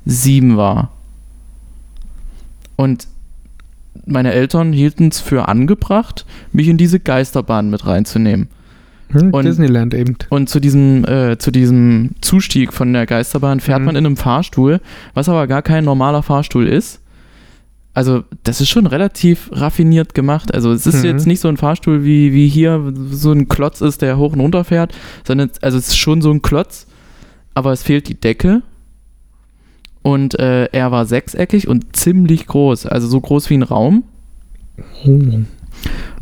sieben 0.05 0.57
war. 0.57 0.91
Und 2.75 3.07
meine 4.05 4.33
Eltern 4.33 4.73
hielten 4.73 5.09
es 5.09 5.19
für 5.19 5.47
angebracht, 5.47 6.25
mich 6.51 6.67
in 6.67 6.77
diese 6.77 6.99
Geisterbahn 6.99 7.69
mit 7.69 7.85
reinzunehmen. 7.85 8.49
Hm, 9.11 9.31
Und- 9.33 9.45
Disneyland 9.45 9.93
eben. 9.93 10.15
Und 10.29 10.49
zu 10.49 10.59
diesem, 10.59 11.03
äh, 11.05 11.37
zu 11.37 11.51
diesem 11.51 12.11
Zustieg 12.21 12.73
von 12.73 12.93
der 12.93 13.05
Geisterbahn 13.05 13.59
fährt 13.59 13.79
Mhm. 13.79 13.85
man 13.85 13.95
in 13.95 14.05
einem 14.05 14.17
Fahrstuhl, 14.17 14.79
was 15.13 15.27
aber 15.29 15.47
gar 15.47 15.61
kein 15.61 15.83
normaler 15.83 16.21
Fahrstuhl 16.23 16.67
ist. 16.67 17.01
Also, 17.95 18.23
das 18.43 18.61
ist 18.61 18.69
schon 18.69 18.85
relativ 18.85 19.49
raffiniert 19.51 20.13
gemacht. 20.13 20.53
Also, 20.53 20.71
es 20.71 20.85
ist 20.85 20.99
Mhm. 20.99 21.05
jetzt 21.09 21.27
nicht 21.27 21.39
so 21.39 21.47
ein 21.47 21.57
Fahrstuhl 21.57 22.03
wie, 22.05 22.33
wie 22.33 22.47
hier 22.47 22.93
so 23.09 23.31
ein 23.31 23.47
Klotz 23.49 23.81
ist, 23.81 24.01
der 24.03 24.17
hoch 24.17 24.33
und 24.33 24.39
runter 24.39 24.63
fährt, 24.63 24.93
sondern 25.25 25.49
es- 25.51 25.61
also 25.63 25.77
es 25.79 25.87
ist 25.89 25.97
schon 25.97 26.21
so 26.21 26.31
ein 26.31 26.41
Klotz, 26.43 26.85
aber 27.55 27.71
es 27.71 27.81
fehlt 27.83 28.07
die 28.07 28.13
Decke. 28.19 28.61
Und 30.01 30.39
äh, 30.39 30.65
er 30.71 30.91
war 30.91 31.05
sechseckig 31.05 31.67
und 31.67 31.95
ziemlich 31.95 32.45
groß, 32.47 32.85
also 32.85 33.07
so 33.07 33.19
groß 33.19 33.49
wie 33.49 33.55
ein 33.55 33.63
Raum. 33.63 34.03
Oh. 35.05 35.19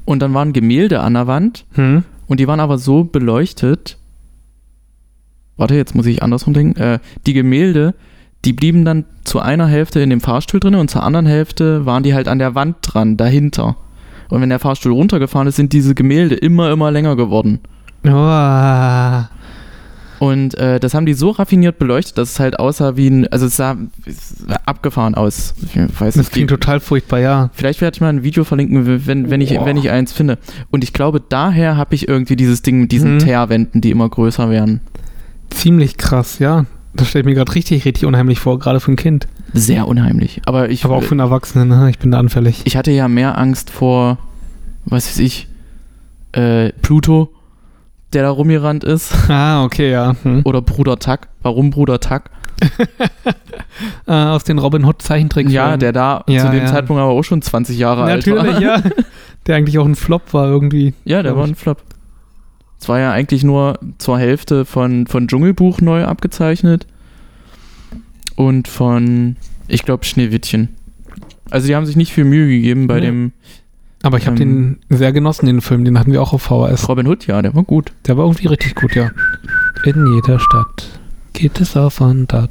Und 0.05 0.19
dann 0.21 0.33
waren 0.33 0.53
Gemälde 0.53 1.01
an 1.01 1.13
der 1.13 1.27
Wand 1.27 1.65
Hm? 1.73 2.03
Und 2.27 2.39
die 2.39 2.47
waren 2.47 2.59
aber 2.59 2.77
so 2.77 3.03
beleuchtet. 3.03 3.97
Warte, 5.55 5.75
jetzt 5.75 5.95
muss 5.95 6.05
ich 6.05 6.21
andersrum 6.21 6.53
denken. 6.53 6.79
Äh, 6.79 6.99
die 7.25 7.33
Gemälde, 7.33 7.95
die 8.45 8.53
blieben 8.53 8.85
dann 8.85 9.05
zu 9.23 9.39
einer 9.39 9.67
Hälfte 9.67 9.99
in 10.01 10.09
dem 10.09 10.21
Fahrstuhl 10.21 10.59
drin 10.59 10.75
und 10.75 10.91
zur 10.91 11.03
anderen 11.03 11.25
Hälfte 11.25 11.85
waren 11.85 12.03
die 12.03 12.13
halt 12.13 12.27
an 12.27 12.39
der 12.39 12.55
Wand 12.55 12.77
dran, 12.81 13.17
dahinter. 13.17 13.75
Und 14.29 14.41
wenn 14.41 14.49
der 14.49 14.59
Fahrstuhl 14.59 14.91
runtergefahren 14.91 15.47
ist, 15.47 15.55
sind 15.55 15.73
diese 15.73 15.95
Gemälde 15.95 16.35
immer, 16.35 16.69
immer 16.71 16.91
länger 16.91 17.15
geworden. 17.15 17.59
Oh. 18.05 19.36
Und 20.19 20.55
äh, 20.55 20.79
das 20.79 20.93
haben 20.93 21.05
die 21.05 21.13
so 21.13 21.29
raffiniert 21.31 21.77
beleuchtet, 21.77 22.17
dass 22.17 22.31
es 22.31 22.39
halt 22.39 22.59
aussah 22.59 22.97
wie 22.97 23.07
ein, 23.09 23.27
also 23.27 23.45
es 23.45 23.55
sah, 23.55 23.75
es 24.05 24.29
sah 24.47 24.55
abgefahren 24.65 25.13
aus. 25.15 25.53
Ich 25.61 25.75
weiß 25.77 26.15
Das 26.15 26.15
nicht, 26.17 26.31
klingt 26.31 26.49
wie- 26.49 26.55
total 26.55 26.79
furchtbar, 26.79 27.19
ja. 27.19 27.49
Vielleicht 27.53 27.81
werde 27.81 27.95
ich 27.95 28.01
mal 28.01 28.09
ein 28.09 28.23
Video 28.23 28.43
verlinken, 28.43 29.05
wenn, 29.05 29.29
wenn, 29.29 29.41
ich, 29.41 29.53
Boah. 29.55 29.65
wenn 29.65 29.77
ich 29.77 29.89
eins 29.91 30.13
finde. 30.13 30.37
Und 30.71 30.83
ich 30.83 30.93
glaube, 30.93 31.21
daher 31.21 31.77
habe 31.77 31.93
ich 31.93 32.07
irgendwie 32.07 32.35
dieses 32.35 32.61
Ding 32.63 32.81
mit 32.81 32.91
diesen 32.91 33.15
Mhm. 33.15 33.19
Teerwänden, 33.19 33.81
die 33.81 33.91
immer 33.91 34.09
größer 34.09 34.49
werden. 34.49 34.81
Ziemlich 35.49 35.97
krass, 35.97 36.39
ja. 36.39 36.65
Das 36.93 37.09
stelle 37.09 37.21
ich 37.21 37.25
mir 37.27 37.35
gerade 37.35 37.53
richtig, 37.53 37.85
richtig 37.85 38.05
unheimlich 38.05 38.39
vor, 38.39 38.57
gerade 38.57 38.79
für 38.79 38.91
ein 38.91 38.95
Kind. 38.95 39.27
Sehr 39.53 39.87
unheimlich. 39.87 40.41
Aber 40.45 40.69
ich, 40.69 40.83
Aber 40.83 40.95
auch 40.95 41.03
für 41.03 41.11
einen 41.11 41.19
Erwachsenen, 41.19 41.67
ne? 41.69 41.89
ich 41.91 41.99
bin 41.99 42.09
da 42.11 42.17
anfällig. 42.19 42.61
ich 42.65 42.75
hatte 42.75 42.91
ja 42.91 43.07
mehr 43.07 43.37
Angst 43.37 43.69
vor, 43.69 44.17
was 44.85 45.07
weiß 45.07 45.19
ich, 45.19 45.47
äh, 46.31 46.71
Pluto, 46.81 47.29
der 48.13 48.23
da 48.23 48.29
rumgerannt 48.29 48.83
ist. 48.83 49.13
Ah, 49.29 49.63
okay, 49.63 49.91
ja. 49.91 50.15
Hm. 50.23 50.41
Oder 50.45 50.61
Bruder 50.61 50.97
Tuck. 50.99 51.21
Warum 51.41 51.69
Bruder 51.69 51.99
Tuck? 51.99 52.23
Äh, 54.07 54.11
aus 54.11 54.43
den 54.43 54.57
Robin 54.59 54.83
Hood 54.85 55.01
Zeichentrickfilmen. 55.01 55.53
Ja, 55.53 55.77
der 55.77 55.91
da 55.93 56.23
Ja, 56.27 56.45
zu 56.45 56.51
dem 56.51 56.61
ja. 56.63 56.67
Zeitpunkt 56.67 56.99
aber 57.01 57.11
auch 57.11 57.23
schon 57.23 57.41
20 57.41 57.77
Jahre 57.77 58.03
alt 58.03 58.25
war. 58.27 58.35
Natürlich, 58.43 58.59
ja. 58.59 58.81
Der 59.45 59.55
eigentlich 59.55 59.77
auch 59.79 59.85
ein 59.85 59.95
Flop 59.95 60.33
war 60.33 60.47
irgendwie. 60.47 60.93
Ja, 61.05 61.23
der 61.23 61.37
war 61.37 61.45
ein 61.45 61.55
Flop. 61.55 61.81
Es 62.81 62.89
war 62.89 62.99
ja 62.99 63.11
eigentlich 63.13 63.45
nur 63.45 63.79
zur 63.97 64.19
Hälfte 64.19 64.65
von, 64.65 65.07
von 65.07 65.27
Dschungelbuch 65.29 65.79
neu 65.79 66.03
abgezeichnet 66.03 66.85
und 68.35 68.67
von, 68.67 69.37
ich 69.69 69.83
glaube, 69.83 70.03
Schneewittchen. 70.03 70.75
Also 71.49 71.67
die 71.67 71.75
haben 71.77 71.85
sich 71.85 71.95
nicht 71.95 72.11
viel 72.11 72.25
Mühe 72.25 72.47
gegeben 72.47 72.87
bei 72.87 72.95
Nee. 72.99 73.05
dem 73.05 73.31
Aber 74.03 74.17
ich 74.17 74.27
habe 74.27 74.41
Ähm. 74.41 74.77
den 74.89 74.97
sehr 74.97 75.11
genossen, 75.11 75.47
den 75.47 75.61
Film. 75.61 75.83
Den 75.85 75.97
hatten 75.99 76.11
wir 76.11 76.21
auch 76.21 76.33
auf 76.33 76.43
VHS. 76.43 76.87
Robin 76.87 77.07
Hood, 77.07 77.25
ja, 77.27 77.41
der 77.41 77.55
war 77.55 77.63
gut. 77.63 77.91
Der 78.05 78.17
war 78.17 78.25
irgendwie 78.25 78.47
richtig 78.47 78.75
gut, 78.75 78.95
ja. 78.95 79.09
In 79.85 80.05
jeder 80.15 80.39
Stadt 80.39 80.87
geht 81.33 81.59
es 81.59 81.75
auf 81.75 81.99
und 82.01 82.33
ab. 82.33 82.49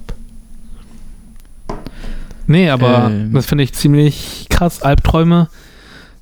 Nee, 2.47 2.71
aber 2.71 3.09
Ähm. 3.11 3.33
das 3.33 3.47
finde 3.47 3.65
ich 3.65 3.73
ziemlich 3.75 4.47
krass. 4.51 4.83
Albträume 4.83 5.49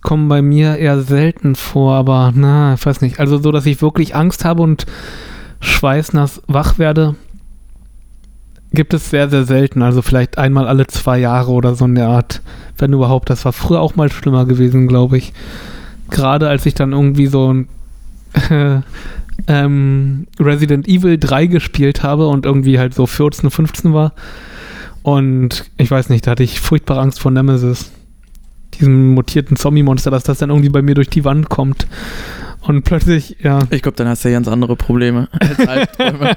kommen 0.02 0.28
bei 0.28 0.42
mir 0.42 0.76
eher 0.76 1.00
selten 1.02 1.54
vor, 1.54 1.94
aber 1.94 2.32
na, 2.34 2.74
ich 2.74 2.84
weiß 2.84 3.00
nicht. 3.00 3.20
Also 3.20 3.38
so, 3.38 3.52
dass 3.52 3.66
ich 3.66 3.82
wirklich 3.82 4.14
Angst 4.14 4.44
habe 4.44 4.62
und 4.62 4.86
schweißnass 5.60 6.42
wach 6.46 6.78
werde, 6.78 7.14
gibt 8.74 8.94
es 8.94 9.10
sehr, 9.10 9.28
sehr 9.28 9.44
selten. 9.44 9.82
Also 9.82 10.02
vielleicht 10.02 10.38
einmal 10.38 10.66
alle 10.66 10.86
zwei 10.86 11.18
Jahre 11.18 11.52
oder 11.52 11.74
so 11.74 11.84
in 11.84 11.94
der 11.94 12.08
Art. 12.08 12.42
Wenn 12.76 12.92
überhaupt. 12.92 13.30
Das 13.30 13.44
war 13.44 13.52
früher 13.52 13.80
auch 13.80 13.96
mal 13.96 14.10
schlimmer 14.10 14.44
gewesen, 14.46 14.88
glaube 14.88 15.18
ich. 15.18 15.32
Gerade 16.10 16.48
als 16.48 16.66
ich 16.66 16.74
dann 16.74 16.92
irgendwie 16.92 17.26
so 17.26 17.52
ein 17.52 17.68
ähm, 19.46 20.26
Resident 20.38 20.88
Evil 20.88 21.18
3 21.18 21.46
gespielt 21.46 22.02
habe 22.02 22.28
und 22.28 22.46
irgendwie 22.46 22.78
halt 22.78 22.94
so 22.94 23.06
14, 23.06 23.50
15 23.50 23.94
war. 23.94 24.12
Und 25.02 25.70
ich 25.76 25.90
weiß 25.90 26.08
nicht, 26.08 26.26
da 26.26 26.32
hatte 26.32 26.42
ich 26.42 26.60
furchtbare 26.60 27.00
Angst 27.00 27.20
vor 27.20 27.30
Nemesis. 27.30 27.90
Diesem 28.74 29.14
mutierten 29.14 29.56
Zombie-Monster, 29.56 30.10
dass 30.10 30.24
das 30.24 30.38
dann 30.38 30.50
irgendwie 30.50 30.70
bei 30.70 30.82
mir 30.82 30.94
durch 30.94 31.10
die 31.10 31.24
Wand 31.24 31.48
kommt. 31.48 31.86
Und 32.66 32.82
plötzlich, 32.82 33.36
ja. 33.42 33.60
Ich 33.70 33.82
glaube, 33.82 33.96
dann 33.96 34.08
hast 34.08 34.24
du 34.24 34.28
ja 34.28 34.34
ganz 34.34 34.48
andere 34.48 34.76
Probleme 34.76 35.28
als 35.38 35.68
Albträume. 35.68 36.36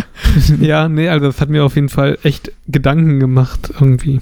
ja, 0.60 0.88
nee, 0.88 1.08
also 1.08 1.26
das 1.26 1.40
hat 1.40 1.48
mir 1.48 1.64
auf 1.64 1.74
jeden 1.74 1.88
Fall 1.88 2.18
echt 2.22 2.52
Gedanken 2.68 3.20
gemacht 3.20 3.72
irgendwie. 3.80 4.20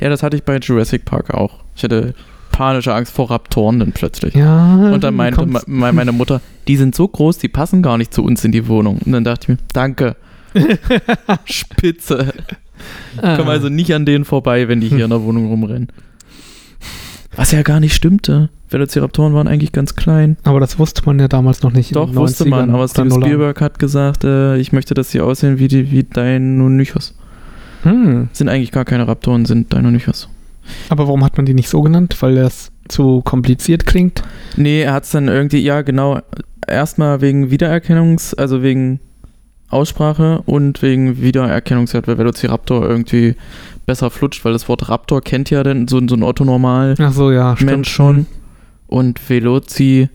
ja, 0.00 0.08
das 0.08 0.22
hatte 0.22 0.36
ich 0.36 0.44
bei 0.44 0.58
Jurassic 0.58 1.04
Park 1.04 1.34
auch. 1.34 1.60
Ich 1.74 1.82
hatte 1.82 2.14
panische 2.52 2.94
Angst 2.94 3.14
vor 3.14 3.30
Raptoren 3.30 3.80
dann 3.80 3.92
plötzlich. 3.92 4.34
Ja. 4.34 4.92
Und 4.92 5.02
dann 5.02 5.14
meinte 5.14 5.44
me 5.46 5.92
meine 5.92 6.12
Mutter, 6.12 6.40
die 6.68 6.76
sind 6.76 6.94
so 6.94 7.08
groß, 7.08 7.38
die 7.38 7.48
passen 7.48 7.82
gar 7.82 7.98
nicht 7.98 8.14
zu 8.14 8.22
uns 8.22 8.44
in 8.44 8.52
die 8.52 8.68
Wohnung. 8.68 8.98
Und 9.04 9.12
dann 9.12 9.24
dachte 9.24 9.44
ich 9.44 9.48
mir, 9.48 9.58
danke. 9.72 10.16
Spitze. 11.46 12.32
Ah. 13.20 13.36
Komm 13.36 13.48
also 13.48 13.68
nicht 13.68 13.94
an 13.94 14.04
denen 14.04 14.24
vorbei, 14.24 14.68
wenn 14.68 14.80
die 14.80 14.88
hier 14.88 15.04
in 15.04 15.10
der 15.10 15.22
Wohnung 15.22 15.48
rumrennen. 15.48 15.88
Was 17.36 17.52
ja 17.52 17.62
gar 17.62 17.80
nicht 17.80 17.94
stimmte. 17.94 18.50
Velociraptoren 18.68 19.34
waren 19.34 19.48
eigentlich 19.48 19.72
ganz 19.72 19.96
klein. 19.96 20.36
Aber 20.44 20.60
das 20.60 20.78
wusste 20.78 21.02
man 21.04 21.18
ja 21.18 21.28
damals 21.28 21.62
noch 21.62 21.72
nicht. 21.72 21.94
Doch, 21.94 22.14
wusste 22.14 22.44
90ern 22.44 22.48
man, 22.48 22.70
aber 22.70 22.88
Steven. 22.88 23.10
Spielberg 23.10 23.60
hat 23.60 23.78
gesagt, 23.78 24.24
äh, 24.24 24.56
ich 24.56 24.72
möchte, 24.72 24.94
dass 24.94 25.10
sie 25.10 25.20
aussehen 25.20 25.58
wie, 25.58 25.68
die, 25.68 25.90
wie 25.90 26.04
Deinonychus. 26.04 27.14
Hm. 27.82 28.28
Sind 28.32 28.48
eigentlich 28.48 28.72
gar 28.72 28.84
keine 28.84 29.08
Raptoren, 29.08 29.44
sind 29.44 29.72
Deinonychus. 29.72 30.28
Aber 30.88 31.06
warum 31.06 31.24
hat 31.24 31.36
man 31.36 31.46
die 31.46 31.54
nicht 31.54 31.68
so 31.68 31.82
genannt? 31.82 32.16
Weil 32.20 32.36
das 32.36 32.70
zu 32.88 33.22
kompliziert 33.22 33.86
klingt? 33.86 34.22
Nee, 34.56 34.82
er 34.82 34.92
hat 34.92 35.04
es 35.04 35.10
dann 35.10 35.28
irgendwie, 35.28 35.58
ja 35.58 35.82
genau, 35.82 36.20
erstmal 36.66 37.20
wegen 37.20 37.48
Wiedererkennungs-, 37.50 38.36
also 38.36 38.62
wegen 38.62 39.00
Aussprache 39.68 40.42
und 40.44 40.82
wegen 40.82 41.20
Wiedererkennungswert, 41.20 42.06
weil 42.06 42.18
Velociraptor 42.18 42.86
irgendwie 42.86 43.36
besser 43.86 44.10
flutscht, 44.10 44.44
weil 44.44 44.52
das 44.52 44.68
Wort 44.68 44.88
Raptor 44.88 45.20
kennt 45.20 45.50
ja 45.50 45.62
dann 45.62 45.88
so, 45.88 46.00
so 46.06 46.14
ein 46.14 46.22
Otto-Normal 46.22 46.94
Ach 46.98 47.12
so, 47.12 47.30
ja, 47.30 47.56
stimmt. 47.56 47.70
Mensch 47.70 47.90
schon. 47.90 48.26
Und 48.86 49.28
Veloci, 49.28 50.08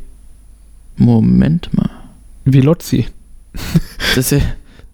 Moment 0.96 1.74
mal, 1.76 1.90
Veloczi. 2.46 3.08
das 4.16 4.32
ist 4.32 4.32
ja, 4.32 4.40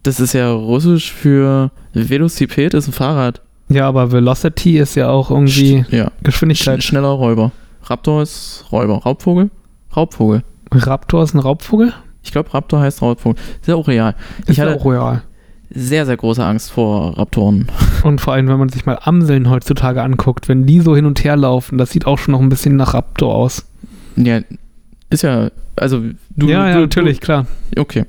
das 0.02 0.20
ist 0.20 0.32
ja 0.34 0.50
russisch 0.52 1.12
für 1.12 1.70
Velociped 1.92 2.74
ist 2.74 2.88
ein 2.88 2.92
Fahrrad. 2.92 3.40
Ja, 3.68 3.88
aber 3.88 4.12
Velocity 4.12 4.78
ist 4.78 4.94
ja 4.94 5.08
auch 5.08 5.30
irgendwie 5.30 5.84
Sch- 5.88 5.94
ja, 5.96 6.06
sch 6.08 6.10
Geschwindigkeit. 6.24 6.82
schneller 6.82 7.08
Räuber. 7.08 7.52
Raptor 7.84 8.22
ist 8.22 8.64
Räuber. 8.72 8.98
Raubvogel? 8.98 9.50
Raubvogel. 9.96 10.42
Raptor 10.72 11.22
ist 11.22 11.34
ein 11.34 11.38
Raubvogel? 11.38 11.92
Ich 12.22 12.32
glaube, 12.32 12.52
Raptor 12.52 12.80
heißt 12.80 13.00
Raubvogel. 13.02 13.40
Ist 13.60 13.68
ja 13.68 13.74
auch 13.76 13.88
real. 13.88 14.14
Ist 14.40 14.50
Ich 14.50 14.56
ja 14.58 14.64
hatte- 14.66 14.80
auch 14.80 14.84
royal. 14.84 15.22
Sehr, 15.74 16.06
sehr 16.06 16.16
große 16.16 16.44
Angst 16.44 16.70
vor 16.70 17.18
Raptoren. 17.18 17.66
Und 18.04 18.20
vor 18.20 18.32
allem, 18.34 18.48
wenn 18.48 18.58
man 18.58 18.68
sich 18.68 18.86
mal 18.86 18.98
Amseln 19.02 19.50
heutzutage 19.50 20.02
anguckt, 20.02 20.48
wenn 20.48 20.66
die 20.66 20.80
so 20.80 20.94
hin 20.94 21.04
und 21.06 21.24
her 21.24 21.36
laufen, 21.36 21.78
das 21.78 21.90
sieht 21.90 22.06
auch 22.06 22.18
schon 22.18 22.32
noch 22.32 22.40
ein 22.40 22.48
bisschen 22.48 22.76
nach 22.76 22.94
Raptor 22.94 23.34
aus. 23.34 23.66
Ja, 24.16 24.40
ist 25.10 25.22
ja, 25.22 25.50
also 25.76 26.00
du. 26.36 26.48
ja, 26.48 26.68
ja, 26.68 26.74
du, 26.74 26.80
natürlich, 26.82 27.20
klar. 27.20 27.46
Du, 27.74 27.80
okay. 27.82 28.04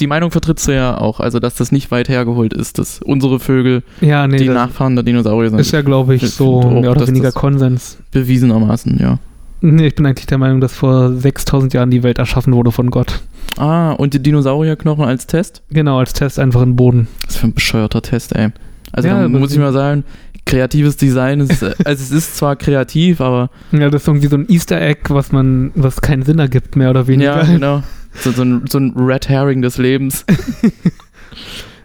Die 0.00 0.06
Meinung 0.06 0.30
vertrittst 0.30 0.66
du 0.66 0.74
ja 0.74 0.98
auch, 0.98 1.20
also 1.20 1.38
dass 1.38 1.54
das 1.54 1.70
nicht 1.70 1.90
weit 1.90 2.08
hergeholt 2.08 2.52
ist, 2.52 2.78
dass 2.78 3.00
unsere 3.00 3.38
Vögel 3.38 3.82
Ja, 4.00 4.26
nee, 4.26 4.38
die 4.38 4.48
Nachfahren 4.48 4.96
der 4.96 5.04
Dinosaurier 5.04 5.50
sind. 5.50 5.58
ist 5.58 5.70
ja, 5.70 5.82
glaube 5.82 6.14
ich, 6.14 6.28
so 6.30 6.60
auch, 6.60 6.80
mehr 6.80 6.90
oder 6.90 7.06
weniger 7.06 7.30
Konsens. 7.30 7.98
bewiesenermaßen, 8.10 8.98
ja. 8.98 9.18
Nee, 9.60 9.88
ich 9.88 9.94
bin 9.94 10.06
eigentlich 10.06 10.26
der 10.26 10.38
Meinung, 10.38 10.60
dass 10.60 10.72
vor 10.72 11.12
6000 11.12 11.72
Jahren 11.74 11.90
die 11.90 12.02
Welt 12.02 12.18
erschaffen 12.18 12.52
wurde 12.52 12.72
von 12.72 12.90
Gott. 12.90 13.20
Ah, 13.58 13.92
und 13.92 14.14
die 14.14 14.22
Dinosaurierknochen 14.22 15.04
als 15.04 15.26
Test? 15.26 15.62
Genau, 15.70 15.98
als 15.98 16.12
Test 16.12 16.38
einfach 16.38 16.62
in 16.62 16.70
den 16.70 16.76
Boden. 16.76 17.08
Was 17.26 17.36
für 17.36 17.46
ein 17.48 17.54
bescheuerter 17.54 18.02
Test, 18.02 18.34
ey. 18.34 18.48
Also 18.92 19.08
Ja, 19.08 19.28
muss 19.28 19.52
ich 19.52 19.58
mal 19.58 19.72
sagen, 19.72 20.04
kreatives 20.46 20.96
Design 20.96 21.40
ist, 21.40 21.62
äh, 21.62 21.74
also 21.84 22.02
es 22.02 22.10
ist 22.10 22.36
zwar 22.36 22.56
kreativ, 22.56 23.20
aber 23.20 23.50
Ja, 23.70 23.88
das 23.90 24.02
ist 24.02 24.08
irgendwie 24.08 24.26
so 24.28 24.36
ein 24.36 24.48
Easter 24.48 24.80
Egg, 24.80 25.02
was 25.08 25.32
man, 25.32 25.70
was 25.74 26.00
keinen 26.00 26.22
Sinn 26.22 26.38
ergibt, 26.38 26.76
mehr 26.76 26.90
oder 26.90 27.06
weniger. 27.06 27.42
ja, 27.42 27.44
genau. 27.44 27.82
So, 28.14 28.30
so, 28.32 28.42
ein, 28.42 28.66
so 28.68 28.78
ein 28.78 28.92
Red 28.96 29.28
Herring 29.28 29.62
des 29.62 29.78
Lebens. 29.78 30.24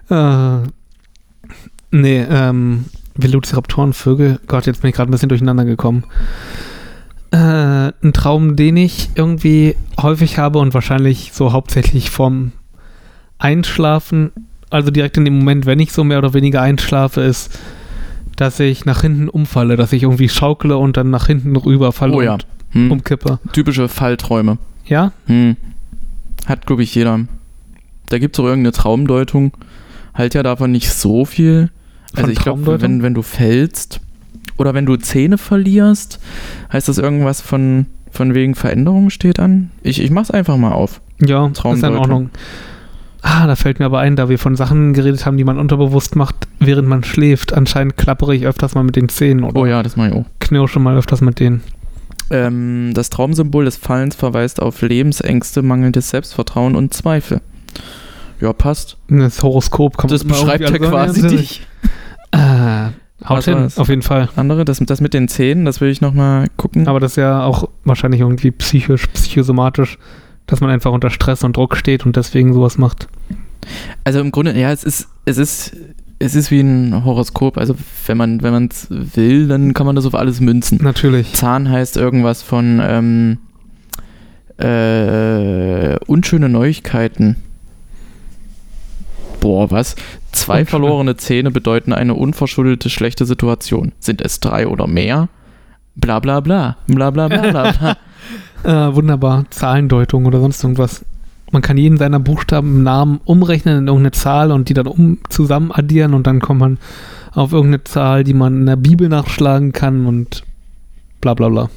Äh, 0.10 0.58
nee, 1.92 2.26
ähm, 2.30 2.86
Velociraptorenvögel. 3.16 4.40
Gott, 4.48 4.66
jetzt 4.66 4.82
bin 4.82 4.90
ich 4.90 4.96
gerade 4.96 5.10
ein 5.10 5.12
bisschen 5.12 5.30
durcheinander 5.30 5.66
gekommen. 5.66 6.04
Äh, 7.32 7.38
ein 7.38 8.14
Traum, 8.14 8.56
den 8.56 8.78
ich 8.78 9.10
irgendwie 9.16 9.76
häufig 10.02 10.38
habe 10.38 10.60
und 10.60 10.74
wahrscheinlich 10.74 11.32
so 11.34 11.52
hauptsächlich 11.52 12.10
vom 12.10 12.54
Einschlafen, 13.38 14.32
also 14.70 14.92
direkt 14.92 15.18
in 15.18 15.26
dem 15.26 15.40
Moment, 15.40 15.66
wenn 15.66 15.80
ich 15.80 15.92
so 15.92 16.04
mehr 16.04 16.18
oder 16.20 16.34
weniger 16.34 16.62
einschlafe, 16.62 17.22
ist, 17.22 17.58
dass 18.36 18.60
ich 18.60 18.86
nach 18.86 19.02
hinten 19.02 19.30
umfalle, 19.30 19.76
dass 19.76 19.94
ich 19.94 20.04
irgendwie 20.04 20.30
schaukele 20.30 20.78
und 20.78 20.98
dann 20.98 21.10
nach 21.10 21.28
hinten 21.28 21.56
rüber 21.56 21.92
falle 21.92 22.14
Oh 22.16 22.22
ja. 22.22 22.34
und 22.34 22.46
Hm. 22.72 22.92
umkippe. 22.92 23.40
Typische 23.54 23.88
Fallträume. 23.88 24.58
Ja? 24.86 25.14
Hm. 25.28 25.56
Hat, 26.48 26.66
glaube 26.66 26.84
ich, 26.84 26.94
jeder. 26.96 27.22
Da 28.10 28.20
gibt 28.20 28.36
es 28.36 28.40
auch 28.40 28.46
irgendeine 28.46 28.74
Traumdeutung. 28.74 29.54
Halt 30.14 30.34
ja 30.34 30.44
davon 30.44 30.72
nicht 30.72 30.90
so 30.92 31.24
viel. 31.26 31.70
Also 32.12 32.24
Von 32.24 32.32
ich 32.32 32.40
glaube, 32.40 32.82
wenn, 32.82 33.04
wenn 33.04 33.14
du 33.14 33.22
fällst 33.22 34.02
oder 34.58 34.74
wenn 34.74 34.86
du 34.86 34.96
Zähne 34.98 35.38
verlierst, 35.38 36.20
heißt 36.72 36.88
das 36.88 36.98
irgendwas 36.98 37.42
von, 37.42 37.86
von 38.12 38.34
wegen 38.36 38.56
Veränderungen 38.56 39.10
steht 39.10 39.40
an? 39.40 39.72
Ich, 39.84 40.02
ich 40.02 40.12
mach's 40.12 40.32
einfach 40.32 40.58
mal 40.58 40.72
auf. 40.72 41.02
Ja, 41.20 41.48
ist 41.48 41.64
in. 41.66 41.96
Ordnung. 41.96 42.30
Ah, 43.22 43.48
da 43.48 43.56
fällt 43.56 43.80
mir 43.80 43.86
aber 43.86 44.00
ein, 44.00 44.16
da 44.16 44.30
wir 44.30 44.40
von 44.40 44.56
Sachen 44.56 44.94
geredet 44.94 45.26
haben, 45.26 45.38
die 45.38 45.44
man 45.44 45.58
unterbewusst 45.58 46.16
macht, 46.16 46.48
während 46.60 46.88
man 46.88 47.04
schläft. 47.04 47.54
Anscheinend 47.54 47.98
klappere 47.98 48.36
ich 48.36 48.46
öfters 48.46 48.76
mal 48.76 48.84
mit 48.84 48.96
den 48.96 49.10
Zähnen 49.10 49.44
oder 49.44 49.60
Oh 49.60 49.66
ja, 49.66 49.84
das 49.84 49.96
mache 49.98 50.10
ich 50.10 50.14
auch. 50.14 50.26
knirsche 50.40 50.80
mal 50.80 50.98
öfters 50.98 51.22
mit 51.22 51.40
denen. 51.40 51.62
Ähm, 52.30 52.92
das 52.94 53.10
Traumsymbol 53.10 53.66
des 53.66 53.78
Fallens 53.78 54.16
verweist 54.16 54.62
auf 54.62 54.82
Lebensängste, 54.82 55.62
mangelndes 55.62 56.10
Selbstvertrauen 56.10 56.76
und 56.76 56.94
Zweifel. 56.94 57.42
Ja, 58.40 58.54
passt. 58.54 58.98
Das 59.08 59.42
Horoskop 59.42 59.98
kommt 59.98 60.12
Das 60.14 60.24
beschreibt 60.24 60.70
ja 60.70 60.78
quasi 60.78 61.28
dich. 61.28 61.66
Äh, 62.32 62.90
haut 63.26 63.46
hin, 63.46 63.70
auf 63.76 63.90
jeden 63.90 64.02
Fall. 64.02 64.30
Andere, 64.36 64.66
das, 64.66 64.80
das 64.80 65.02
mit 65.02 65.14
den 65.14 65.28
Zähnen, 65.28 65.66
das 65.66 65.82
will 65.82 65.90
ich 65.90 66.02
nochmal 66.02 66.48
gucken. 66.58 66.88
Aber 66.88 67.00
das 67.00 67.14
ist 67.14 67.18
ja 67.18 67.44
auch 67.44 67.70
wahrscheinlich 67.84 68.22
irgendwie 68.22 68.52
psychisch, 68.52 69.08
psychosomatisch, 69.08 69.98
dass 70.46 70.62
man 70.62 70.70
einfach 70.70 70.92
unter 70.92 71.10
Stress 71.10 71.44
und 71.44 71.58
Druck 71.58 71.78
steht 71.78 72.06
und 72.06 72.16
deswegen 72.16 72.54
sowas 72.54 72.78
macht. 72.78 73.08
Also 74.04 74.20
im 74.20 74.32
Grunde, 74.32 74.58
ja, 74.58 74.72
es 74.72 74.84
ist, 74.84 75.10
es 75.26 75.38
ist, 75.38 75.76
es 76.20 76.36
ist 76.36 76.52
wie 76.52 76.62
ein 76.62 77.04
Horoskop. 77.06 77.58
Also 77.58 77.76
wenn 78.06 78.18
man, 78.18 78.44
wenn 78.44 78.54
man 78.54 78.70
es 78.72 78.88
will, 78.90 79.48
dann 79.48 79.74
kann 79.74 79.86
man 79.86 79.96
das 79.96 80.06
auf 80.06 80.16
alles 80.16 80.40
münzen. 80.40 80.80
Natürlich. 80.82 81.34
Zahn 81.34 81.70
heißt 81.70 81.98
irgendwas 81.98 82.42
von 82.42 82.80
ähm, 82.82 83.38
äh, 84.58 85.98
unschöne 86.06 86.50
Neuigkeiten. 86.50 87.38
Boah, 89.48 89.72
was? 89.72 89.96
Zwei 90.34 90.66
verlorene 90.66 91.16
Zähne 91.16 91.52
bedeuten 91.52 91.94
eine 91.94 92.16
unverschuldete 92.16 92.90
schlechte 92.90 93.26
Situation. 93.26 93.94
Sind 93.98 94.22
es 94.22 94.42
drei 94.42 94.68
oder 94.68 94.88
mehr? 94.88 95.30
Bla 95.96 96.20
bla 96.20 96.42
bla. 96.42 96.76
Bla 96.88 97.12
bla 97.12 97.30
bla 97.30 97.38
bla. 97.50 97.72
bla. 97.72 97.98
Äh, 98.64 98.94
wunderbar. 98.94 99.46
Zahlendeutung 99.52 100.26
oder 100.26 100.42
sonst 100.42 100.62
irgendwas. 100.62 101.06
Man 101.52 101.62
kann 101.62 101.78
jeden 101.78 101.98
seiner 101.98 102.20
Buchstaben 102.20 102.76
im 102.78 102.84
Namen 102.84 103.22
umrechnen 103.24 103.78
in 103.78 103.88
irgendeine 103.88 104.12
Zahl 104.12 104.52
und 104.52 104.68
die 104.68 104.74
dann 104.74 104.88
um 104.88 105.20
zusammen 105.30 105.72
addieren 105.72 106.14
und 106.14 106.28
dann 106.28 106.42
kommt 106.42 106.60
man 106.60 106.78
auf 107.32 107.54
irgendeine 107.54 107.86
Zahl, 107.86 108.26
die 108.26 108.34
man 108.34 108.54
in 108.54 108.66
der 108.66 108.76
Bibel 108.76 109.08
nachschlagen 109.08 109.72
kann 109.72 110.08
und 110.08 110.44
bla 111.22 111.36
bla 111.36 111.48
bla. 111.48 111.70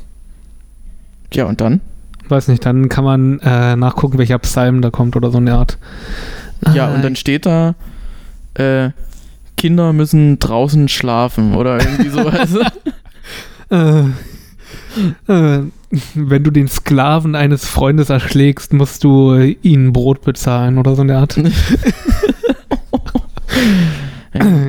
ja, 1.33 1.45
und 1.45 1.61
dann? 1.61 1.83
Weiß 2.29 2.49
nicht, 2.49 2.67
dann 2.67 2.89
kann 2.89 3.05
man 3.05 3.39
äh, 3.41 3.77
nachgucken, 3.77 4.19
welcher 4.19 4.39
Psalm 4.41 4.83
da 4.83 4.91
kommt 4.91 5.15
oder 5.15 5.31
so 5.31 5.39
eine 5.39 5.55
Art. 5.55 5.79
Ja, 6.75 6.93
und 6.93 7.03
dann 7.03 7.17
steht 7.17 7.47
da, 7.47 7.75
äh, 8.55 8.91
Kinder 9.57 9.93
müssen 9.93 10.39
draußen 10.39 10.89
schlafen 10.89 11.55
oder 11.55 11.81
irgendwie 11.81 12.09
so. 12.11 12.29
Also, 12.29 12.61
Äh, 13.71 14.03
äh, 15.29 15.63
wenn 16.15 16.45
du 16.45 16.51
den 16.51 16.67
Sklaven 16.69 17.35
eines 17.37 17.65
Freundes 17.67 18.11
erschlägst, 18.11 18.73
musst 18.73 19.05
du 19.05 19.35
äh, 19.35 19.57
ihnen 19.63 19.93
Brot 19.93 20.23
bezahlen 20.23 20.79
oder 20.79 20.97
so 20.97 21.03
eine 21.03 21.19
Art. 21.19 21.37
ja, 21.37 21.51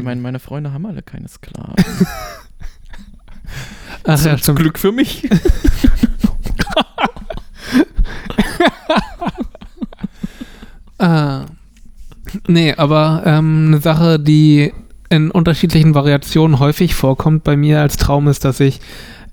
meine, 0.04 0.22
meine 0.22 0.40
Freunde 0.40 0.72
haben 0.72 0.86
alle 0.86 1.02
keine 1.02 1.28
Sklaven. 1.28 1.74
Ach 4.04 4.26
ja, 4.26 4.38
Zum. 4.38 4.56
Glück 4.56 4.80
für 4.80 4.92
mich. 4.92 5.28
Äh, 10.98 11.42
nee, 12.48 12.74
aber 12.76 13.24
ähm, 13.26 13.66
eine 13.68 13.80
Sache, 13.80 14.20
die 14.20 14.72
in 15.10 15.32
unterschiedlichen 15.32 15.94
Variationen 15.94 16.60
häufig 16.60 16.96
vorkommt 16.96 17.44
bei 17.44 17.58
mir 17.58 17.82
als 17.82 17.98
Traum 17.98 18.28
ist, 18.28 18.46
dass 18.46 18.60
ich 18.60 18.80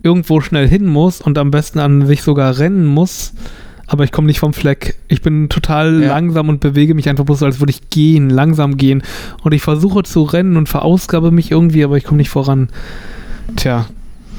irgendwo 0.02 0.40
schnell 0.40 0.68
hin 0.68 0.86
muss 0.86 1.20
und 1.20 1.38
am 1.38 1.50
besten 1.50 1.78
an 1.78 2.06
sich 2.06 2.22
sogar 2.22 2.58
rennen 2.58 2.84
muss, 2.86 3.32
aber 3.86 4.04
ich 4.04 4.12
komme 4.12 4.26
nicht 4.26 4.40
vom 4.40 4.52
Fleck. 4.52 4.96
Ich 5.08 5.22
bin 5.22 5.48
total 5.48 6.02
Ja. 6.02 6.08
langsam 6.08 6.48
und 6.48 6.60
bewege 6.60 6.94
mich 6.94 7.08
einfach 7.08 7.24
bloß 7.24 7.40
so, 7.40 7.46
als 7.46 7.60
würde 7.60 7.70
ich 7.70 7.90
gehen, 7.90 8.28
langsam 8.30 8.76
gehen. 8.76 9.02
Und 9.42 9.52
ich 9.54 9.62
versuche 9.62 10.02
zu 10.02 10.22
rennen 10.24 10.56
und 10.56 10.68
verausgabe 10.68 11.30
mich 11.30 11.50
irgendwie, 11.50 11.84
aber 11.84 11.96
ich 11.96 12.04
komme 12.04 12.18
nicht 12.18 12.30
voran. 12.30 12.68
Tja, 13.56 13.86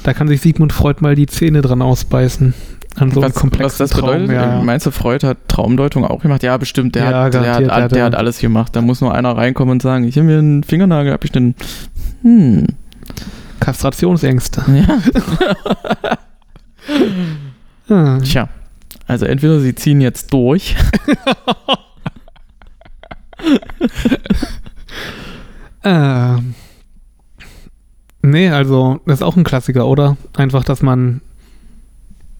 da 0.04 0.14
kann 0.14 0.28
sich 0.28 0.42
Sigmund 0.42 0.72
Freud 0.72 1.00
mal 1.02 1.16
die 1.16 1.26
Zähne 1.26 1.62
dran 1.62 1.82
ausbeißen. 1.82 2.54
An 3.00 3.12
so 3.12 3.22
was, 3.22 3.34
was 3.60 3.78
das 3.78 3.90
Traum. 3.92 4.10
bedeutet? 4.28 4.32
ja. 4.32 4.62
Meinst 4.62 4.86
du, 4.86 4.92
Freud 4.92 5.26
hat 5.26 5.38
Traumdeutung 5.48 6.06
auch 6.06 6.22
gemacht? 6.22 6.44
Ja, 6.44 6.58
bestimmt. 6.58 6.96
Der, 6.96 7.04
Ja, 7.10 7.24
hat, 7.24 7.34
der, 7.34 7.54
hat, 7.54 7.62
der 7.62 7.88
der 7.88 8.04
hat 8.06 8.16
alles 8.16 8.40
gemacht. 8.40 8.76
Da 8.76 8.82
muss 8.82 9.02
nur 9.02 9.14
einer 9.14 9.36
reinkommen 9.38 9.74
und 9.74 9.82
sagen, 9.82 10.04
ich 10.04 10.18
habe 10.18 10.28
mir 10.28 10.40
einen 10.40 10.64
Fingernagel 10.64 11.14
abgeschnitten. 11.14 11.56
Hm. 12.24 12.66
Kastrationsängste. 13.60 14.64
Ja. 14.74 16.18
Ah. 17.92 18.20
Tja. 18.20 18.50
Also 19.08 19.26
entweder 19.26 19.60
sie 19.60 19.74
ziehen 19.74 20.00
jetzt 20.00 20.32
durch. 20.32 20.76
Ähm. 25.84 26.56
Nee, 28.22 28.50
also, 28.50 29.00
das 29.06 29.20
ist 29.20 29.24
auch 29.24 29.38
ein 29.38 29.44
Klassiker, 29.46 29.88
oder? 29.88 30.18
Einfach, 30.36 30.64
dass 30.64 30.82
man 30.82 31.22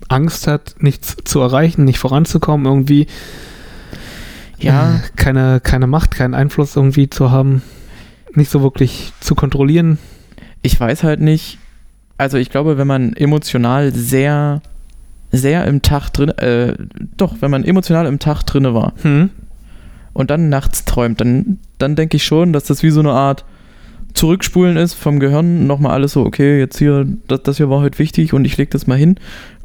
Angst 0.10 0.48
hat, 0.48 0.76
nichts 0.80 1.16
zu 1.24 1.40
erreichen, 1.40 1.86
nicht 1.86 2.00
voranzukommen, 2.00 2.66
irgendwie 2.66 3.08
Ja. 4.58 4.96
äh, 4.96 5.00
keine, 5.16 5.60
keine 5.62 5.88
Macht, 5.88 6.12
keinen 6.12 6.34
Einfluss 6.34 6.76
irgendwie 6.76 7.10
zu 7.10 7.32
haben, 7.32 7.62
nicht 8.34 8.52
so 8.52 8.62
wirklich 8.62 9.14
zu 9.22 9.36
kontrollieren. 9.36 9.98
Ich 10.62 10.80
weiß 10.80 11.04
halt 11.04 11.22
nicht. 11.22 11.58
Also 12.18 12.38
ich 12.38 12.50
glaube, 12.50 12.78
wenn 12.78 12.88
man 12.88 13.14
emotional 13.14 13.94
sehr, 13.94 14.62
sehr 15.32 15.66
im 15.66 15.82
Tag 15.82 16.10
drin, 16.10 16.30
äh, 16.38 16.76
doch, 17.16 17.38
wenn 17.40 17.52
man 17.52 17.64
emotional 17.64 18.06
im 18.08 18.20
Tag 18.20 18.44
drinne 18.44 18.74
war 18.74 18.94
Hm? 19.04 19.30
und 20.12 20.30
dann 20.30 20.50
nachts 20.50 20.84
träumt, 20.84 21.22
dann, 21.22 21.60
dann 21.78 21.96
denke 21.96 22.18
ich 22.18 22.26
schon, 22.26 22.52
dass 22.52 22.66
das 22.66 22.84
wie 22.84 22.90
so 22.90 23.00
eine 23.00 23.12
Art 23.14 23.46
Zurückspulen 24.14 24.76
ist 24.78 24.96
vom 24.96 25.20
Gehirn, 25.20 25.68
nochmal 25.68 25.94
alles 25.94 26.14
so, 26.14 26.26
okay, 26.26 26.60
jetzt 26.60 26.78
hier, 26.80 27.06
das, 27.28 27.44
das 27.44 27.58
hier 27.58 27.70
war 27.70 27.82
heute 27.82 28.00
wichtig 28.00 28.34
und 28.34 28.44
ich 28.46 28.58
lege 28.58 28.72
das 28.72 28.88
mal 28.88 28.98
hin. 28.98 29.16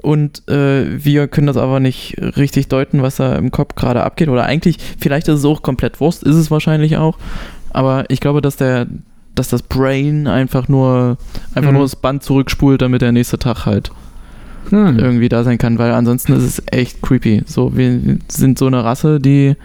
Und 0.02 0.46
äh, 0.48 1.02
wir 1.02 1.28
können 1.28 1.46
das 1.46 1.56
aber 1.56 1.80
nicht 1.80 2.16
richtig 2.36 2.68
deuten, 2.68 3.00
was 3.02 3.16
da 3.16 3.36
im 3.36 3.50
Kopf 3.50 3.74
gerade 3.74 4.02
abgeht. 4.04 4.28
Oder 4.28 4.44
eigentlich, 4.44 4.76
vielleicht 4.98 5.28
ist 5.28 5.38
es 5.40 5.44
auch 5.46 5.62
komplett 5.62 5.98
Wurst, 6.00 6.22
ist 6.22 6.36
es 6.36 6.50
wahrscheinlich 6.50 6.98
auch. 6.98 7.16
Aber 7.70 8.04
ich 8.10 8.20
glaube, 8.20 8.42
dass 8.42 8.56
der, 8.56 8.86
dass 9.34 9.48
das 9.48 9.62
Brain 9.62 10.26
einfach 10.26 10.68
nur, 10.68 11.16
einfach 11.54 11.70
Mhm. 11.70 11.78
nur 11.78 11.84
das 11.84 11.96
Band 11.96 12.22
zurückspult, 12.22 12.82
damit 12.82 13.00
der 13.02 13.12
nächste 13.12 13.38
Tag 13.38 13.64
halt 13.66 13.90
Hm. 14.70 14.98
irgendwie 14.98 15.28
da 15.28 15.42
sein 15.44 15.58
kann, 15.58 15.78
weil 15.78 15.92
ansonsten 15.92 16.32
ist 16.34 16.42
es 16.44 16.62
echt 16.70 17.02
creepy. 17.02 17.42
So, 17.46 17.76
wir 17.76 18.18
sind 18.28 18.58
so 18.58 18.66
eine 18.66 18.82
Rasse, 18.84 19.20
die 19.20 19.56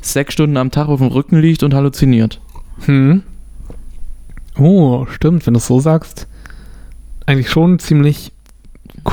sechs 0.00 0.32
Stunden 0.34 0.56
am 0.56 0.70
Tag 0.70 0.88
auf 0.88 1.00
dem 1.00 1.08
Rücken 1.08 1.38
liegt 1.38 1.62
und 1.62 1.74
halluziniert. 1.74 2.40
Hm. 2.86 3.22
Oh, 4.58 5.06
stimmt, 5.10 5.46
wenn 5.46 5.54
du 5.54 5.58
es 5.58 5.66
so 5.66 5.80
sagst. 5.80 6.26
Eigentlich 7.26 7.50
schon 7.50 7.78
ziemlich 7.78 8.32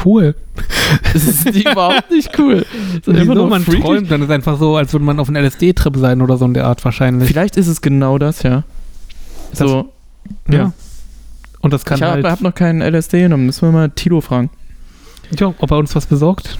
cool. 0.05 0.35
Das 1.13 1.23
ist 1.25 1.45
überhaupt 1.55 2.11
nicht 2.11 2.37
cool. 2.37 2.65
Das 3.05 3.17
ist 3.17 3.25
nur 3.25 3.47
man 3.49 3.63
freaky. 3.63 3.81
träumt, 3.81 4.11
dann 4.11 4.21
ist 4.21 4.29
einfach 4.29 4.59
so, 4.59 4.75
als 4.75 4.93
würde 4.93 5.05
man 5.05 5.19
auf 5.19 5.27
einem 5.29 5.43
LSD-Trip 5.43 5.95
sein 5.97 6.21
oder 6.21 6.37
so 6.37 6.45
in 6.45 6.53
der 6.53 6.65
Art 6.65 6.83
wahrscheinlich. 6.85 7.27
Vielleicht 7.29 7.57
ist 7.57 7.67
es 7.67 7.81
genau 7.81 8.17
das, 8.19 8.43
ja. 8.43 8.63
So, 9.53 9.91
ja. 10.49 10.55
ja. 10.55 10.73
Und 11.61 11.73
das 11.73 11.85
kann 11.85 11.97
ich 11.97 12.03
habe 12.03 12.13
halt, 12.13 12.25
hab 12.25 12.41
noch 12.41 12.53
keinen 12.53 12.81
LSD 12.81 13.21
genommen, 13.21 13.45
müssen 13.47 13.61
wir 13.67 13.71
mal 13.71 13.89
Tilo 13.89 14.21
fragen. 14.21 14.49
ja, 15.39 15.53
ob 15.57 15.71
er 15.71 15.77
uns 15.77 15.95
was 15.95 16.05
besorgt. 16.05 16.59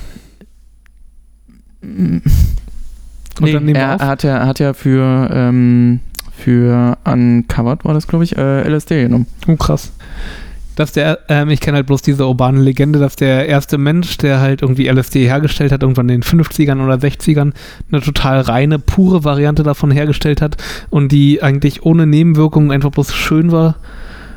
Und 1.81 2.21
Nee, 3.41 3.53
dann 3.53 3.65
nehmen 3.65 3.75
wir 3.79 3.83
er 3.83 3.95
auf. 3.95 4.01
hat 4.01 4.23
ja, 4.23 4.37
er 4.37 4.47
hat 4.47 4.59
ja 4.59 4.73
für, 4.73 5.29
ähm, 5.31 5.99
für 6.43 6.97
Uncovered 7.05 7.85
war 7.85 7.93
das, 7.93 8.07
glaube 8.07 8.25
ich, 8.25 8.37
äh, 8.37 8.67
LSD 8.67 9.03
genommen. 9.03 9.27
Oh, 9.47 9.55
krass. 9.55 9.93
Dass 10.75 10.91
der, 10.91 11.19
ähm, 11.29 11.49
ich 11.49 11.61
kenne 11.61 11.77
halt 11.77 11.87
bloß 11.87 12.01
diese 12.01 12.27
urbane 12.27 12.59
Legende, 12.59 12.99
dass 12.99 13.15
der 13.15 13.47
erste 13.47 13.77
Mensch, 13.77 14.17
der 14.17 14.41
halt 14.41 14.61
irgendwie 14.61 14.87
LSD 14.87 15.25
hergestellt 15.25 15.71
hat, 15.71 15.83
irgendwann 15.83 16.09
in 16.09 16.19
den 16.19 16.23
50ern 16.23 16.83
oder 16.83 16.95
60ern, 16.95 17.53
eine 17.89 18.01
total 18.01 18.41
reine, 18.41 18.77
pure 18.77 19.23
Variante 19.23 19.63
davon 19.63 19.89
hergestellt 19.91 20.41
hat 20.41 20.57
und 20.89 21.13
die 21.13 21.41
eigentlich 21.41 21.83
ohne 21.83 22.07
Nebenwirkungen 22.07 22.71
einfach 22.71 22.91
bloß 22.91 23.13
schön 23.13 23.53
war 23.53 23.75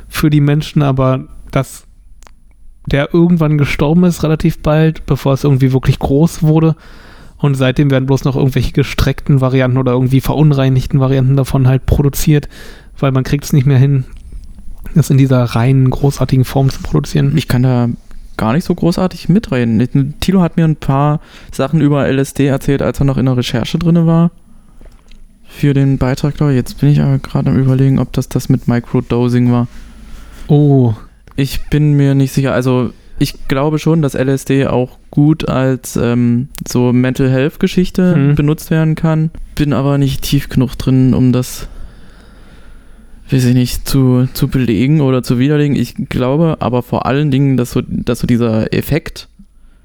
für 0.08 0.30
die 0.30 0.40
Menschen, 0.40 0.82
aber 0.82 1.24
dass 1.50 1.86
der 2.86 3.12
irgendwann 3.14 3.58
gestorben 3.58 4.04
ist, 4.04 4.22
relativ 4.22 4.62
bald, 4.62 5.06
bevor 5.06 5.32
es 5.32 5.42
irgendwie 5.42 5.72
wirklich 5.72 5.98
groß 5.98 6.44
wurde. 6.44 6.76
Und 7.38 7.54
seitdem 7.54 7.90
werden 7.90 8.06
bloß 8.06 8.24
noch 8.24 8.36
irgendwelche 8.36 8.72
gestreckten 8.72 9.40
Varianten 9.40 9.76
oder 9.78 9.92
irgendwie 9.92 10.20
verunreinigten 10.20 11.00
Varianten 11.00 11.36
davon 11.36 11.68
halt 11.68 11.84
produziert, 11.86 12.48
weil 12.98 13.12
man 13.12 13.24
kriegt 13.24 13.44
es 13.44 13.52
nicht 13.52 13.66
mehr 13.66 13.78
hin, 13.78 14.04
das 14.94 15.10
in 15.10 15.18
dieser 15.18 15.42
reinen, 15.42 15.90
großartigen 15.90 16.44
Form 16.44 16.70
zu 16.70 16.80
produzieren. 16.80 17.36
Ich 17.36 17.48
kann 17.48 17.62
da 17.62 17.88
gar 18.36 18.52
nicht 18.52 18.64
so 18.64 18.74
großartig 18.74 19.28
mitreden. 19.28 20.14
Tilo 20.20 20.40
hat 20.42 20.56
mir 20.56 20.64
ein 20.64 20.76
paar 20.76 21.20
Sachen 21.52 21.80
über 21.80 22.10
LSD 22.10 22.46
erzählt, 22.46 22.82
als 22.82 23.00
er 23.00 23.04
noch 23.04 23.18
in 23.18 23.26
der 23.26 23.36
Recherche 23.36 23.78
drin 23.78 24.06
war. 24.06 24.30
Für 25.48 25.74
den 25.74 25.98
Beitrag, 25.98 26.36
glaube 26.36 26.52
ich. 26.52 26.56
Jetzt 26.56 26.80
bin 26.80 26.90
ich 26.90 27.00
aber 27.00 27.18
gerade 27.18 27.50
am 27.50 27.58
überlegen, 27.58 27.98
ob 27.98 28.12
das 28.12 28.28
das 28.28 28.48
mit 28.48 28.68
Microdosing 28.68 29.52
war. 29.52 29.68
Oh, 30.48 30.94
Ich 31.36 31.68
bin 31.68 31.94
mir 31.94 32.14
nicht 32.14 32.32
sicher. 32.32 32.52
Also 32.52 32.92
ich 33.18 33.48
glaube 33.48 33.78
schon, 33.78 34.02
dass 34.02 34.14
LSD 34.14 34.66
auch 34.66 34.98
gut 35.10 35.48
als 35.48 35.96
ähm, 35.96 36.48
so 36.66 36.92
Mental 36.92 37.30
Health 37.30 37.60
Geschichte 37.60 38.14
Hm. 38.14 38.34
benutzt 38.34 38.70
werden 38.70 38.94
kann. 38.94 39.30
Bin 39.54 39.72
aber 39.72 39.98
nicht 39.98 40.22
tief 40.22 40.48
genug 40.48 40.76
drin, 40.76 41.14
um 41.14 41.32
das, 41.32 41.68
weiß 43.30 43.44
ich 43.46 43.54
nicht, 43.54 43.88
zu, 43.88 44.28
zu 44.34 44.48
belegen 44.48 45.00
oder 45.00 45.22
zu 45.22 45.38
widerlegen. 45.38 45.76
Ich 45.76 45.94
glaube 46.08 46.58
aber 46.60 46.82
vor 46.82 47.06
allen 47.06 47.30
Dingen, 47.30 47.56
dass 47.56 47.70
so, 47.70 47.82
dass 47.86 48.20
so 48.20 48.26
dieser 48.26 48.72
Effekt 48.74 49.28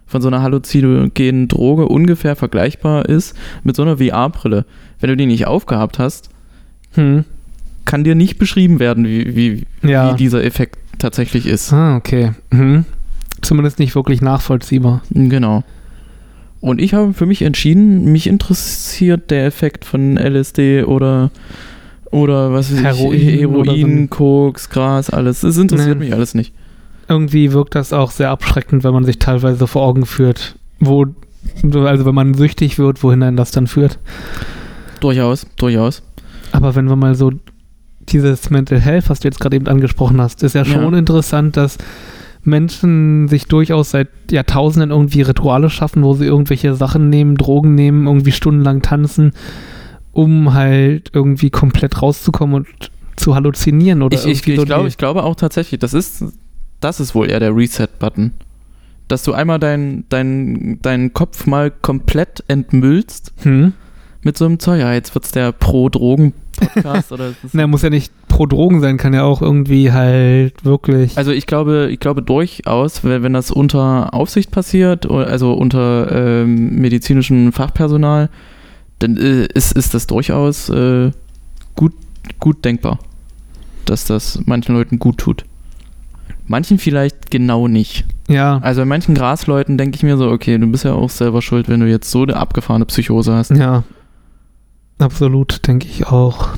von 0.07 0.21
so 0.21 0.27
einer 0.27 0.41
halluzinogenen 0.41 1.47
Droge 1.47 1.87
ungefähr 1.87 2.35
vergleichbar 2.35 3.07
ist 3.07 3.35
mit 3.63 3.77
so 3.77 3.83
einer 3.83 3.97
VR-Brille. 3.97 4.65
Wenn 4.99 5.09
du 5.09 5.15
die 5.15 5.25
nicht 5.25 5.47
aufgehabt 5.47 5.99
hast, 5.99 6.29
hm. 6.95 7.23
kann 7.85 8.03
dir 8.03 8.15
nicht 8.15 8.37
beschrieben 8.37 8.79
werden, 8.79 9.05
wie, 9.05 9.35
wie, 9.37 9.89
ja. 9.89 10.11
wie 10.11 10.17
dieser 10.17 10.43
Effekt 10.43 10.77
tatsächlich 10.99 11.45
ist. 11.45 11.71
Ah, 11.71 11.95
okay. 11.95 12.31
Mhm. 12.51 12.83
Zumindest 13.41 13.79
nicht 13.79 13.95
wirklich 13.95 14.21
nachvollziehbar. 14.21 15.01
Genau. 15.11 15.63
Und 16.59 16.79
ich 16.79 16.93
habe 16.93 17.13
für 17.13 17.25
mich 17.25 17.41
entschieden, 17.41 18.11
mich 18.11 18.27
interessiert 18.27 19.31
der 19.31 19.45
Effekt 19.45 19.83
von 19.85 20.17
LSD 20.17 20.83
oder 20.83 21.31
oder 22.11 22.51
was 22.53 22.71
weiß 22.71 22.79
ich, 22.79 22.85
Heroin 22.85 23.19
Heroin, 23.65 24.01
so. 24.03 24.07
Koks, 24.15 24.69
Gras, 24.69 25.09
alles. 25.09 25.43
Es 25.43 25.57
interessiert 25.57 25.97
Nee. 25.97 26.05
mich 26.05 26.13
alles 26.13 26.33
nicht. 26.35 26.53
Irgendwie 27.07 27.51
wirkt 27.53 27.73
das 27.73 27.93
auch 27.93 28.11
sehr 28.11 28.29
abschreckend, 28.29 28.83
wenn 28.83 28.93
man 28.93 29.05
sich 29.05 29.17
teilweise 29.17 29.65
vor 29.65 29.81
Augen 29.83 30.05
führt, 30.05 30.55
wo, 30.79 31.05
also 31.85 32.05
wenn 32.05 32.15
man 32.15 32.33
süchtig 32.33 32.77
wird, 32.77 33.01
wohin 33.01 33.23
einen 33.23 33.37
das 33.37 33.51
dann 33.51 33.65
führt. 33.67 33.97
Durchaus, 34.99 35.47
durchaus. 35.55 36.03
Aber 36.51 36.75
wenn 36.75 36.87
wir 36.89 36.95
mal 36.95 37.15
so 37.15 37.31
dieses 38.09 38.49
Mental 38.49 38.79
Health, 38.79 39.09
was 39.09 39.21
du 39.21 39.27
jetzt 39.29 39.39
gerade 39.39 39.55
eben 39.55 39.67
angesprochen 39.67 40.21
hast, 40.21 40.43
ist 40.43 40.53
ja 40.53 40.65
schon 40.65 40.91
Ja. 40.93 40.97
interessant, 40.99 41.55
dass 41.57 41.77
Menschen 42.43 43.27
sich 43.27 43.45
durchaus 43.45 43.91
seit 43.91 44.09
Jahrtausenden 44.31 44.91
irgendwie 44.91 45.21
Rituale 45.21 45.69
schaffen, 45.69 46.03
wo 46.03 46.13
sie 46.13 46.25
irgendwelche 46.25 46.73
Sachen 46.75 47.09
nehmen, 47.09 47.35
Drogen 47.35 47.75
nehmen, 47.75 48.07
irgendwie 48.07 48.31
stundenlang 48.31 48.81
tanzen, 48.81 49.33
um 50.11 50.53
halt 50.53 51.11
irgendwie 51.13 51.49
komplett 51.49 52.01
rauszukommen 52.01 52.55
und 52.55 52.67
zu 53.15 53.35
halluzinieren 53.35 54.01
oder 54.01 54.17
Ich, 54.17 54.25
ich, 54.25 54.47
ich, 54.47 54.55
so 54.59 54.65
glaube, 54.65 54.87
ich 54.87 54.97
glaube 54.97 55.23
auch 55.23 55.35
tatsächlich, 55.35 55.79
das 55.79 55.93
ist, 55.93 56.23
das 56.79 56.99
ist 56.99 57.13
wohl 57.13 57.29
eher 57.29 57.39
der 57.39 57.55
Reset-Button. 57.55 58.31
Dass 59.07 59.23
du 59.23 59.33
einmal 59.33 59.59
deinen 59.59 60.05
dein, 60.09 60.79
deinen 60.81 61.13
Kopf 61.13 61.45
mal 61.45 61.69
komplett 61.69 62.43
entmüllst 62.47 63.33
Hm? 63.43 63.73
mit 64.23 64.37
so 64.37 64.45
einem 64.45 64.59
Zeug. 64.59 64.79
Ja, 64.79 64.93
jetzt 64.93 65.13
wird's 65.13 65.31
der 65.31 65.51
Pro-Drogen-Podcast 66.61 67.11
oder 67.11 67.33
Na, 67.53 67.67
muss 67.67 67.81
ja 67.81 67.89
nicht 67.89 68.11
pro 68.27 68.45
Drogen 68.45 68.81
sein, 68.81 68.97
kann 68.97 69.13
ja 69.13 69.23
auch 69.23 69.41
irgendwie 69.41 69.91
halt 69.91 70.63
wirklich. 70.63 71.17
Also 71.17 71.31
ich 71.31 71.45
glaube, 71.47 71.89
ich 71.91 71.99
glaube 71.99 72.21
durchaus, 72.21 73.03
wenn, 73.03 73.23
wenn 73.23 73.33
das 73.33 73.51
unter 73.51 74.13
Aufsicht 74.13 74.51
passiert, 74.51 75.09
also 75.09 75.53
unter 75.53 76.11
ähm, 76.11 76.75
medizinischem 76.75 77.51
Fachpersonal, 77.51 78.29
dann 78.99 79.17
äh, 79.17 79.47
ist, 79.53 79.73
ist 79.75 79.93
das 79.93 80.07
durchaus 80.07 80.69
äh, 80.69 81.11
gut, 81.75 81.93
gut 82.39 82.63
denkbar, 82.63 82.99
dass 83.85 84.05
das 84.05 84.41
manchen 84.45 84.75
Leuten 84.75 84.99
gut 84.99 85.17
tut. 85.17 85.45
Manchen 86.47 86.79
vielleicht 86.79 87.31
genau 87.31 87.67
nicht. 87.67 88.05
ja, 88.27 88.57
Also 88.57 88.81
bei 88.81 88.85
manchen 88.85 89.15
Grasleuten 89.15 89.77
denke 89.77 89.95
ich 89.95 90.03
mir 90.03 90.17
so, 90.17 90.29
okay, 90.29 90.57
du 90.57 90.67
bist 90.67 90.83
ja 90.83 90.93
auch 90.93 91.09
selber 91.09 91.41
schuld, 91.41 91.69
wenn 91.69 91.79
du 91.79 91.87
jetzt 91.87 92.11
so 92.11 92.23
eine 92.23 92.35
abgefahrene 92.35 92.85
Psychose 92.85 93.33
hast. 93.33 93.51
ja. 93.51 93.83
Absolut, 95.01 95.67
denke 95.67 95.87
ich 95.87 96.07
auch. 96.07 96.49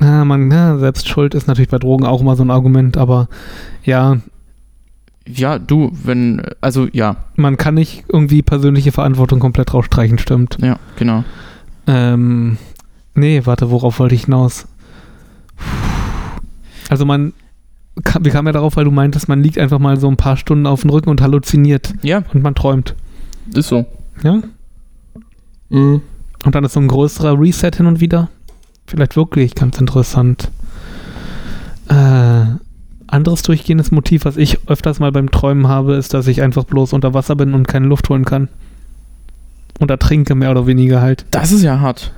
Ja, 0.00 0.24
man, 0.24 0.50
ja, 0.50 0.76
Selbstschuld 0.78 1.34
ist 1.34 1.46
natürlich 1.48 1.70
bei 1.70 1.78
Drogen 1.78 2.04
auch 2.06 2.20
immer 2.20 2.36
so 2.36 2.42
ein 2.44 2.50
Argument, 2.50 2.96
aber 2.96 3.28
ja, 3.84 4.18
Ja, 5.26 5.58
du, 5.58 5.90
wenn, 6.04 6.42
also 6.60 6.86
ja, 6.92 7.16
man 7.34 7.56
kann 7.56 7.74
nicht 7.74 8.04
irgendwie 8.08 8.42
persönliche 8.42 8.92
Verantwortung 8.92 9.40
komplett 9.40 9.72
rausstreichen, 9.74 10.18
stimmt. 10.18 10.58
ja, 10.62 10.78
genau. 10.96 11.24
Ähm, 11.88 12.58
nee, 13.14 13.42
warte, 13.44 13.70
worauf 13.70 13.98
wollte 13.98 14.14
ich 14.14 14.24
hinaus? 14.26 14.66
Also 16.88 17.04
man, 17.04 17.32
kam, 18.04 18.24
wir 18.24 18.30
kamen 18.32 18.46
ja 18.46 18.52
darauf, 18.52 18.76
weil 18.76 18.84
du 18.84 18.90
meintest, 18.90 19.28
man 19.28 19.42
liegt 19.42 19.58
einfach 19.58 19.78
mal 19.78 19.98
so 19.98 20.08
ein 20.08 20.16
paar 20.16 20.36
Stunden 20.36 20.66
auf 20.66 20.82
dem 20.82 20.90
Rücken 20.90 21.08
und 21.10 21.20
halluziniert 21.22 21.94
Ja, 22.02 22.22
und 22.34 22.42
man 22.42 22.54
träumt. 22.54 22.94
ist 23.54 23.68
so. 23.68 23.86
Ja? 24.22 24.42
Und 26.44 26.54
dann 26.54 26.64
ist 26.64 26.74
so 26.74 26.80
ein 26.80 26.88
größerer 26.88 27.40
Reset 27.40 27.72
hin 27.76 27.86
und 27.86 28.00
wieder. 28.00 28.28
Vielleicht 28.86 29.16
wirklich 29.16 29.54
ganz 29.54 29.78
interessant. 29.78 30.50
Äh, 31.88 32.44
anderes 33.06 33.42
durchgehendes 33.42 33.90
Motiv, 33.90 34.24
was 34.24 34.36
ich 34.36 34.68
öfters 34.68 35.00
mal 35.00 35.12
beim 35.12 35.30
Träumen 35.30 35.68
habe, 35.68 35.94
ist, 35.94 36.14
dass 36.14 36.26
ich 36.26 36.42
einfach 36.42 36.64
bloß 36.64 36.92
unter 36.92 37.14
Wasser 37.14 37.36
bin 37.36 37.54
und 37.54 37.68
keine 37.68 37.86
Luft 37.86 38.08
holen 38.08 38.24
kann. 38.24 38.48
Und 39.78 39.90
ertrinke 39.90 40.34
mehr 40.34 40.50
oder 40.50 40.66
weniger 40.66 41.00
halt. 41.00 41.26
Das 41.30 41.52
ist 41.52 41.62
ja 41.62 41.80
hart. 41.80 42.12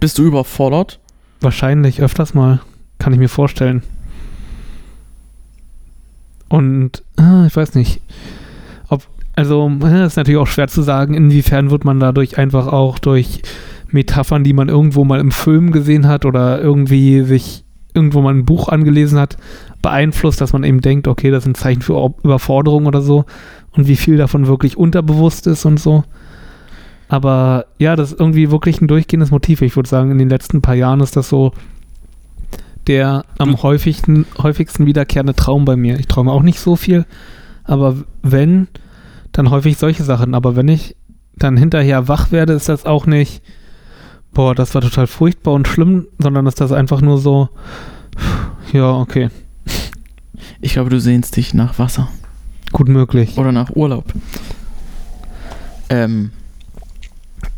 Bist 0.00 0.18
du 0.18 0.22
überfordert? 0.24 0.98
Wahrscheinlich 1.40 2.02
öfters 2.02 2.34
mal. 2.34 2.60
Kann 2.98 3.12
ich 3.12 3.18
mir 3.18 3.28
vorstellen. 3.28 3.82
Und 6.48 7.02
ah, 7.16 7.44
ich 7.46 7.54
weiß 7.54 7.74
nicht. 7.74 8.00
Also, 9.36 9.68
ist 10.06 10.16
natürlich 10.16 10.40
auch 10.40 10.46
schwer 10.46 10.68
zu 10.68 10.82
sagen, 10.82 11.14
inwiefern 11.14 11.70
wird 11.70 11.84
man 11.84 12.00
dadurch 12.00 12.38
einfach 12.38 12.66
auch 12.66 12.98
durch 12.98 13.42
Metaphern, 13.90 14.44
die 14.44 14.52
man 14.52 14.68
irgendwo 14.68 15.04
mal 15.04 15.20
im 15.20 15.30
Film 15.30 15.70
gesehen 15.70 16.08
hat 16.08 16.24
oder 16.24 16.60
irgendwie 16.60 17.22
sich 17.22 17.64
irgendwo 17.94 18.20
mal 18.20 18.34
ein 18.34 18.44
Buch 18.44 18.68
angelesen 18.68 19.18
hat, 19.18 19.36
beeinflusst, 19.80 20.40
dass 20.40 20.52
man 20.52 20.64
eben 20.64 20.80
denkt, 20.80 21.06
okay, 21.06 21.30
das 21.30 21.44
ist 21.44 21.48
ein 21.48 21.54
Zeichen 21.54 21.82
für 21.82 22.12
Überforderung 22.24 22.86
oder 22.86 23.00
so 23.00 23.24
und 23.70 23.86
wie 23.86 23.96
viel 23.96 24.16
davon 24.16 24.48
wirklich 24.48 24.76
unterbewusst 24.76 25.46
ist 25.46 25.64
und 25.64 25.78
so. 25.78 26.04
Aber 27.08 27.66
ja, 27.78 27.94
das 27.94 28.12
ist 28.12 28.20
irgendwie 28.20 28.50
wirklich 28.50 28.80
ein 28.80 28.88
durchgehendes 28.88 29.30
Motiv. 29.30 29.62
Ich 29.62 29.76
würde 29.76 29.88
sagen, 29.88 30.10
in 30.10 30.18
den 30.18 30.28
letzten 30.28 30.62
paar 30.62 30.74
Jahren 30.74 31.00
ist 31.00 31.16
das 31.16 31.28
so 31.28 31.52
der 32.86 33.24
am 33.38 33.62
häufigsten, 33.62 34.26
häufigsten 34.42 34.86
wiederkehrende 34.86 35.34
Traum 35.34 35.64
bei 35.64 35.76
mir. 35.76 35.98
Ich 35.98 36.06
träume 36.06 36.32
auch 36.32 36.42
nicht 36.42 36.58
so 36.60 36.76
viel, 36.76 37.06
aber 37.64 37.96
wenn, 38.22 38.68
dann 39.34 39.50
häufig 39.50 39.76
solche 39.76 40.02
Sachen. 40.04 40.34
Aber 40.34 40.56
wenn 40.56 40.68
ich 40.68 40.96
dann 41.36 41.56
hinterher 41.58 42.08
wach 42.08 42.32
werde, 42.32 42.54
ist 42.54 42.68
das 42.70 42.86
auch 42.86 43.04
nicht, 43.06 43.42
boah, 44.32 44.54
das 44.54 44.74
war 44.74 44.80
total 44.82 45.06
furchtbar 45.06 45.52
und 45.52 45.68
schlimm, 45.68 46.06
sondern 46.18 46.46
ist 46.46 46.60
das 46.60 46.72
einfach 46.72 47.00
nur 47.02 47.18
so, 47.18 47.48
ja, 48.72 48.90
okay, 48.92 49.28
Ich 50.60 50.72
glaube, 50.72 50.90
du 50.90 50.98
sehnst 51.00 51.36
dich 51.36 51.52
nach 51.54 51.78
Wasser. 51.78 52.08
gut 52.72 52.88
möglich. 52.88 53.36
Oder 53.36 53.52
nach 53.52 53.70
Urlaub. 53.76 54.04
Ähm, 55.90 56.30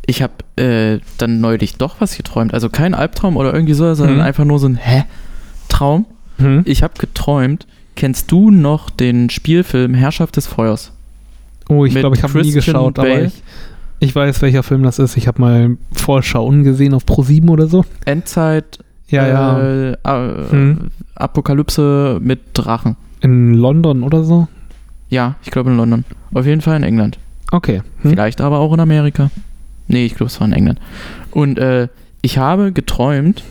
ich 0.07 0.23
habe 0.23 0.35
äh, 0.63 1.01
dann 1.19 1.41
neulich 1.41 1.77
doch 1.77 1.97
was 2.01 2.17
geträumt. 2.17 2.53
Also 2.55 2.69
kein 2.69 2.95
Albtraum 2.95 3.37
oder 3.37 3.53
irgendwie 3.55 3.75
so, 3.75 3.93
sondern 3.95 4.17
Mhm. 4.17 4.23
einfach 4.23 4.45
nur 4.45 4.59
so 4.59 4.69
ein 4.69 4.77
Hä-Traum. 4.77 6.07
Hm? 6.39 6.63
Ich 6.67 6.83
habe 6.83 6.95
geträumt. 6.99 7.67
Kennst 7.95 8.31
du 8.31 8.51
noch 8.51 8.91
den 8.91 9.31
Spielfilm 9.31 9.95
Herrschaft 9.95 10.37
des 10.37 10.47
Feuers? 10.47 10.93
Oh, 11.69 11.85
ich 11.85 11.95
glaube, 11.95 12.17
ich 12.17 12.23
habe 12.23 12.41
nie 12.41 12.53
geschaut, 12.53 12.99
aber 12.99 13.09
Bale? 13.09 13.25
ich, 13.27 13.43
ich 13.99 14.15
weiß, 14.15 14.41
welcher 14.43 14.63
Film 14.63 14.83
das 14.83 14.99
ist. 14.99 15.17
Ich 15.17 15.27
habe 15.27 15.41
mal 15.41 15.77
Vorschauen 15.93 16.63
gesehen 16.65 16.95
auf 16.95 17.05
Pro7 17.05 17.49
oder 17.51 17.67
so. 17.67 17.85
Endzeit, 18.05 18.79
Ja, 19.09 19.27
ja. 19.27 19.59
Äh, 19.61 19.93
äh, 19.93 20.55
Mhm. 20.55 20.91
Apokalypse 21.15 22.19
mit 22.23 22.41
Drachen. 22.55 22.97
In 23.21 23.55
London 23.55 24.03
oder 24.03 24.23
so. 24.25 24.49
Ja, 25.09 25.37
ich 25.43 25.51
glaube 25.51 25.71
in 25.71 25.77
London. 25.77 26.05
Auf 26.35 26.47
jeden 26.47 26.61
Fall 26.61 26.77
in 26.77 26.83
England. 26.83 27.19
Okay. 27.53 27.83
Hm? 28.03 28.11
Vielleicht 28.11 28.41
aber 28.41 28.59
auch 28.59 28.73
in 28.75 28.81
Amerika. 28.81 29.31
Nee, 29.89 30.05
ich 30.07 30.15
glaube, 30.17 30.27
es 30.31 30.41
war 30.41 30.47
in 30.49 30.53
England. 30.53 30.81
Und 31.31 31.59
äh, 31.59 31.89
ich 32.23 32.39
habe 32.39 32.73
geträumt, 32.73 33.45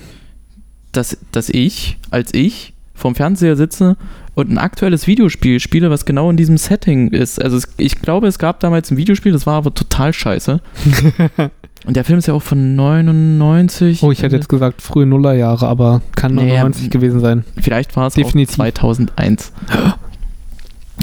dass, 0.91 1.17
dass 1.31 1.49
ich, 1.49 1.97
als 2.11 2.33
ich 2.33 2.73
vorm 2.93 3.15
Fernseher 3.15 3.55
sitze 3.55 3.95
und 4.35 4.51
ein 4.51 4.57
aktuelles 4.57 5.07
Videospiel 5.07 5.59
spiele, 5.59 5.89
was 5.89 6.05
genau 6.05 6.29
in 6.29 6.37
diesem 6.37 6.57
Setting 6.57 7.07
ist. 7.07 7.41
Also 7.41 7.57
es, 7.57 7.67
ich 7.77 8.01
glaube, 8.01 8.27
es 8.27 8.37
gab 8.37 8.59
damals 8.59 8.91
ein 8.91 8.97
Videospiel, 8.97 9.31
das 9.31 9.45
war 9.45 9.55
aber 9.55 9.73
total 9.73 10.13
scheiße. 10.13 10.59
Und 11.85 11.95
der 11.95 12.03
Film 12.03 12.17
ist 12.17 12.27
ja 12.27 12.33
auch 12.33 12.41
von 12.41 12.75
99. 12.75 14.01
Oh, 14.01 14.11
ich 14.11 14.23
hätte 14.23 14.35
jetzt 14.35 14.49
gesagt 14.49 14.81
frühe 14.81 15.05
Nullerjahre, 15.05 15.67
aber 15.67 16.01
kann 16.15 16.33
Nee, 16.33 16.57
99 16.57 16.89
gewesen 16.89 17.19
sein. 17.19 17.45
Vielleicht 17.61 17.95
war 17.95 18.07
es 18.07 18.15
Definitiv. 18.15 18.53
auch 18.55 18.55
2001. 18.55 19.51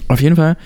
Auf 0.09 0.21
jeden 0.21 0.35
Fall 0.35 0.57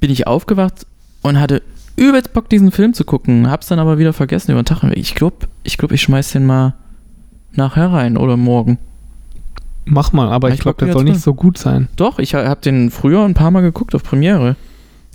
bin 0.00 0.10
ich 0.10 0.26
aufgewacht 0.26 0.86
und 1.22 1.38
hatte 1.38 1.62
übelst 1.94 2.32
Bock, 2.32 2.48
diesen 2.48 2.72
Film 2.72 2.94
zu 2.94 3.04
gucken. 3.04 3.48
Hab's 3.48 3.68
dann 3.68 3.78
aber 3.78 3.98
wieder 3.98 4.12
vergessen 4.12 4.50
über 4.50 4.62
den 4.62 4.66
Tag. 4.66 4.82
Ich 4.96 5.14
glaube, 5.14 5.46
ich, 5.62 5.78
glaub, 5.78 5.92
ich 5.92 6.02
schmeiß 6.02 6.32
den 6.32 6.46
mal 6.46 6.74
nachher 7.52 7.92
rein 7.92 8.16
oder 8.16 8.36
morgen. 8.36 8.78
Mach 9.92 10.12
mal, 10.12 10.28
aber 10.30 10.48
ich 10.48 10.54
ich 10.54 10.60
glaube, 10.60 10.84
der 10.84 10.92
soll 10.94 11.04
nicht 11.04 11.20
so 11.20 11.34
gut 11.34 11.58
sein. 11.58 11.88
Doch, 11.96 12.18
ich 12.18 12.34
ha- 12.34 12.46
hab 12.48 12.62
den 12.62 12.90
früher 12.90 13.24
ein 13.24 13.34
paar 13.34 13.50
Mal 13.50 13.60
geguckt 13.60 13.94
auf 13.94 14.02
Premiere. 14.04 14.56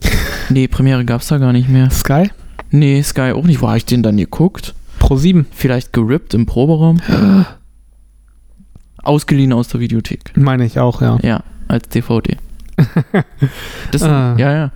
nee, 0.49 0.67
Premiere 0.67 1.05
gab's 1.05 1.27
da 1.27 1.37
gar 1.37 1.53
nicht 1.53 1.69
mehr. 1.69 1.89
Sky? 1.89 2.29
Nee, 2.71 3.01
Sky 3.01 3.31
auch 3.33 3.45
nicht. 3.45 3.61
Wo 3.61 3.69
hab 3.69 3.77
ich 3.77 3.85
den 3.85 4.03
dann 4.03 4.17
geguckt? 4.17 4.75
Pro 4.99 5.15
7, 5.17 5.45
Vielleicht 5.51 5.93
gerippt 5.93 6.33
im 6.33 6.45
Proberaum? 6.45 6.99
Ausgeliehen 9.03 9.53
aus 9.53 9.67
der 9.67 9.79
Videothek. 9.79 10.35
meine 10.35 10.65
ich 10.65 10.79
auch, 10.79 11.01
ja. 11.01 11.17
Ja, 11.21 11.43
als 11.67 11.89
DVD. 11.89 12.37
Das, 13.91 14.01
Ah. 14.03 14.35
Ja, 14.37 14.51
ja. 14.53 14.71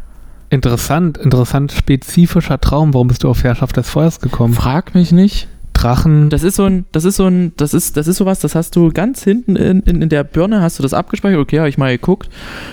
Interessant, 0.51 1.17
interessant 1.17 1.71
spezifischer 1.71 2.59
Traum. 2.59 2.93
Warum 2.93 3.07
bist 3.07 3.23
du 3.23 3.29
auf 3.29 3.43
Herrschaft 3.43 3.77
des 3.77 3.89
Feuers 3.89 4.19
gekommen? 4.19 4.53
Frag 4.53 4.95
mich 4.95 5.11
nicht. 5.11 5.47
Drachen. 5.79 6.29
Das 6.29 6.43
ist 6.43 6.55
so 6.55 6.65
ein, 6.65 6.85
das 6.91 7.05
ist 7.05 7.15
so 7.15 7.25
ein, 7.25 7.53
das 7.55 7.73
ist, 7.73 7.95
das 7.95 8.07
ist 8.07 8.17
sowas, 8.17 8.39
das 8.39 8.55
hast 8.55 8.75
du 8.75 8.91
ganz 8.91 9.23
hinten 9.23 9.55
in, 9.55 9.79
in, 9.81 10.01
in 10.01 10.09
der 10.09 10.23
Birne, 10.23 10.61
hast 10.61 10.77
du 10.77 10.83
das 10.83 10.93
abgespeichert, 10.93 11.39
okay, 11.39 11.59
habe 11.59 11.69
ich 11.69 11.77
mal 11.77 11.91
geguckt. 11.91 12.29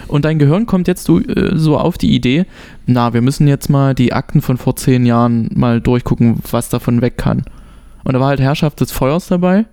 Und 0.09 0.25
dein 0.25 0.39
Gehirn 0.39 0.67
kommt 0.67 0.89
jetzt 0.89 1.05
so, 1.05 1.21
äh, 1.21 1.57
so 1.57 1.79
auf 1.79 1.99
die 1.99 2.15
Idee, 2.15 2.47
na, 2.87 3.13
wir 3.13 3.23
müssen 3.23 3.47
jetzt 3.47 3.71
mal 3.71 3.95
die 3.95 4.13
Akten 4.13 4.43
von 4.43 4.57
vor 4.57 4.77
zehn 4.77 5.07
Jahren 5.07 5.49
mal 5.55 5.81
durchgucken, 5.81 6.41
was 6.51 6.69
davon 6.69 7.01
weg 7.01 7.17
kann. 7.17 7.45
Und 8.05 8.15
da 8.15 8.21
war 8.21 8.29
halt 8.29 8.41
Herrschaft 8.41 8.81
des 8.81 8.93
Feuers 8.93 9.29
dabei. 9.29 9.67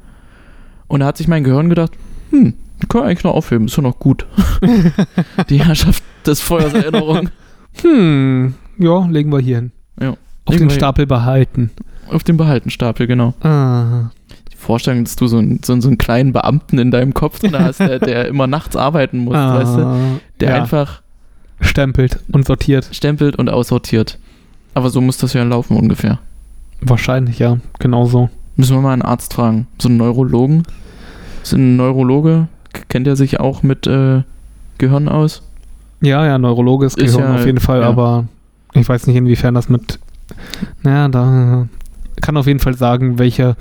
Und 0.88 1.00
da 1.00 1.08
hat 1.08 1.18
sich 1.18 1.28
mein 1.28 1.44
Gehirn 1.44 1.70
gedacht, 1.70 1.94
hm, 2.30 2.54
können 2.88 3.04
wir 3.04 3.10
eigentlich 3.10 3.24
noch 3.24 3.34
aufheben, 3.34 3.66
ist 3.66 3.78
ja 3.78 3.84
noch 3.84 3.98
gut. 4.00 4.28
die 5.50 5.64
Herrschaft 5.64 6.04
des 6.26 6.42
Feuers 6.42 6.74
Erinnerung. 6.74 7.30
Hm, 7.82 8.54
ja, 8.78 9.08
legen 9.08 9.32
wir 9.32 9.40
hier 9.40 9.56
hin. 9.56 9.72
Ja. 10.00 10.18
Auf 10.46 10.56
den 10.56 10.70
Stapel 10.70 11.08
behalten. 11.08 11.72
Auf 12.10 12.24
dem 12.24 12.38
Behaltenstapel, 12.38 13.08
genau. 13.08 13.34
Ah. 13.42 14.10
Die 14.52 14.58
Vorstellung, 14.58 15.04
dass 15.04 15.16
du 15.16 15.28
so, 15.28 15.38
einen- 15.38 15.62
so, 15.64 15.80
so 15.82 15.88
einen 15.90 15.98
kleinen 15.98 16.34
Beamten 16.34 16.78
in 16.80 16.92
deinem 16.92 17.14
Kopf 17.14 17.40
drin 17.40 17.58
hast, 17.58 17.80
der, 17.80 18.00
der 18.00 18.28
immer 18.30 18.48
nachts 18.48 18.76
arbeiten 18.76 19.20
muss, 19.20 19.36
ah. 19.36 19.56
weißt 19.56 19.76
du? 19.76 20.20
Der 20.40 20.50
ja. 20.50 20.56
einfach 20.62 21.02
stempelt 21.62 22.20
und 22.32 22.46
sortiert. 22.46 22.90
stempelt 22.92 23.36
und 23.38 23.50
aussortiert. 23.50 24.20
Aber 24.74 24.90
so 24.90 25.02
muss 25.02 25.18
das 25.18 25.34
ja 25.34 25.44
laufen 25.44 25.78
ungefähr. 25.78 26.20
Wahrscheinlich, 26.82 27.40
ja. 27.40 27.58
Genau 27.80 28.06
so. 28.06 28.30
Müssen 28.56 28.76
wir 28.76 28.82
mal 28.82 28.94
einen 28.94 29.02
Arzt 29.02 29.34
fragen. 29.34 29.68
So 29.82 29.88
einen 29.88 29.98
Neurologen. 29.98 30.64
Ist 31.44 31.54
ein 31.54 31.76
Neurologe? 31.76 32.48
Kennt 32.90 33.08
er 33.08 33.16
sich 33.16 33.40
auch 33.40 33.64
mit 33.64 33.86
äh, 33.88 34.24
Gehirn 34.80 35.08
aus? 35.10 35.44
Ja, 36.02 36.26
ja, 36.26 36.38
Neurologe 36.38 36.86
ist 36.86 36.98
Ist 36.98 37.16
Gehirn 37.16 37.34
ja- 37.34 37.40
auf 37.40 37.46
jeden 37.46 37.60
Fall, 37.60 37.82
ja. 37.82 37.88
aber 37.88 38.26
ich 38.74 38.88
weiß 38.88 39.08
nicht, 39.08 39.16
inwiefern 39.16 39.54
das 39.54 39.70
mit. 39.70 40.00
Naja, 40.82 41.08
da 41.08 41.68
kann 42.24 42.38
auf 42.38 42.48
jeden 42.48 42.60
Fall 42.60 42.74
sagen, 42.76 43.20
welche 43.20 43.56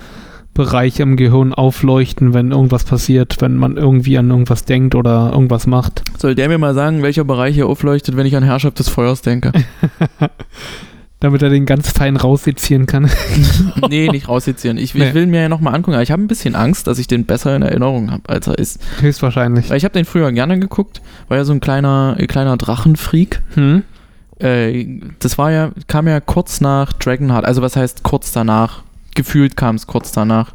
Bereiche 0.54 1.02
im 1.02 1.16
Gehirn 1.16 1.52
aufleuchten, 1.54 2.34
wenn 2.34 2.50
irgendwas 2.52 2.84
passiert, 2.84 3.36
wenn 3.40 3.56
man 3.56 3.76
irgendwie 3.76 4.16
an 4.18 4.30
irgendwas 4.30 4.64
denkt 4.64 4.94
oder 4.94 5.30
irgendwas 5.32 5.66
macht. 5.66 6.02
Soll 6.18 6.34
der 6.34 6.48
mir 6.48 6.58
mal 6.58 6.74
sagen, 6.74 7.02
welcher 7.02 7.24
Bereich 7.24 7.54
hier 7.54 7.66
aufleuchtet, 7.66 8.16
wenn 8.16 8.26
ich 8.26 8.36
an 8.36 8.42
Herrschaft 8.42 8.78
des 8.78 8.88
Feuers 8.88 9.22
denke? 9.22 9.52
Damit 11.20 11.40
er 11.40 11.50
den 11.50 11.66
ganz 11.66 11.90
fein 11.92 12.16
raussezieren 12.16 12.86
kann. 12.86 13.08
nee, 13.88 14.08
nicht 14.08 14.28
raussezieren. 14.28 14.76
Ich, 14.76 14.92
Nee. 14.94 15.08
ich 15.08 15.14
will 15.14 15.26
mir 15.26 15.42
ja 15.42 15.48
nochmal 15.48 15.72
angucken, 15.74 15.94
aber 15.94 16.02
ich 16.02 16.10
habe 16.10 16.20
ein 16.20 16.26
bisschen 16.26 16.56
Angst, 16.56 16.88
dass 16.88 16.98
ich 16.98 17.06
den 17.06 17.26
besser 17.26 17.54
in 17.54 17.62
Erinnerung 17.62 18.10
habe, 18.10 18.28
als 18.28 18.48
er 18.48 18.58
ist. 18.58 18.80
Höchstwahrscheinlich. 19.00 19.70
Weil 19.70 19.76
ich 19.76 19.84
habe 19.84 19.94
den 19.94 20.04
früher 20.04 20.32
gerne 20.32 20.58
geguckt, 20.58 21.00
war 21.28 21.36
ja 21.36 21.44
so 21.44 21.52
ein 21.52 21.60
kleiner, 21.60 22.16
kleiner 22.26 22.56
Drachenfreak. 22.56 23.40
Hm? 23.54 23.84
Äh, 24.42 25.00
das 25.20 25.38
war 25.38 25.50
ja, 25.52 25.70
kam 25.86 26.08
ja 26.08 26.20
kurz 26.20 26.60
nach 26.60 26.92
Dragonheart, 26.94 27.44
also 27.44 27.62
was 27.62 27.76
heißt 27.76 28.02
kurz 28.02 28.32
danach? 28.32 28.82
Gefühlt 29.14 29.56
kam 29.56 29.76
es 29.76 29.86
kurz 29.86 30.10
danach. 30.12 30.52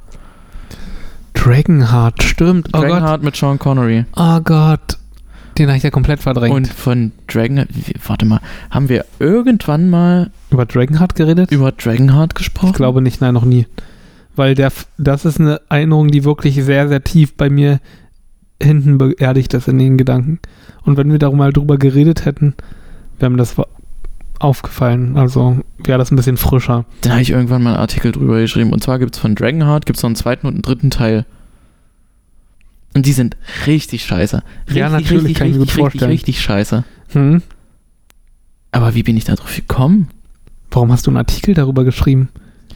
Dragonheart, 1.34 2.24
stimmt. 2.24 2.70
Oh 2.74 2.80
Gott. 2.80 2.90
Dragonheart 2.90 3.24
mit 3.24 3.36
Sean 3.36 3.60
Connery. 3.60 4.06
Oh 4.16 4.40
Gott. 4.42 4.98
Den 5.58 5.68
habe 5.70 5.78
ich 5.78 5.84
ja 5.84 5.90
komplett 5.90 6.22
verdrängt. 6.22 6.54
Und 6.56 6.68
von 6.68 7.12
Dragon, 7.28 7.66
wie- 7.70 7.94
warte 8.06 8.26
mal, 8.26 8.42
haben 8.70 8.90
wir 8.90 9.06
irgendwann 9.20 9.90
mal 9.90 10.32
Über 10.52 10.66
Dragonheart 10.66 11.16
geredet? 11.16 11.52
über 11.52 11.72
Dragonheart 11.72 12.36
gesprochen? 12.36 12.70
Ich 12.72 12.76
glaube 12.76 13.02
nicht, 13.02 13.22
nein, 13.22 13.34
noch 13.34 13.46
nie. 13.46 13.66
Weil 14.36 14.54
der, 14.54 14.72
das 15.00 15.26
ist 15.26 15.40
eine 15.40 15.62
Erinnerung, 15.70 16.10
die 16.10 16.24
wirklich 16.26 16.64
sehr, 16.64 16.88
sehr 16.88 17.04
tief 17.04 17.36
bei 17.36 17.50
mir 17.50 17.80
hinten 18.62 18.98
beerdigt 18.98 19.54
ist 19.56 19.68
in 19.68 19.80
den 19.80 19.98
Gedanken. 19.98 20.40
Und 20.84 20.98
wenn 20.98 21.12
wir 21.12 21.20
darum 21.20 21.40
mal 21.40 21.54
drüber 21.54 21.78
geredet 21.78 22.26
hätten, 22.26 22.54
wäre 23.20 23.30
mir 23.30 23.38
das 23.38 23.56
aufgefallen. 24.40 25.18
Also 25.18 25.58
wäre 25.80 25.98
das 25.98 26.12
ein 26.12 26.16
bisschen 26.16 26.38
frischer. 26.38 26.86
Dann 27.02 27.14
habe 27.14 27.22
ich 27.22 27.32
irgendwann 27.32 27.64
mal 27.64 27.72
einen 27.72 27.80
Artikel 27.80 28.12
drüber 28.12 28.40
geschrieben. 28.40 28.72
Und 28.72 28.84
zwar 28.84 29.00
gibt 29.00 29.16
es 29.16 29.22
von 29.22 29.36
Dragonheart 29.36 29.86
gibt's 29.86 30.04
noch 30.04 30.10
einen 30.10 30.16
zweiten 30.16 30.48
und 30.48 30.54
einen 30.54 30.62
dritten 30.62 30.92
Teil. 30.92 31.26
Und 32.94 33.06
die 33.06 33.14
sind 33.14 33.38
richtig 33.66 34.06
scheiße. 34.06 34.44
Richtig, 34.68 34.78
Ja, 34.78 34.90
natürlich, 34.90 35.24
richtig, 35.24 35.38
kann 35.38 35.48
ich 35.48 35.54
mir 35.54 35.60
gut 35.60 35.72
vorstellen. 35.72 36.12
Richtig, 36.12 36.36
richtig 36.36 36.42
scheiße. 36.44 36.84
Hm? 37.14 37.42
Aber 38.72 38.96
wie 38.96 39.04
bin 39.04 39.18
ich 39.18 39.26
da 39.26 39.36
drauf 39.36 39.56
gekommen? 39.56 40.10
Warum 40.72 40.92
hast 40.92 41.08
du 41.08 41.12
einen 41.12 41.18
Artikel 41.18 41.54
darüber 41.54 41.84
geschrieben? 41.84 42.30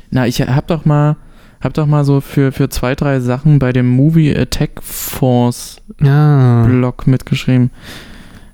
Na, 0.09 0.27
ich 0.27 0.41
hab 0.41 0.67
doch 0.67 0.85
mal, 0.85 1.17
hab 1.59 1.73
doch 1.73 1.85
mal 1.85 2.05
so 2.05 2.21
für, 2.21 2.51
für 2.51 2.69
zwei, 2.69 2.95
drei 2.95 3.19
Sachen 3.19 3.59
bei 3.59 3.73
dem 3.73 3.87
Movie 3.87 4.35
Attack 4.35 4.81
Force 4.81 5.81
Ja, 6.01 6.63
Blog 6.65 7.07
mitgeschrieben. 7.07 7.71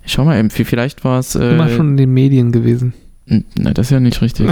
Ich 0.08 0.14
schau 0.14 0.24
mal 0.26 0.40
eben, 0.40 0.50
wie- 0.58 0.64
vielleicht 0.64 1.04
war 1.04 1.20
es. 1.20 1.36
Äh, 1.36 1.52
immer 1.54 1.68
schon 1.70 1.90
in 1.90 1.98
den 1.98 2.14
Medien 2.14 2.52
gewesen. 2.54 2.94
Na, 3.26 3.74
das 3.74 3.88
ist 3.88 3.92
ja 3.92 4.00
nicht 4.00 4.22
richtig. 4.22 4.50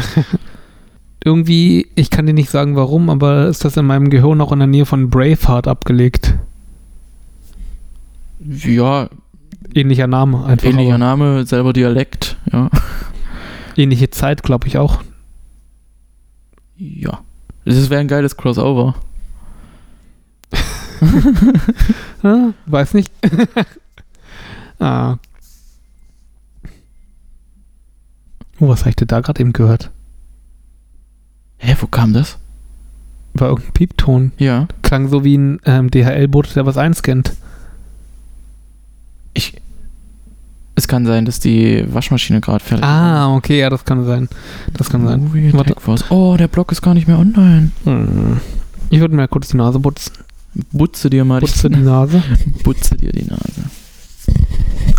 Irgendwie, 1.23 1.87
ich 1.95 2.09
kann 2.09 2.25
dir 2.27 2.33
nicht 2.33 2.49
sagen 2.51 2.75
warum, 2.75 3.09
aber 3.09 3.47
ist 3.47 3.63
das 3.65 3.77
in 3.77 3.85
meinem 3.85 4.09
Gehirn 4.09 4.41
auch 4.41 4.51
in 4.51 4.59
der 4.59 4.67
Nähe 4.67 4.85
von 4.85 5.09
Braveheart 5.09 5.67
abgelegt. 5.67 6.35
ja, 8.39 9.09
Ähnlicher 9.73 10.07
Name 10.07 10.45
einfach. 10.45 10.67
ähnlicher 10.67 10.95
aber 10.95 10.97
Name, 10.99 11.45
selber 11.45 11.73
Dialekt, 11.73 12.37
ja. 12.51 12.69
Ähnliche 13.77 14.09
Zeit, 14.09 14.43
glaube 14.43 14.67
ich 14.67 14.77
auch. 14.77 15.01
Ja. 16.77 17.21
Das 17.63 17.89
wäre 17.89 18.01
ein 18.01 18.07
geiles 18.07 18.37
Crossover. 18.37 18.93
Weiß 22.67 22.93
nicht. 22.93 23.11
ah. 24.79 25.15
Oh, 28.65 28.69
was 28.69 28.79
habe 28.79 28.89
ich 28.89 28.95
denn 28.95 29.07
da 29.07 29.19
gerade 29.19 29.39
eben 29.41 29.53
gehört? 29.53 29.91
Hä, 31.57 31.75
wo 31.79 31.85
kam 31.85 32.13
das? 32.13 32.39
War 33.35 33.49
irgendein 33.49 33.73
Piepton. 33.73 34.31
Ja. 34.39 34.67
Klang 34.81 35.07
so 35.07 35.23
wie 35.23 35.37
ein 35.37 35.59
ähm, 35.65 35.91
DHL-Bote, 35.91 36.51
der 36.55 36.65
was 36.65 36.77
einscannt. 36.77 37.33
Ich. 39.35 39.61
Es 40.73 40.87
kann 40.87 41.05
sein, 41.05 41.25
dass 41.25 41.39
die 41.39 41.85
Waschmaschine 41.93 42.41
gerade 42.41 42.63
fertig 42.63 42.83
Ah, 42.83 43.35
okay, 43.35 43.59
ja, 43.59 43.69
das 43.69 43.85
kann 43.85 44.03
sein. 44.03 44.29
Das 44.73 44.89
kann 44.89 45.05
sein. 45.05 45.53
Warte. 45.53 45.75
Oh, 46.09 46.35
der 46.35 46.47
Blog 46.47 46.71
ist 46.71 46.81
gar 46.81 46.95
nicht 46.95 47.07
mehr 47.07 47.19
online. 47.19 47.69
Hm. 47.83 48.41
Ich 48.89 48.99
würde 48.99 49.15
mir 49.15 49.27
kurz 49.27 49.49
die 49.49 49.57
Nase 49.57 49.79
putzen. 49.79 50.11
Butze 50.71 51.11
dir 51.11 51.23
mal 51.23 51.39
Putze 51.39 51.69
die 51.69 51.75
die 51.75 51.81
Nase. 51.83 52.23
Butze 52.63 52.97
dir 52.97 53.11
die 53.11 53.25
Nase. 53.25 53.69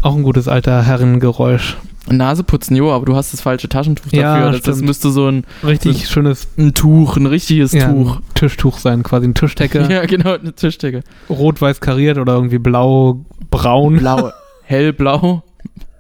Auch 0.03 0.15
ein 0.15 0.23
gutes 0.23 0.47
alter 0.47 0.85
Herrengeräusch. 0.85 1.77
Nase 2.09 2.45
putzen, 2.45 2.77
jo, 2.77 2.93
aber 2.93 3.05
du 3.07 3.17
hast 3.17 3.33
das 3.33 3.41
falsche 3.41 3.69
Taschentuch 3.69 4.13
Ja, 4.13 4.37
dafür. 4.37 4.53
Das, 4.53 4.63
das 4.63 4.81
müsste 4.83 5.11
so 5.11 5.29
ein, 5.29 5.45
Richtig 5.65 6.09
schönes 6.09 6.49
ein 6.57 6.73
Tuch, 6.75 7.17
ein 7.17 7.27
richtiges 7.27 7.73
ja, 7.73 7.91
Tuch. 7.91 8.17
ein 8.17 8.23
Tischtuch 8.35 8.79
sein, 8.79 9.03
quasi 9.03 9.25
eine 9.25 9.35
Tischdecke. 9.35 9.87
Ja, 9.91 10.05
genau, 10.07 10.35
eine 10.35 10.55
Tischdecke. 10.55 11.03
Rot-weiß 11.29 11.81
kariert 11.81 12.19
oder 12.19 12.35
irgendwie 12.35 12.59
blau-braun. 12.59 13.97
Blau, 13.99 14.31
hellblau 14.65 15.43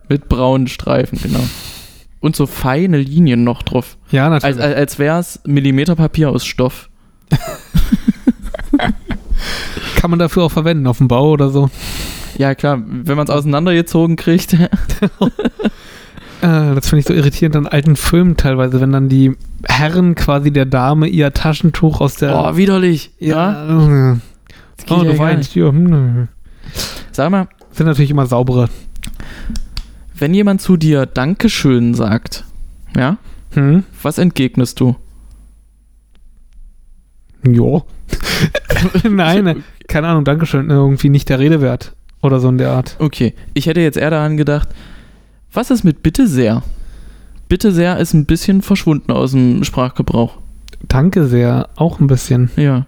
mit 0.08 0.28
braunen 0.28 0.68
Streifen, 0.68 1.18
genau. 1.22 1.42
Und 2.20 2.36
so 2.36 2.46
feine 2.46 2.98
Linien 2.98 3.44
noch 3.44 3.62
drauf. 3.62 3.96
Ja, 4.10 4.28
Als, 4.30 4.42
natürlich. 4.44 4.64
als, 4.64 4.76
als 4.76 4.98
wäre 4.98 5.18
es 5.18 5.40
Millimeterpapier 5.44 6.30
aus 6.30 6.44
Stoff. 6.46 6.88
Kann 9.96 10.10
man 10.10 10.18
dafür 10.18 10.44
auch 10.44 10.52
verwenden, 10.52 10.86
auf 10.86 10.98
dem 10.98 11.08
Bau 11.08 11.30
oder 11.30 11.50
so. 11.50 11.70
Ja, 12.38 12.54
klar, 12.54 12.82
wenn 12.86 13.16
man 13.16 13.26
es 13.26 13.30
auseinandergezogen 13.30 14.16
kriegt. 14.16 14.56
Äh, 16.46 16.74
das 16.76 16.88
finde 16.88 17.00
ich 17.00 17.06
so 17.06 17.12
irritierend 17.14 17.56
an 17.56 17.66
alten 17.66 17.96
Filmen 17.96 18.36
teilweise, 18.36 18.80
wenn 18.80 18.92
dann 18.92 19.08
die 19.08 19.36
Herren 19.64 20.14
quasi 20.14 20.52
der 20.52 20.64
Dame 20.66 21.08
ihr 21.08 21.32
Taschentuch 21.32 22.00
aus 22.00 22.14
der. 22.16 22.36
oh, 22.38 22.56
widerlich. 22.56 23.10
Ja. 23.18 23.66
ja. 23.68 23.76
Oh, 23.76 23.90
ja 23.90 24.16
du 24.86 25.04
gar 25.04 25.18
weinst. 25.18 25.54
Ja, 25.56 25.68
hm. 25.68 26.28
Sag 27.10 27.30
mal, 27.30 27.48
Sind 27.72 27.86
natürlich 27.86 28.10
immer 28.10 28.26
saubere. 28.26 28.68
wenn 30.14 30.34
jemand 30.34 30.60
zu 30.60 30.76
dir 30.76 31.06
Dankeschön 31.06 31.94
sagt, 31.94 32.44
ja, 32.96 33.18
Hm? 33.54 33.84
was 34.02 34.18
entgegnest 34.18 34.78
du? 34.80 34.96
Jo. 37.44 37.84
Nein, 39.08 39.64
keine 39.88 40.08
Ahnung, 40.08 40.24
Dankeschön. 40.24 40.68
Irgendwie 40.70 41.08
nicht 41.08 41.28
der 41.28 41.38
Rede 41.38 41.60
wert. 41.60 41.94
Oder 42.22 42.40
so 42.40 42.48
in 42.48 42.58
der 42.58 42.70
Art. 42.72 42.96
Okay, 42.98 43.34
ich 43.54 43.66
hätte 43.66 43.80
jetzt 43.80 43.96
eher 43.96 44.10
daran 44.10 44.36
gedacht, 44.36 44.68
was 45.56 45.70
ist 45.70 45.84
mit 45.84 46.02
bitte 46.02 46.26
sehr? 46.28 46.62
Bitte 47.48 47.72
sehr 47.72 47.98
ist 47.98 48.12
ein 48.14 48.26
bisschen 48.26 48.62
verschwunden 48.62 49.12
aus 49.12 49.30
dem 49.32 49.64
Sprachgebrauch. 49.64 50.38
Danke 50.88 51.26
sehr. 51.26 51.68
Auch 51.76 52.00
ein 52.00 52.06
bisschen. 52.06 52.50
Ja. 52.56 52.86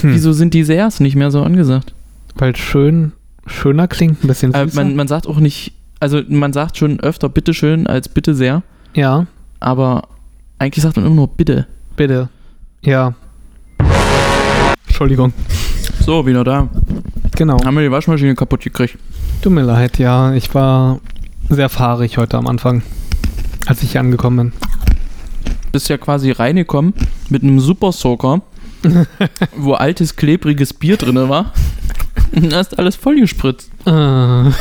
Hm. 0.00 0.14
Wieso 0.14 0.32
sind 0.32 0.54
die 0.54 0.64
sehrs 0.64 1.00
nicht 1.00 1.16
mehr 1.16 1.30
so 1.30 1.42
angesagt? 1.42 1.94
Weil 2.36 2.56
schön, 2.56 3.12
schöner 3.46 3.88
klingt, 3.88 4.22
ein 4.24 4.28
bisschen 4.28 4.54
Äh, 4.54 4.64
süßer. 4.68 4.82
man, 4.84 4.96
man 4.96 5.08
sagt 5.08 5.26
auch 5.26 5.38
nicht, 5.38 5.72
also 6.00 6.20
man 6.28 6.52
sagt 6.52 6.76
schon 6.76 7.00
öfter 7.00 7.28
bitteschön 7.28 7.86
als 7.86 8.08
bitte 8.08 8.34
sehr, 8.34 8.62
ja, 8.94 9.26
aber 9.60 10.08
eigentlich 10.58 10.82
sagt 10.82 10.96
man 10.96 11.06
immer 11.06 11.14
nur 11.16 11.28
bitte. 11.28 11.66
bitte. 11.96 12.28
Ja. 12.82 13.14
Entschuldigung. 14.86 15.32
So, 16.00 16.26
wieder 16.26 16.44
da. 16.44 16.68
Genau. 17.36 17.58
Haben 17.64 17.76
wir 17.76 17.82
die 17.82 17.90
Waschmaschine 17.90 18.34
kaputt 18.34 18.62
gekriegt. 18.62 18.96
Tut 19.42 19.52
mir 19.52 19.62
leid, 19.62 19.98
ja. 19.98 20.32
Ich 20.34 20.52
war 20.54 21.00
sehr 21.48 21.68
fahrig 21.68 22.18
heute 22.18 22.36
am 22.36 22.46
Anfang, 22.46 22.82
als 23.66 23.82
ich 23.82 23.92
hier 23.92 24.00
angekommen 24.00 24.52
Bist 25.72 25.88
ja 25.88 25.98
quasi 25.98 26.30
reingekommen 26.30 26.94
mit 27.28 27.42
einem 27.42 27.60
Super 27.60 27.92
Soaker, 27.92 28.42
wo 29.56 29.74
altes, 29.74 30.16
klebriges 30.16 30.72
Bier 30.74 30.96
drin 30.96 31.28
war. 31.28 31.52
Und 32.32 32.54
hast 32.54 32.78
alles 32.78 32.96
vollgespritzt. 32.96 33.70
bin. 33.84 33.94
Äh. 33.94 34.52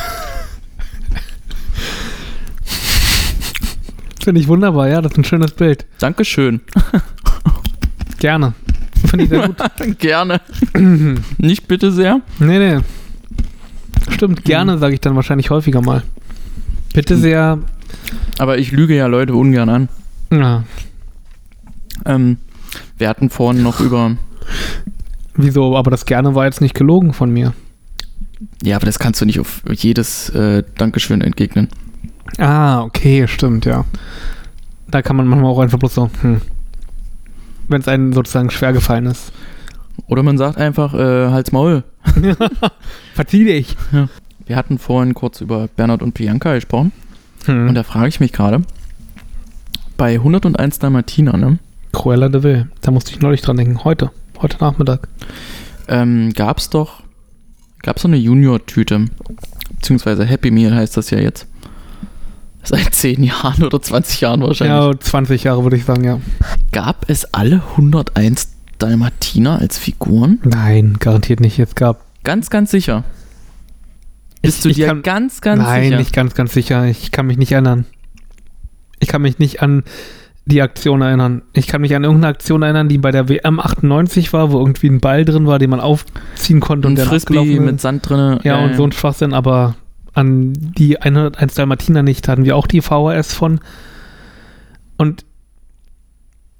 Finde 4.23 4.41
ich 4.41 4.47
wunderbar, 4.47 4.89
ja. 4.89 5.01
Das 5.01 5.13
ist 5.13 5.17
ein 5.17 5.23
schönes 5.23 5.53
Bild. 5.53 5.85
Dankeschön. 5.99 6.61
Gerne. 8.19 8.53
Finde 9.05 9.23
ich 9.23 9.29
sehr 9.29 9.47
gut. 9.47 9.57
Gerne. 9.99 10.41
Nicht 11.37 11.67
bitte 11.67 11.91
sehr. 11.91 12.21
nee, 12.39 12.59
nee. 12.59 12.79
Stimmt, 14.09 14.43
gerne 14.45 14.77
sage 14.77 14.95
ich 14.95 15.01
dann 15.01 15.15
wahrscheinlich 15.15 15.49
häufiger 15.49 15.81
mal. 15.81 16.01
Bitte 16.93 17.17
sehr. 17.17 17.59
Aber 18.37 18.57
ich 18.57 18.71
lüge 18.71 18.95
ja 18.95 19.07
Leute 19.07 19.33
ungern 19.33 19.69
an. 19.69 19.89
Ja. 20.31 20.63
Ähm, 22.05 22.37
wir 22.97 23.09
hatten 23.09 23.29
vorhin 23.29 23.63
noch 23.63 23.79
über. 23.79 24.17
Wieso? 25.35 25.77
Aber 25.77 25.91
das 25.91 26.05
gerne 26.05 26.35
war 26.35 26.45
jetzt 26.45 26.61
nicht 26.61 26.73
gelogen 26.73 27.13
von 27.13 27.31
mir. 27.31 27.53
Ja, 28.63 28.75
aber 28.75 28.85
das 28.85 28.99
kannst 28.99 29.21
du 29.21 29.25
nicht 29.25 29.39
auf 29.39 29.61
jedes 29.71 30.29
äh, 30.29 30.63
Dankeschön 30.77 31.21
entgegnen. 31.21 31.69
Ah, 32.37 32.81
okay, 32.81 33.27
stimmt, 33.27 33.65
ja. 33.65 33.85
Da 34.89 35.01
kann 35.01 35.15
man 35.15 35.27
manchmal 35.27 35.51
auch 35.51 35.59
einfach 35.59 35.79
bloß 35.79 35.93
so, 35.93 36.09
hm. 36.21 36.41
Wenn 37.67 37.81
es 37.81 37.87
einem 37.87 38.13
sozusagen 38.13 38.49
schwer 38.49 38.73
gefallen 38.73 39.07
ist. 39.07 39.31
Oder 40.07 40.23
man 40.23 40.37
sagt 40.37 40.57
einfach, 40.57 40.93
äh, 40.93 41.29
Hals 41.31 41.51
Maul. 41.51 41.83
Verzieh 43.13 43.43
dich. 43.43 43.75
Wir 44.47 44.55
hatten 44.55 44.77
vorhin 44.79 45.13
kurz 45.13 45.41
über 45.41 45.67
Bernhard 45.67 46.01
und 46.01 46.13
Bianca 46.13 46.53
gesprochen. 46.53 46.93
Hm. 47.45 47.69
Und 47.69 47.75
da 47.75 47.83
frage 47.83 48.07
ich 48.07 48.19
mich 48.19 48.31
gerade, 48.31 48.61
bei 49.97 50.15
101 50.15 50.79
Dalmatiner, 50.79 51.37
ne, 51.37 51.59
Cruella 51.91 52.29
de 52.29 52.43
Vil. 52.43 52.67
Da 52.81 52.91
musste 52.91 53.11
ich 53.11 53.19
neulich 53.19 53.41
dran 53.41 53.57
denken. 53.57 53.83
Heute. 53.83 54.11
Heute 54.41 54.57
Nachmittag. 54.59 55.07
ähm, 55.87 56.31
gab 56.33 56.59
es 56.59 56.69
doch, 56.69 57.01
gab 57.81 57.97
es 57.97 58.03
so 58.03 58.07
eine 58.07 58.17
Junior-Tüte, 58.17 59.05
beziehungsweise 59.71 60.25
Happy 60.25 60.51
Meal 60.51 60.75
heißt 60.75 60.95
das 60.95 61.09
ja 61.09 61.19
jetzt. 61.19 61.47
Seit 62.63 62.93
10 62.93 63.23
Jahren 63.23 63.63
oder 63.63 63.81
20 63.81 64.21
Jahren 64.21 64.41
wahrscheinlich. 64.41 64.77
Ja, 64.77 64.99
20 64.99 65.43
Jahre 65.43 65.63
würde 65.63 65.77
ich 65.77 65.85
sagen, 65.85 66.03
ja. 66.03 66.19
Gab 66.71 67.09
es 67.09 67.33
alle 67.33 67.63
101 67.75 68.49
Dalmatiner 68.77 69.59
als 69.59 69.77
Figuren? 69.77 70.39
Nein, 70.43 70.97
garantiert 70.99 71.39
nicht. 71.39 71.57
Jetzt 71.57 71.75
gab. 71.75 72.01
Ganz, 72.23 72.49
ganz 72.49 72.71
sicher. 72.71 73.03
Bist 74.41 74.57
Ich- 74.57 74.63
du 74.63 74.69
ich 74.69 74.75
dir 74.77 74.87
kann- 74.87 75.01
ganz, 75.03 75.41
ganz 75.41 75.61
Nein, 75.63 75.83
sicher? 75.85 75.97
nicht 75.97 76.13
ganz, 76.13 76.33
ganz 76.35 76.53
sicher. 76.53 76.85
Ich 76.85 77.11
kann 77.11 77.25
mich 77.27 77.37
nicht 77.37 77.51
erinnern. 77.51 77.85
Ich 78.99 79.07
kann 79.09 79.21
mich 79.21 79.39
nicht 79.39 79.61
an 79.61 79.83
die 80.45 80.61
Aktion 80.61 81.01
erinnern. 81.01 81.41
Ich 81.53 81.67
kann 81.67 81.81
mich 81.81 81.93
an 81.95 82.03
irgendeine 82.03 82.31
Aktion 82.33 82.61
erinnern, 82.61 82.87
die 82.87 82.97
bei 82.97 83.11
der 83.11 83.27
WM 83.27 83.59
98 83.59 84.31
war, 84.33 84.51
wo 84.51 84.59
irgendwie 84.59 84.87
ein 84.87 85.01
Ball 85.01 85.25
drin 85.25 85.45
war, 85.45 85.59
den 85.59 85.69
man 85.69 85.81
aufziehen 85.81 86.61
konnte 86.61 86.87
Und 86.87 86.95
der 86.95 87.05
Frisbee 87.05 87.59
mit. 87.59 87.81
Sand 87.81 88.07
drin. 88.09 88.39
Ja, 88.43 88.59
und 88.63 88.75
so 88.75 88.85
ein 88.85 88.91
Schwachsinn, 88.93 89.33
aber 89.33 89.75
an 90.13 90.53
die 90.53 90.97
101 91.01 91.55
Dalmatiner 91.55 92.01
nicht. 92.01 92.27
Hatten 92.27 92.45
wir 92.45 92.55
auch 92.55 92.65
die 92.67 92.81
VHS 92.81 93.33
von. 93.33 93.59
Und 94.97 95.25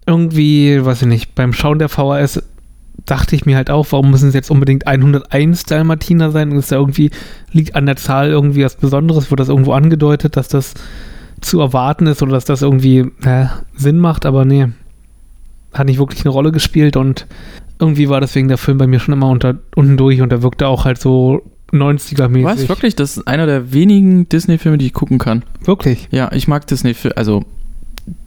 irgendwie, 0.06 0.84
weiß 0.84 1.02
ich 1.04 1.08
nicht, 1.08 1.36
beim 1.36 1.54
Schauen 1.54 1.80
der 1.80 1.90
VHS 1.90 2.44
dachte 3.08 3.36
ich 3.36 3.46
mir 3.46 3.56
halt 3.56 3.70
auch, 3.70 3.88
warum 3.92 4.12
müssen 4.12 4.30
es 4.30 4.36
jetzt 4.36 4.52
unbedingt 4.52 4.86
101 4.86 5.64
Dalmatiner 5.64 6.32
sein? 6.32 6.52
Und 6.52 6.58
ist 6.58 6.72
da 6.72 6.76
irgendwie, 6.76 7.10
liegt 7.52 7.76
an 7.76 7.86
der 7.86 7.96
Zahl 7.96 8.30
irgendwie 8.30 8.64
was 8.64 8.76
Besonderes? 8.76 9.32
Wird 9.32 9.40
das 9.40 9.50
irgendwo 9.50 9.74
angedeutet, 9.74 10.38
dass 10.38 10.48
das 10.48 10.76
zu 11.42 11.60
erwarten 11.60 12.08
ist 12.08 12.22
oder 12.22 12.34
dass 12.34 12.46
das 12.46 12.62
irgendwie 12.62 13.00
äh, 13.24 13.46
Sinn 13.76 14.00
macht? 14.00 14.26
Aber 14.26 14.46
nee, 14.46 14.68
hat 15.74 15.88
nicht 15.88 16.00
wirklich 16.00 16.22
eine 16.22 16.32
Rolle 16.32 16.52
gespielt 16.52 16.98
und 16.98 17.28
irgendwie 17.80 18.10
war 18.10 18.22
deswegen 18.22 18.48
der 18.48 18.58
Film 18.58 18.78
bei 18.78 18.88
mir 18.88 19.00
schon 19.00 19.14
immer 19.14 19.30
unter, 19.30 19.58
unten 19.76 19.98
durch 19.98 20.22
und 20.22 20.32
der 20.32 20.42
wirkte 20.42 20.68
auch 20.68 20.86
halt 20.86 21.00
so 21.00 21.44
90er-mäßig. 21.72 22.44
Was, 22.44 22.70
wirklich? 22.70 22.96
Das 22.96 23.18
ist 23.18 23.28
einer 23.28 23.46
der 23.46 23.74
wenigen 23.74 24.28
Disney-Filme, 24.30 24.78
die 24.78 24.88
ich 24.88 24.94
gucken 24.94 25.18
kann. 25.18 25.44
Wirklich? 25.64 26.08
Ja, 26.12 26.32
ich 26.32 26.48
mag 26.48 26.66
Disney-Filme, 26.68 27.18
also 27.18 27.44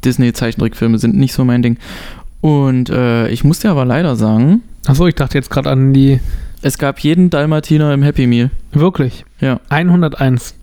Disney-Zeichentrickfilme 0.04 0.98
sind 0.98 1.16
nicht 1.16 1.32
so 1.32 1.44
mein 1.44 1.62
Ding. 1.62 1.78
Und 2.40 2.90
äh, 2.90 3.28
ich 3.28 3.44
muss 3.44 3.60
dir 3.60 3.70
aber 3.70 3.84
leider 3.84 4.16
sagen, 4.16 4.62
Achso, 4.86 5.06
ich 5.06 5.14
dachte 5.14 5.36
jetzt 5.36 5.50
gerade 5.50 5.70
an 5.70 5.92
die. 5.92 6.20
es 6.62 6.78
gab 6.78 7.00
jeden 7.00 7.30
Dalmatiner 7.30 7.92
im 7.92 8.02
Happy 8.02 8.26
Meal. 8.26 8.50
Wirklich? 8.72 9.24
Ja. 9.40 9.60
101. 9.68 10.54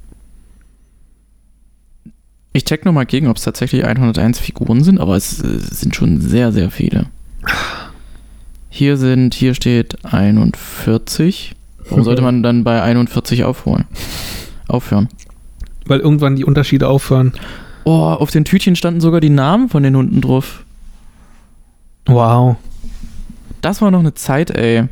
Ich 2.53 2.65
check 2.65 2.85
nochmal 2.85 3.05
gegen, 3.05 3.27
ob 3.27 3.37
es 3.37 3.43
tatsächlich 3.43 3.85
101 3.85 4.39
Figuren 4.39 4.83
sind, 4.83 4.99
aber 4.99 5.15
es 5.15 5.43
äh, 5.43 5.59
sind 5.59 5.95
schon 5.95 6.19
sehr, 6.21 6.51
sehr 6.51 6.71
viele. 6.71 7.05
Hier 8.69 8.97
sind, 8.97 9.35
hier 9.35 9.53
steht 9.53 10.03
41. 10.05 11.55
Warum 11.89 12.03
sollte 12.03 12.21
man 12.21 12.43
dann 12.43 12.63
bei 12.63 12.81
41 12.81 13.43
aufholen? 13.43 13.85
Aufhören. 14.67 15.07
Weil 15.85 15.99
irgendwann 15.99 16.35
die 16.35 16.45
Unterschiede 16.45 16.87
aufhören. 16.87 17.33
Oh, 17.85 17.91
auf 17.91 18.31
den 18.31 18.43
Tütchen 18.43 18.75
standen 18.75 18.99
sogar 18.99 19.21
die 19.21 19.29
Namen 19.29 19.69
von 19.69 19.83
den 19.83 19.95
Hunden 19.95 20.19
drauf. 20.19 20.65
Wow. 22.07 22.55
Das 23.61 23.81
war 23.81 23.91
noch 23.91 23.99
eine 23.99 24.13
Zeit, 24.13 24.51
ey. 24.51 24.85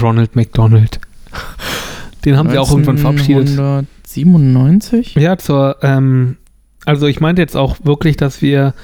Ronald 0.00 0.36
McDonald. 0.36 1.00
Den 2.24 2.36
haben 2.36 2.50
sie 2.50 2.58
auch 2.58 2.70
irgendwann 2.70 2.98
verabschiedet. 2.98 3.48
1997? 3.48 5.14
Ja, 5.14 5.38
zur, 5.38 5.76
ähm, 5.82 6.36
also 6.84 7.06
ich 7.06 7.20
meinte 7.20 7.40
jetzt 7.40 7.56
auch 7.56 7.76
wirklich, 7.84 8.16
dass 8.16 8.42
wir 8.42 8.74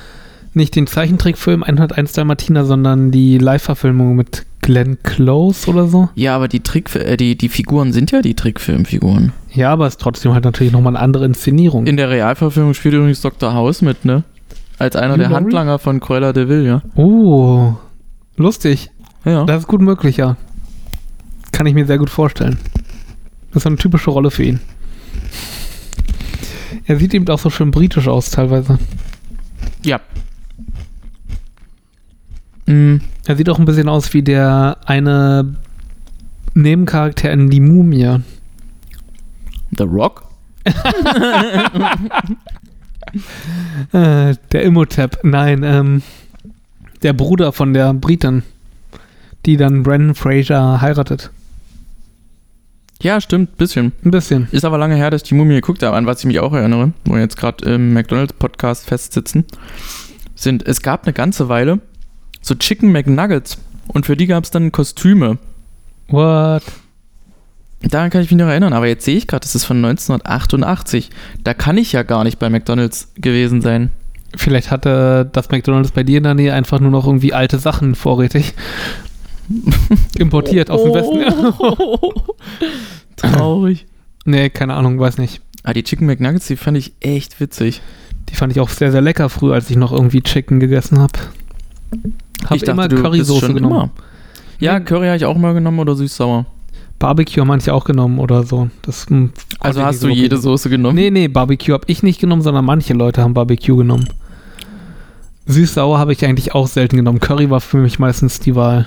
nicht 0.55 0.76
den 0.76 0.86
Zeichentrickfilm 0.86 1.62
101 1.62 2.12
Dalmatiner, 2.12 2.64
sondern 2.64 3.11
die 3.11 3.38
Live-Verfilmung 3.38 4.14
mit 4.14 4.47
Glenn 4.62 4.99
Close 5.03 5.68
oder 5.68 5.88
so. 5.88 6.09
Ja, 6.14 6.36
aber 6.36 6.49
die 6.49 6.61
Trick, 6.61 6.95
äh, 6.95 7.16
die, 7.16 7.36
die 7.36 7.49
Figuren 7.49 7.92
sind 7.92 8.12
ja 8.12 8.22
die 8.22 8.34
Trickfilmfiguren. 8.34 9.32
Ja, 9.53 9.70
aber 9.72 9.86
es 9.86 9.95
ist 9.95 10.01
trotzdem 10.01 10.32
halt 10.32 10.45
natürlich 10.45 10.72
nochmal 10.72 10.97
eine 10.97 11.05
andere 11.05 11.26
Inszenierung. 11.26 11.86
In 11.86 11.97
der 11.97 12.09
Realverfilmung 12.09 12.72
spielt 12.72 12.95
übrigens 12.95 13.20
Dr. 13.20 13.53
House 13.53 13.82
mit, 13.82 14.05
ne? 14.05 14.22
Als 14.78 14.96
einer 14.96 15.14
Hugh 15.14 15.18
der 15.18 15.28
Laurie? 15.28 15.44
Handlanger 15.44 15.78
von 15.78 16.00
Cruella 16.00 16.32
de 16.32 16.48
Vil, 16.48 16.64
ja. 16.66 16.82
oh, 16.96 17.74
lustig. 18.36 18.90
Ja. 19.24 19.44
Das 19.44 19.60
ist 19.60 19.68
gut 19.68 19.80
möglich, 19.80 20.16
ja. 20.16 20.36
Kann 21.52 21.66
ich 21.66 21.74
mir 21.74 21.86
sehr 21.86 21.98
gut 21.98 22.10
vorstellen. 22.10 22.58
Das 23.52 23.62
ist 23.62 23.66
eine 23.66 23.76
typische 23.76 24.10
Rolle 24.10 24.30
für 24.30 24.42
ihn. 24.42 24.60
Er 26.86 26.96
sieht 26.98 27.14
eben 27.14 27.26
auch 27.28 27.38
so 27.38 27.48
schön 27.50 27.70
britisch 27.70 28.08
aus 28.08 28.30
teilweise. 28.30 28.78
ja. 29.84 30.00
Mm, 32.66 32.96
Er 33.26 33.36
sieht 33.36 33.48
auch 33.50 33.58
ein 33.58 33.64
bisschen 33.66 33.88
aus 33.88 34.12
wie 34.14 34.22
der 34.22 34.78
eine 34.86 35.54
Nebencharakter 36.54 37.30
in 37.30 37.50
Die 37.50 37.60
Mumie. 37.60 38.20
The 39.76 39.84
Rock? 39.84 40.24
Äh, 43.92 44.34
der 44.52 44.62
Imhotep. 44.62 45.20
Nein, 45.22 45.62
ähm, 45.62 46.02
der 47.02 47.12
Bruder 47.12 47.52
von 47.52 47.74
der 47.74 47.94
Britin, 47.94 48.42
die 49.46 49.56
dann 49.56 49.82
Brandon 49.82 50.14
Fraser 50.14 50.80
heiratet. 50.80 51.30
Ja, 53.02 53.20
stimmt, 53.20 53.58
bisschen. 53.58 53.92
Ein 54.04 54.10
bisschen. 54.10 54.48
Ist 54.50 54.64
aber 54.64 54.78
lange 54.78 54.96
her, 54.96 55.10
dass 55.10 55.22
ich 55.22 55.28
die 55.28 55.34
Mumie 55.34 55.54
geguckt 55.54 55.82
habe, 55.82 55.96
an 55.96 56.06
was 56.06 56.20
ich 56.20 56.26
mich 56.26 56.40
auch 56.40 56.52
erinnere, 56.52 56.92
wo 57.04 57.14
wir 57.14 57.20
jetzt 57.20 57.36
gerade 57.36 57.64
im 57.74 57.92
McDonalds-Podcast 57.92 58.86
festsitzen. 58.86 59.44
Sind, 60.34 60.66
es 60.66 60.80
gab 60.80 61.04
eine 61.04 61.12
ganze 61.12 61.48
Weile 61.48 61.80
so 62.44 62.54
Chicken 62.54 62.92
McNuggets 62.92 63.58
und 63.88 64.06
für 64.06 64.16
die 64.16 64.26
gab 64.26 64.44
es 64.44 64.50
dann 64.50 64.70
Kostüme. 64.70 65.38
What? 66.08 66.62
Daran 67.91 68.11
kann 68.11 68.22
ich 68.22 68.30
mich 68.30 68.39
noch 68.39 68.49
erinnern, 68.49 68.72
aber 68.72 68.87
jetzt 68.87 69.05
sehe 69.05 69.16
ich 69.16 69.26
gerade, 69.26 69.43
das 69.43 69.55
ist 69.55 69.64
von 69.64 69.76
1988. 69.78 71.11
Da 71.43 71.55
kann 71.55 71.76
ich 71.76 71.93
ja 71.93 72.03
gar 72.03 72.24
nicht 72.24 72.39
bei 72.39 72.49
McDonalds 72.49 73.12
gewesen 73.16 73.61
sein. 73.61 73.91
Vielleicht 74.37 74.70
hatte 74.70 75.28
das 75.32 75.51
McDonalds 75.51 75.93
bei 75.93 76.03
dir 76.03 76.18
in 76.18 76.24
der 76.24 76.35
Nähe 76.35 76.55
einfach 76.55 76.80
nur 76.80 76.91
noch 76.91 77.07
irgendwie 77.07 77.32
alte 77.32 77.59
Sachen 77.59 77.95
vorrätig. 77.95 78.55
Importiert 80.18 80.70
aus 80.70 80.82
dem 80.82 80.95
Westen. 80.95 81.20
Traurig. 83.16 83.87
nee, 84.24 84.51
keine 84.51 84.74
Ahnung, 84.74 84.99
weiß 84.99 85.18
nicht. 85.18 85.41
Ah, 85.62 85.72
die 85.72 85.82
Chicken 85.82 86.07
McNuggets, 86.07 86.47
die 86.47 86.57
fand 86.57 86.76
ich 86.76 86.95
echt 87.01 87.41
witzig. 87.41 87.80
Die 88.30 88.35
fand 88.35 88.53
ich 88.53 88.61
auch 88.61 88.68
sehr, 88.68 88.91
sehr 88.91 89.03
lecker 89.03 89.28
früher, 89.28 89.55
als 89.55 89.70
ich 89.70 89.76
noch 89.76 89.93
irgendwie 89.93 90.22
Chicken 90.22 90.61
gegessen 90.61 90.99
habe. 90.99 91.12
Hab 92.45 92.57
ich 92.57 92.62
dachte, 92.64 92.70
immer 92.70 92.89
Currysoße 92.89 93.53
genommen. 93.55 93.74
immer. 93.74 93.91
Ja. 94.59 94.80
Curry 94.80 95.07
habe 95.07 95.16
ich 95.16 95.24
auch 95.24 95.37
mal 95.37 95.55
genommen 95.55 95.78
oder 95.78 95.95
süß-sauer. 95.95 96.47
Barbecue 97.05 97.42
haben 97.42 97.48
manche 97.48 97.74
auch 97.74 97.84
genommen 97.84 98.18
oder 98.18 98.44
so. 98.44 98.70
Das, 98.80 99.05
hm, 99.11 99.30
Also 99.61 99.82
hast 99.82 100.02
du 100.02 100.09
jede 100.09 100.38
Soße 100.38 100.70
genommen? 100.70 100.94
Nee, 100.94 101.11
nee, 101.11 101.28
Barbecue 101.28 101.74
habe 101.74 101.84
ich 101.86 102.02
nicht 102.02 102.18
genommen, 102.18 102.40
sondern 102.40 102.64
manche 102.64 102.94
Leute 102.94 103.20
haben 103.20 103.34
Barbecue 103.34 103.76
genommen. 103.76 104.09
Süß-sauer 105.44 105.98
habe 105.98 106.14
ich 106.14 106.24
eigentlich 106.24 106.55
auch 106.55 106.66
selten 106.66 106.96
genommen. 106.96 107.20
Curry 107.20 107.50
war 107.50 107.61
für 107.61 107.76
mich 107.76 107.98
meistens 107.98 108.40
die 108.40 108.57
Wahl. 108.57 108.86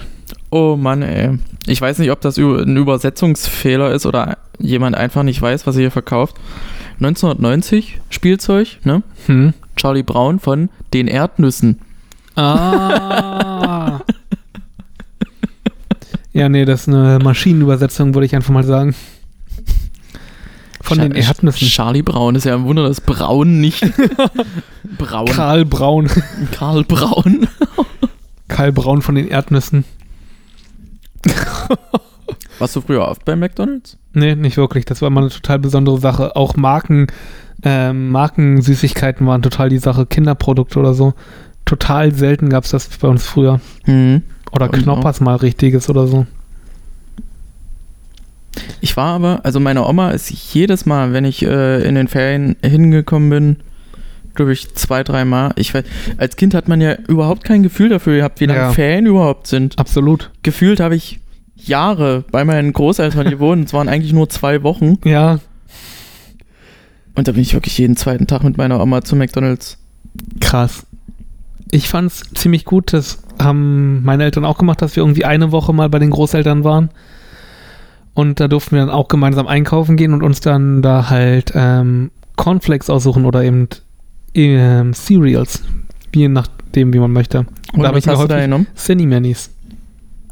Oh 0.50 0.76
Mann, 0.76 1.04
ey. 1.04 1.38
Ich 1.68 1.80
weiß 1.80 2.00
nicht, 2.00 2.10
ob 2.10 2.20
das 2.22 2.40
ein 2.40 2.76
Übersetzungsfehler 2.76 3.92
ist 3.92 4.08
oder 4.08 4.40
jemand 4.58 4.96
einfach 4.96 5.22
nicht 5.22 5.40
weiß, 5.40 5.68
was 5.68 5.76
er 5.76 5.82
hier 5.82 5.92
verkauft. 5.92 6.38
1990 6.96 8.00
Spielzeug, 8.10 8.80
ne? 8.84 9.04
Hm. 9.28 9.54
Charlie 9.76 10.02
Brown 10.02 10.40
von 10.40 10.70
den 10.92 11.08
Erdnüssen. 11.08 11.78
Ah. 12.36 14.00
ja, 16.34 16.50
nee, 16.50 16.66
das 16.66 16.82
ist 16.82 16.88
eine 16.90 17.20
Maschinenübersetzung, 17.24 18.14
würde 18.14 18.26
ich 18.26 18.36
einfach 18.36 18.54
mal 18.54 18.64
sagen. 18.64 18.96
Von 20.82 21.00
Scha- 21.00 21.02
den 21.04 21.12
Erdnüssen. 21.14 21.68
Charlie 21.68 22.02
Brown 22.04 22.36
ist 22.36 22.46
ja 22.46 22.56
ein 22.56 22.64
Wunder, 22.66 22.88
dass 22.88 23.02
Braun 23.02 23.60
nicht. 23.60 23.86
Braun. 24.98 25.26
Karl 25.28 25.66
Braun. 25.66 26.10
Karl 26.52 26.84
Braun. 26.84 27.48
Karl 28.48 28.72
Braun 28.72 29.02
von 29.02 29.16
den 29.16 29.28
Erdnüssen. 29.28 29.84
Warst 32.60 32.76
du 32.76 32.82
früher 32.82 33.08
oft 33.08 33.26
bei 33.26 33.36
McDonalds? 33.36 33.98
Nee, 34.14 34.36
nicht 34.36 34.58
wirklich. 34.58 34.86
Das 34.86 35.02
war 35.02 35.08
immer 35.08 35.22
eine 35.22 35.30
total 35.30 35.60
besondere 35.60 36.00
Sache. 36.00 36.36
Auch 36.36 36.56
Marken, 36.56 37.08
ähm, 37.64 38.10
Markensüßigkeiten 38.12 39.28
waren 39.28 39.42
total 39.42 39.70
die 39.70 39.78
Sache. 39.78 40.06
Kinderprodukte 40.06 40.80
oder 40.80 40.94
so. 40.94 41.14
Total 41.66 42.14
selten 42.14 42.50
gab 42.50 42.64
es 42.64 42.72
das 42.72 42.88
bei 42.88 43.08
uns 43.08 43.26
früher. 43.26 43.60
Mhm. 43.86 44.24
Oder 44.52 44.66
Und 44.72 44.84
Knoppers 44.84 45.20
mal 45.20 45.36
richtiges 45.36 45.90
oder 45.90 46.08
so. 46.08 46.26
Ich 48.82 48.96
war 48.98 49.14
aber, 49.16 49.42
also 49.44 49.60
meine 49.60 49.86
Oma 49.88 50.12
ist 50.12 50.30
jedes 50.54 50.86
Mal, 50.86 51.14
wenn 51.14 51.26
ich 51.26 51.44
äh, 51.44 51.88
in 51.88 51.96
den 51.96 52.08
Ferien 52.08 52.56
hingekommen 52.64 53.30
bin, 53.30 53.56
glaube 54.34 54.54
ich, 54.54 54.74
zwei, 54.76 55.04
dreimal. 55.04 55.52
Ich 55.56 55.74
weiß, 55.74 55.84
als 56.18 56.36
Kind 56.38 56.54
hat 56.54 56.68
man 56.68 56.80
ja 56.82 56.96
überhaupt 57.08 57.44
kein 57.44 57.64
Gefühl 57.64 57.90
dafür 57.90 58.18
gehabt, 58.18 58.40
wie 58.40 58.46
lange 58.46 58.60
Ja. 58.62 58.72
Ferien 58.72 59.06
überhaupt 59.06 59.48
sind. 59.48 59.78
Absolut. 59.78 60.32
Gefühlt 60.44 60.80
habe 60.80 60.96
ich 60.96 61.20
Jahre 61.56 62.24
bei 62.32 62.46
meinen 62.46 62.72
Großeltern 62.74 63.30
gewohnt. 63.32 63.66
Es 63.68 63.74
waren 63.74 63.90
eigentlich 63.90 64.14
nur 64.14 64.30
zwei 64.30 64.64
Wochen. 64.64 64.98
Ja, 65.04 65.40
Und 67.16 67.28
da 67.28 67.32
bin 67.32 67.42
ich 67.42 67.54
wirklich 67.54 67.78
jeden 67.78 67.98
zweiten 67.98 68.28
Tag 68.28 68.44
mit 68.44 68.58
meiner 68.58 68.82
Oma 68.82 69.04
zu 69.04 69.16
McDonalds. 69.16 69.78
krass. 70.40 70.86
Ich 71.72 71.90
fand's 71.90 72.22
ziemlich 72.34 72.64
gut, 72.64 72.94
das 72.94 73.20
haben 73.42 74.04
meine 74.04 74.24
Eltern 74.24 74.46
auch 74.46 74.58
gemacht, 74.58 74.82
dass 74.82 74.96
wir 74.96 75.04
irgendwie 75.04 75.26
eine 75.26 75.52
Woche 75.52 75.74
mal 75.74 75.90
bei 75.90 76.00
den 76.00 76.10
Großeltern 76.10 76.64
waren. 76.64 76.90
Und 78.14 78.40
da 78.40 78.48
durften 78.48 78.76
wir 78.76 78.80
dann 78.86 78.90
auch 78.90 79.08
gemeinsam 79.08 79.48
einkaufen 79.48 79.96
gehen 79.96 80.14
und 80.14 80.24
uns 80.24 80.40
dann 80.40 80.82
da 80.82 81.10
halt 81.10 81.52
ähm, 81.56 82.10
Cornflakes 82.36 82.90
aussuchen 82.90 83.26
oder 83.26 83.44
eben 83.44 83.68
ähm, 84.34 84.94
Cereals. 84.94 85.64
Je 86.16 86.28
nachdem, 86.28 86.94
wie 86.94 87.00
man 87.00 87.12
möchte. 87.12 87.40
Und 87.40 87.48
Und 87.74 87.82
da 87.84 87.90
habe 87.90 88.00
ich 88.00 88.06
mir 88.06 88.18
häufig 88.18 88.36
genommen? 88.38 88.68
Cinnamanies. 88.76 89.52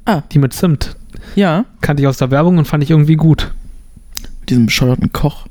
Ah. 0.06 0.22
Die 0.32 0.40
mit 0.40 0.54
Zimt. 0.54 0.96
Ja, 1.36 1.66
Kannte 1.82 2.02
ich 2.02 2.08
aus 2.08 2.18
der 2.18 2.32
Werbung 2.32 2.58
und 2.58 2.66
fand 2.68 2.84
ich 2.84 2.92
irgendwie 2.92 3.16
gut. 3.16 3.54
mit 4.42 4.50
diesem 4.50 4.66
bescheuerten 4.68 5.12
Koch. 5.12 5.48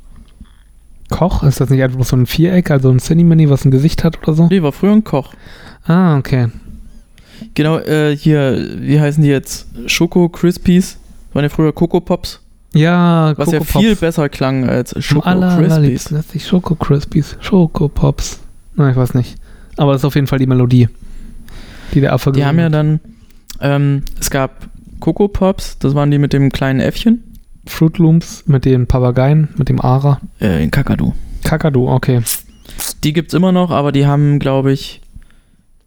Koch? 1.10 1.42
Ist 1.42 1.60
das 1.60 1.70
nicht 1.70 1.82
einfach 1.82 2.04
so 2.04 2.16
ein 2.16 2.26
Viereck, 2.26 2.70
also 2.70 2.90
ein 2.90 2.98
Cinnamony, 2.98 3.50
was 3.50 3.64
ein 3.64 3.70
Gesicht 3.70 4.02
hat 4.04 4.18
oder 4.22 4.34
so? 4.34 4.46
Nee, 4.48 4.62
war 4.62 4.72
früher 4.72 4.92
ein 4.92 5.04
Koch. 5.04 5.32
Ah, 5.86 6.16
okay. 6.16 6.48
Genau, 7.54 7.78
äh, 7.78 8.16
hier, 8.16 8.66
wie 8.80 9.00
heißen 9.00 9.22
die 9.22 9.28
jetzt? 9.30 9.66
Schoko 9.86 10.28
Crispies? 10.28 10.98
Waren 11.32 11.44
ja 11.44 11.48
früher 11.48 11.72
Coco 11.72 12.00
Pops. 12.00 12.40
Ja, 12.72 13.34
Was 13.36 13.52
ja 13.52 13.58
Coco 13.58 13.78
viel 13.80 13.90
Pops. 13.90 14.00
besser 14.00 14.28
klang 14.28 14.68
als 14.68 14.94
Schoko 15.04 15.28
aller, 15.28 15.56
Crispies. 15.56 16.04
sich 16.30 16.46
Schoko 16.46 16.74
Crispies. 16.74 17.36
Schoko 17.40 17.88
Pops. 17.88 18.40
Na, 18.74 18.90
ich 18.90 18.96
weiß 18.96 19.14
nicht. 19.14 19.36
Aber 19.76 19.92
das 19.92 20.00
ist 20.02 20.04
auf 20.04 20.14
jeden 20.14 20.26
Fall 20.26 20.38
die 20.38 20.46
Melodie, 20.46 20.88
die 21.94 22.00
der 22.00 22.12
Affe 22.12 22.32
Die 22.32 22.44
haben 22.44 22.58
ja 22.58 22.68
dann, 22.68 23.00
ähm, 23.60 24.02
es 24.20 24.30
gab 24.30 24.68
Coco 25.00 25.28
Pops, 25.28 25.78
das 25.78 25.94
waren 25.94 26.10
die 26.10 26.18
mit 26.18 26.32
dem 26.32 26.50
kleinen 26.50 26.80
Äffchen. 26.80 27.22
Fruit 27.66 27.98
Looms 27.98 28.44
mit 28.46 28.64
den 28.64 28.86
Papageien, 28.86 29.48
mit 29.56 29.68
dem 29.68 29.80
Ara. 29.80 30.20
Äh, 30.40 30.62
in 30.62 30.70
Kakadu. 30.70 31.12
Kakadu, 31.44 31.88
okay. 31.88 32.20
Die 33.02 33.12
gibt's 33.12 33.34
immer 33.34 33.52
noch, 33.52 33.70
aber 33.70 33.90
die 33.92 34.06
haben, 34.06 34.38
glaube 34.38 34.72
ich, 34.72 35.00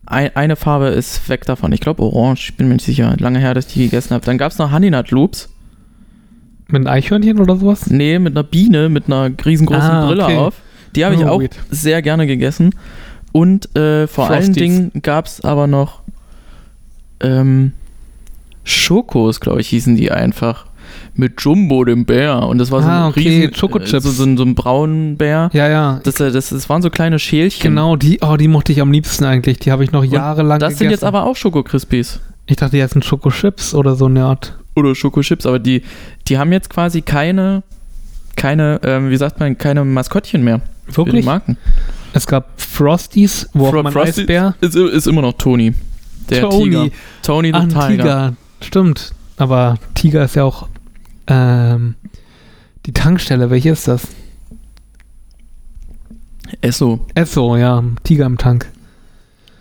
ein, 0.08 0.36
eine 0.36 0.56
Farbe 0.56 0.88
ist 0.88 1.28
weg 1.30 1.46
davon. 1.46 1.72
Ich 1.74 1.82
glaube 1.82 2.02
orange, 2.04 2.50
ich 2.50 2.58
bin 2.58 2.68
mir 2.68 2.76
nicht 2.76 2.86
sicher. 2.86 3.16
Lange 3.20 3.40
her, 3.40 3.54
dass 3.54 3.68
ich 3.68 3.74
die 3.74 3.84
gegessen 3.86 4.14
habe. 4.14 4.26
Dann 4.26 4.38
gab's 4.38 4.58
noch 4.58 4.72
Honey 4.72 4.90
Nut 4.90 5.12
Loops. 5.12 5.50
Mit 6.70 6.76
einem 6.78 6.88
Eichhörnchen 6.88 7.40
oder 7.40 7.56
sowas? 7.58 7.88
Nee, 7.90 8.20
mit 8.20 8.34
einer 8.36 8.44
Biene, 8.44 8.90
mit 8.90 9.06
einer 9.08 9.30
riesengroßen 9.46 9.90
Ah, 9.90 10.06
Brille 10.08 10.24
okay. 10.26 10.38
auf. 10.38 10.56
Die 10.96 11.06
habe 11.06 11.16
ich 11.16 11.24
Oh, 11.24 11.30
auch 11.30 11.42
weird. 11.42 11.56
sehr 11.70 12.02
gerne 12.02 12.28
gegessen. 12.28 12.74
Und 13.32 13.76
äh, 13.78 14.08
vor 14.08 14.26
allen 14.30 14.44
Frosties. 14.46 14.56
Dingen 14.62 14.92
gab 15.02 15.26
es 15.28 15.42
aber 15.42 15.68
noch 15.68 16.02
ähm, 17.22 17.74
Schokos, 18.64 19.40
glaube 19.40 19.62
ich, 19.62 19.70
hießen 19.70 19.96
die 19.96 20.12
einfach. 20.12 20.67
Mit 21.20 21.42
Jumbo, 21.42 21.84
dem 21.84 22.06
Bär. 22.06 22.44
Und 22.48 22.60
das 22.60 22.70
war 22.72 22.82
so 22.84 22.88
Ah, 22.88 23.06
ein 23.06 23.10
okay, 23.10 23.20
riesen, 23.28 23.54
Schokochips. 23.56 23.90
So, 23.92 24.00
so, 24.00 24.24
ein- 24.24 24.38
so 24.38 24.44
ein 24.44 24.54
braunen 24.56 25.18
Bär. 25.18 25.50
Ja, 25.52 25.68
ja. 25.68 26.00
Das, 26.04 26.20
äh, 26.20 26.32
das, 26.32 26.50
das 26.50 26.70
waren 26.70 26.82
so 26.84 26.90
kleine 26.92 27.18
Schälchen. 27.20 27.64
Genau, 27.72 27.96
die, 27.96 28.20
oh, 28.22 28.38
die 28.38 28.48
mochte 28.48 28.72
ich 28.72 28.82
am 28.82 28.92
liebsten 28.92 29.26
eigentlich. 29.26 29.58
Die 29.60 29.72
habe 29.72 29.84
ich 29.84 29.92
noch 29.92 30.04
jahrelang 30.04 30.60
Das 30.60 30.78
sind 30.78 30.92
jetzt 30.92 31.04
aber 31.04 31.24
auch 31.26 31.36
Schoko-Crispies. 31.36 32.20
Ich 32.46 32.56
dachte, 32.58 32.78
jetzt 32.78 32.94
sind 32.94 33.04
Schokochips 33.04 33.74
oder 33.74 33.96
so 33.96 34.06
eine 34.06 34.24
Art. 34.26 34.58
Oder 34.76 34.94
Schokochips, 34.96 35.46
aber 35.48 35.58
die, 35.60 35.82
die 36.28 36.38
haben 36.38 36.52
jetzt 36.52 36.70
quasi 36.70 37.02
keine, 37.02 37.64
keine, 38.36 38.80
ähm, 38.84 39.10
wie 39.10 39.18
sagt 39.18 39.40
man, 39.40 39.58
keine 39.58 39.84
Maskottchen 39.84 40.44
mehr. 40.44 40.62
Wirklich? 40.88 41.26
Marken. 41.26 41.58
Es 42.14 42.28
gab 42.28 42.62
Frosties, 42.62 43.50
wo 43.54 43.70
Fro- 43.70 43.92
Frosty 43.92 44.22
Eisbär. 44.22 44.56
Ist, 44.62 44.76
ist 44.76 45.08
immer 45.08 45.22
noch 45.24 45.34
Tony. 45.34 45.74
Der 46.30 46.42
Tony. 46.42 46.64
Tiger. 46.70 46.88
Tony 47.24 47.48
the 47.50 47.54
ein 47.56 47.70
Tiger. 47.70 47.88
Tiger. 47.88 48.34
Stimmt. 48.62 49.12
Aber 49.38 49.78
Tiger 49.96 50.24
ist 50.24 50.36
ja 50.36 50.44
auch 50.44 50.68
ähm, 51.28 51.96
die 52.86 52.94
Tankstelle. 52.94 53.50
Welche 53.50 53.70
ist 53.70 53.88
das? 53.88 54.08
Esso. 56.62 57.06
Esso, 57.14 57.58
ja. 57.58 57.84
Tiger 58.04 58.26
im 58.26 58.38
Tank. 58.38 58.68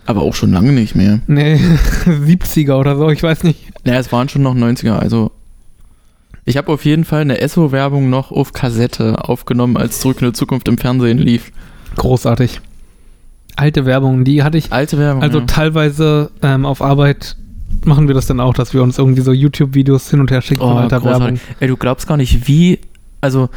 Aber 0.07 0.23
auch 0.23 0.35
schon 0.35 0.53
lange 0.53 0.73
nicht 0.73 0.95
mehr. 0.95 1.21
Nee, 1.27 1.57
70er 2.05 2.75
oder 2.75 2.97
so, 2.97 3.11
ich 3.11 3.23
weiß 3.23 3.43
nicht. 3.43 3.73
Naja, 3.85 3.99
es 3.99 4.13
waren 4.13 4.29
schon 4.29 4.43
noch 4.43 4.55
90er, 4.55 4.97
also. 4.97 5.33
Ich 6.45 6.57
habe 6.57 6.73
auf 6.73 6.85
jeden 6.85 7.05
Fall 7.05 7.23
eine 7.23 7.41
Esso-Werbung 7.41 8.09
noch 8.09 8.31
auf 8.31 8.53
Kassette 8.53 9.29
aufgenommen, 9.29 9.77
als 9.77 9.99
Zurück 9.99 10.23
in 10.23 10.29
die 10.29 10.33
Zukunft 10.33 10.69
im 10.69 10.79
Fernsehen 10.79 11.19
lief. 11.19 11.51
Großartig. 11.97 12.61
Alte 13.57 13.85
Werbung, 13.85 14.23
die 14.23 14.45
hatte 14.45 14.57
ich. 14.57 14.73
Alte 14.73 14.97
Werbung. 14.97 15.23
Also 15.23 15.41
ja. 15.41 15.47
teilweise 15.47 16.31
ähm, 16.43 16.65
auf 16.65 16.83
Arbeit 16.83 17.37
machen 17.85 18.09
wir 18.09 18.15
das 18.15 18.27
dann 18.27 18.41
auch, 18.41 18.55
dass 18.55 18.73
wir 18.75 18.83
uns 18.83 18.99
irgendwie 18.99 19.23
so 19.23 19.33
YouTube-Videos 19.33 20.11
hin 20.11 20.21
und 20.21 20.31
her 20.31 20.43
schicken 20.43 20.61
von 20.61 20.73
Oh, 20.73 20.77
alter 20.77 21.01
großartig. 21.01 21.41
Werbung. 21.41 21.57
Ey, 21.61 21.69
du 21.69 21.77
glaubst 21.77 22.07
gar 22.07 22.17
nicht, 22.17 22.49
wie, 22.49 22.81
also, 23.21 23.49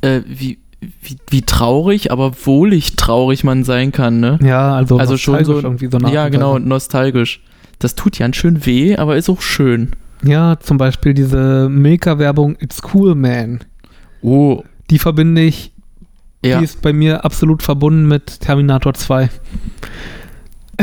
äh, 0.00 0.20
wie, 0.26 0.58
wie, 0.80 1.16
wie 1.30 1.42
traurig, 1.42 2.10
aber 2.10 2.32
wohlig 2.44 2.96
traurig 2.96 3.44
man 3.44 3.64
sein 3.64 3.92
kann, 3.92 4.20
ne? 4.20 4.38
Ja, 4.42 4.74
also, 4.74 4.98
Also 4.98 5.16
schon 5.16 5.34
nostalgisch 5.34 5.62
so- 5.62 5.66
irgendwie 5.68 5.88
so 5.90 5.98
ja, 6.08 6.28
genau, 6.28 6.58
nostalgisch. 6.58 7.40
Das 7.78 7.94
tut 7.94 8.18
ja 8.18 8.32
schön 8.32 8.64
weh, 8.66 8.96
aber 8.96 9.16
ist 9.16 9.28
auch 9.30 9.40
schön. 9.42 9.90
Ja, 10.24 10.56
zum 10.60 10.76
Beispiel 10.78 11.14
diese 11.14 11.68
Milka-Werbung 11.68 12.56
It's 12.60 12.80
Cool 12.94 13.14
Man. 13.14 13.60
Oh, 14.22 14.62
Die 14.90 14.98
verbinde 15.00 15.42
ich, 15.42 15.72
ja, 16.44 16.58
die 16.58 16.64
ist 16.64 16.80
bei 16.82 16.92
mir 16.92 17.24
absolut 17.24 17.62
verbunden 17.62 18.06
mit 18.06 18.40
Terminator 18.40 18.94
2. 18.94 19.30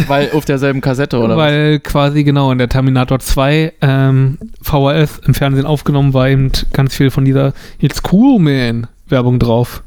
weil 0.07 0.31
auf 0.33 0.45
derselben 0.45 0.81
Kassette, 0.81 1.17
oder? 1.19 1.35
was? 1.37 1.51
Weil 1.51 1.79
quasi 1.79 2.23
genau 2.23 2.51
in 2.51 2.57
der 2.57 2.69
Terminator 2.69 3.19
2 3.19 3.73
ähm, 3.81 4.37
VHS 4.61 5.19
im 5.25 5.33
Fernsehen 5.33 5.65
aufgenommen 5.65 6.13
war 6.13 6.29
eben 6.29 6.51
ganz 6.73 6.95
viel 6.95 7.11
von 7.11 7.25
dieser 7.25 7.53
It's 7.79 8.01
Cool 8.11 8.39
Man 8.39 8.87
Werbung 9.07 9.39
drauf. 9.39 9.83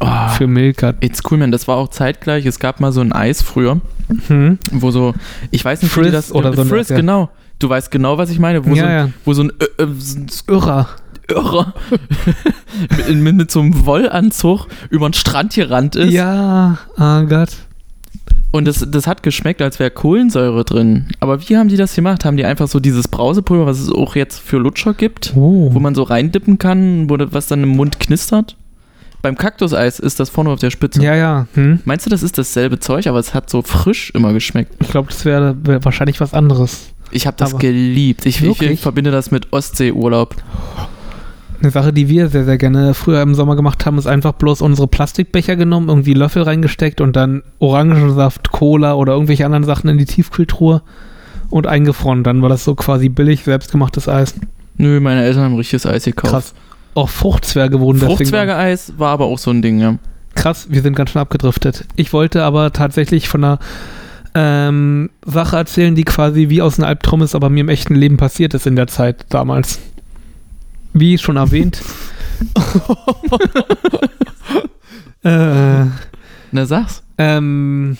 Oh, 0.00 0.28
Für 0.36 0.48
Milka. 0.48 0.94
It's 1.00 1.20
cool, 1.30 1.38
man. 1.38 1.52
Das 1.52 1.68
war 1.68 1.76
auch 1.76 1.88
zeitgleich. 1.88 2.44
Es 2.44 2.58
gab 2.58 2.80
mal 2.80 2.90
so 2.90 3.00
ein 3.00 3.12
Eis 3.12 3.40
früher, 3.40 3.80
Hm? 4.26 4.58
wo 4.72 4.90
so, 4.90 5.14
ich 5.52 5.64
weiß 5.64 5.80
nicht, 5.82 5.96
wie 5.96 6.00
Frizz 6.00 6.12
das 6.12 6.32
oder 6.32 6.52
so 6.54 6.64
Frizz, 6.64 6.88
ja. 6.88 6.96
genau. 6.96 7.30
Du 7.60 7.68
weißt 7.68 7.90
genau, 7.92 8.18
was 8.18 8.28
ich 8.30 8.40
meine. 8.40 8.64
Wo, 8.66 8.70
so, 8.70 8.76
Ja, 8.76 8.84
ein- 8.86 8.92
ja. 8.92 9.08
wo 9.24 9.32
so 9.32 9.44
ein, 9.44 9.52
äh, 9.60 9.82
äh, 9.82 9.86
so 9.98 10.18
ein 10.18 10.26
Irrer. 10.48 10.88
Irrer 11.28 11.72
mit, 13.06 13.16
mit, 13.20 13.34
mit 13.36 13.50
so 13.52 13.60
einem 13.60 13.86
Wollanzug 13.86 14.66
über 14.90 15.08
den 15.08 15.12
Strand 15.14 15.54
gerannt 15.54 15.94
ist. 15.94 16.12
Ja, 16.12 16.78
oh 16.98 17.22
Gott. 17.26 17.50
Und 18.52 18.66
das, 18.68 18.86
das 18.88 19.06
hat 19.06 19.22
geschmeckt, 19.22 19.60
als 19.62 19.78
wäre 19.78 19.90
Kohlensäure 19.90 20.64
drin. 20.64 21.06
Aber 21.20 21.40
wie 21.48 21.56
haben 21.56 21.68
die 21.68 21.76
das 21.76 21.94
gemacht? 21.94 22.24
Haben 22.24 22.36
die 22.36 22.44
einfach 22.44 22.68
so 22.68 22.78
dieses 22.80 23.08
Brausepulver, 23.08 23.64
was 23.66 23.80
es 23.80 23.90
auch 23.90 24.14
jetzt 24.14 24.38
für 24.40 24.58
Lutscher 24.58 24.92
gibt, 24.94 25.32
Oh. 25.34 25.70
wo 25.72 25.80
man 25.80 25.94
so 25.94 26.02
reindippen 26.02 26.58
kann, 26.58 27.08
wo 27.08 27.16
das, 27.16 27.28
was 27.32 27.46
dann 27.46 27.62
im 27.62 27.70
Mund 27.70 27.98
knistert? 27.98 28.56
Beim 29.22 29.36
Kaktuseis 29.38 29.98
ist 30.00 30.20
das 30.20 30.28
vorne 30.30 30.50
auf 30.50 30.58
der 30.60 30.70
Spitze. 30.70 31.02
Ja, 31.02 31.14
ja. 31.14 31.46
Hm? 31.54 31.80
Meinst 31.86 32.04
du, 32.06 32.10
das 32.10 32.22
ist 32.22 32.36
dasselbe 32.38 32.78
Zeug, 32.78 33.06
aber 33.06 33.18
es 33.20 33.32
hat 33.34 33.48
so 33.48 33.62
frisch 33.62 34.10
immer 34.14 34.32
geschmeckt? 34.32 34.74
Ich 34.80 34.88
glaube, 34.90 35.08
das 35.08 35.24
wäre 35.24 35.56
wär 35.64 35.82
wahrscheinlich 35.84 36.20
was 36.20 36.34
anderes. 36.34 36.88
Ich 37.10 37.26
habe 37.26 37.36
das 37.38 37.50
Aber- 37.52 37.58
geliebt. 37.60 38.26
Ich, 38.26 38.42
ich 38.42 38.80
verbinde 38.80 39.10
das 39.12 39.30
mit 39.30 39.52
Ostseeurlaub. 39.52 40.34
Eine 41.62 41.70
Sache, 41.70 41.92
die 41.92 42.08
wir 42.08 42.28
sehr, 42.28 42.44
sehr 42.44 42.58
gerne 42.58 42.92
früher 42.92 43.22
im 43.22 43.36
Sommer 43.36 43.54
gemacht 43.54 43.86
haben, 43.86 43.96
ist 43.96 44.08
einfach 44.08 44.32
bloß 44.32 44.62
unsere 44.62 44.88
Plastikbecher 44.88 45.54
genommen, 45.54 45.88
irgendwie 45.88 46.12
Löffel 46.12 46.42
reingesteckt 46.42 47.00
und 47.00 47.14
dann 47.14 47.44
Orangensaft, 47.60 48.50
Cola 48.50 48.94
oder 48.94 49.12
irgendwelche 49.12 49.46
anderen 49.46 49.62
Sachen 49.62 49.88
in 49.88 49.96
die 49.96 50.04
Tiefkühltruhe 50.04 50.82
und 51.50 51.68
eingefroren. 51.68 52.24
Dann 52.24 52.42
war 52.42 52.48
das 52.48 52.64
so 52.64 52.74
quasi 52.74 53.08
billig, 53.08 53.44
selbstgemachtes 53.44 54.08
Eis. 54.08 54.34
Nö, 54.76 54.98
meine 54.98 55.22
Eltern 55.22 55.44
haben 55.44 55.54
richtiges 55.54 55.86
Eis 55.86 56.04
gekauft. 56.04 56.32
Krass. 56.32 56.54
Auch 56.94 57.08
Fruchtzwerge 57.08 57.78
wurden. 57.78 58.00
Fruchtzwergeeis 58.00 58.94
war 58.98 59.10
aber 59.10 59.26
auch 59.26 59.38
so 59.38 59.52
ein 59.52 59.62
Ding, 59.62 59.78
ja. 59.78 59.98
Krass, 60.34 60.66
wir 60.68 60.82
sind 60.82 60.96
ganz 60.96 61.10
schön 61.10 61.22
abgedriftet. 61.22 61.86
Ich 61.94 62.12
wollte 62.12 62.42
aber 62.42 62.72
tatsächlich 62.72 63.28
von 63.28 63.44
einer 63.44 63.58
ähm, 64.34 65.10
Sache 65.24 65.56
erzählen, 65.58 65.94
die 65.94 66.04
quasi 66.04 66.48
wie 66.48 66.60
aus 66.60 66.80
einem 66.80 66.88
Albtraum 66.88 67.22
ist, 67.22 67.36
aber 67.36 67.50
mir 67.50 67.60
im 67.60 67.68
echten 67.68 67.94
Leben 67.94 68.16
passiert 68.16 68.52
ist 68.54 68.66
in 68.66 68.74
der 68.74 68.88
Zeit 68.88 69.26
damals. 69.28 69.78
Wie 70.92 71.18
schon 71.18 71.36
erwähnt. 71.36 71.82
äh, 75.24 75.84
Na, 76.50 76.66
sag's. 76.66 77.02
ähm, 77.18 77.96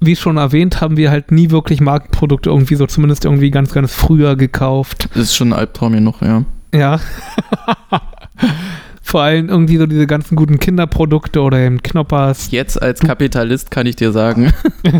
wie 0.00 0.16
schon 0.16 0.38
erwähnt, 0.38 0.80
haben 0.80 0.96
wir 0.96 1.10
halt 1.10 1.30
nie 1.30 1.50
wirklich 1.50 1.80
Markenprodukte 1.80 2.48
irgendwie 2.50 2.74
so, 2.74 2.86
zumindest 2.86 3.24
irgendwie 3.26 3.50
ganz, 3.50 3.72
ganz 3.72 3.92
früher 3.92 4.34
gekauft. 4.34 5.08
Das 5.14 5.24
ist 5.24 5.36
schon 5.36 5.52
ein 5.52 5.58
Albtraum 5.58 5.92
hier 5.92 6.00
noch, 6.00 6.22
ja. 6.22 6.44
Ja. 6.74 7.00
Vor 9.02 9.22
allem 9.22 9.48
irgendwie 9.48 9.76
so 9.76 9.86
diese 9.86 10.06
ganzen 10.06 10.36
guten 10.36 10.58
Kinderprodukte 10.58 11.42
oder 11.42 11.58
eben 11.58 11.82
Knoppers. 11.82 12.50
Jetzt 12.52 12.80
als 12.80 13.00
Kapitalist 13.00 13.70
kann 13.70 13.86
ich 13.86 13.96
dir 13.96 14.12
sagen. 14.12 14.52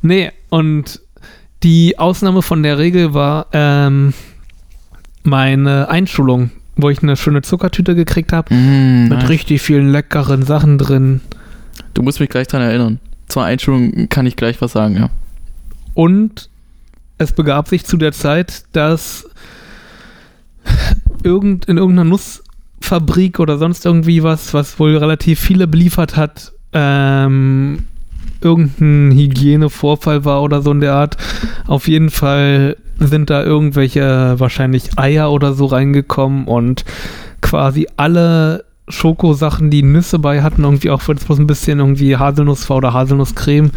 Nee, 0.00 0.30
und 0.48 1.00
die 1.64 1.98
Ausnahme 1.98 2.40
von 2.42 2.62
der 2.62 2.78
Regel 2.78 3.14
war 3.14 3.46
ähm, 3.52 4.14
meine 5.28 5.88
Einschulung, 5.88 6.50
wo 6.76 6.90
ich 6.90 7.02
eine 7.02 7.16
schöne 7.16 7.42
Zuckertüte 7.42 7.94
gekriegt 7.94 8.32
habe 8.32 8.54
Mm, 8.54 9.08
mit 9.08 9.18
nice. 9.18 9.28
richtig 9.28 9.62
vielen 9.62 9.90
leckeren 9.90 10.42
Sachen 10.44 10.78
drin. 10.78 11.20
Du 11.94 12.02
musst 12.02 12.20
mich 12.20 12.28
gleich 12.28 12.46
dran 12.48 12.62
erinnern. 12.62 13.00
Zur 13.28 13.44
Einschulung 13.44 14.08
kann 14.08 14.26
ich 14.26 14.36
gleich 14.36 14.60
was 14.60 14.72
sagen, 14.72 14.96
ja. 14.96 15.10
Und 15.94 16.48
es 17.18 17.32
begab 17.32 17.68
sich 17.68 17.84
zu 17.84 17.96
der 17.96 18.12
Zeit, 18.12 18.64
dass 18.72 19.28
irgend, 21.22 21.64
in 21.66 21.76
irgendeiner 21.78 22.08
Nussfabrik 22.08 23.40
oder 23.40 23.58
sonst 23.58 23.84
irgendwie 23.84 24.22
was, 24.22 24.54
was 24.54 24.78
wohl 24.78 24.96
relativ 24.96 25.40
viele 25.40 25.66
beliefert 25.66 26.16
hat, 26.16 26.52
ähm, 26.72 27.84
irgendein 28.40 29.10
Hygienevorfall 29.18 30.24
war 30.24 30.42
oder 30.42 30.62
so 30.62 30.70
in 30.70 30.80
der 30.80 30.94
Art. 30.94 31.16
Auf 31.66 31.88
jeden 31.88 32.10
Fall 32.10 32.76
sind 32.98 33.30
da 33.30 33.42
irgendwelche 33.42 34.34
wahrscheinlich 34.38 34.98
Eier 34.98 35.30
oder 35.30 35.52
so 35.52 35.66
reingekommen 35.66 36.46
und 36.46 36.84
quasi 37.40 37.86
alle 37.96 38.64
Schokosachen, 38.88 39.70
die 39.70 39.82
Nüsse 39.82 40.18
bei 40.18 40.42
hatten, 40.42 40.64
irgendwie 40.64 40.90
auch 40.90 41.06
wenn 41.06 41.16
es 41.16 41.24
bloß 41.24 41.38
ein 41.38 41.46
bisschen 41.46 41.78
irgendwie 41.78 42.16
Haselnuss 42.16 42.68
war 42.70 42.78
oder 42.78 42.92
Haselnusscreme, 42.92 43.70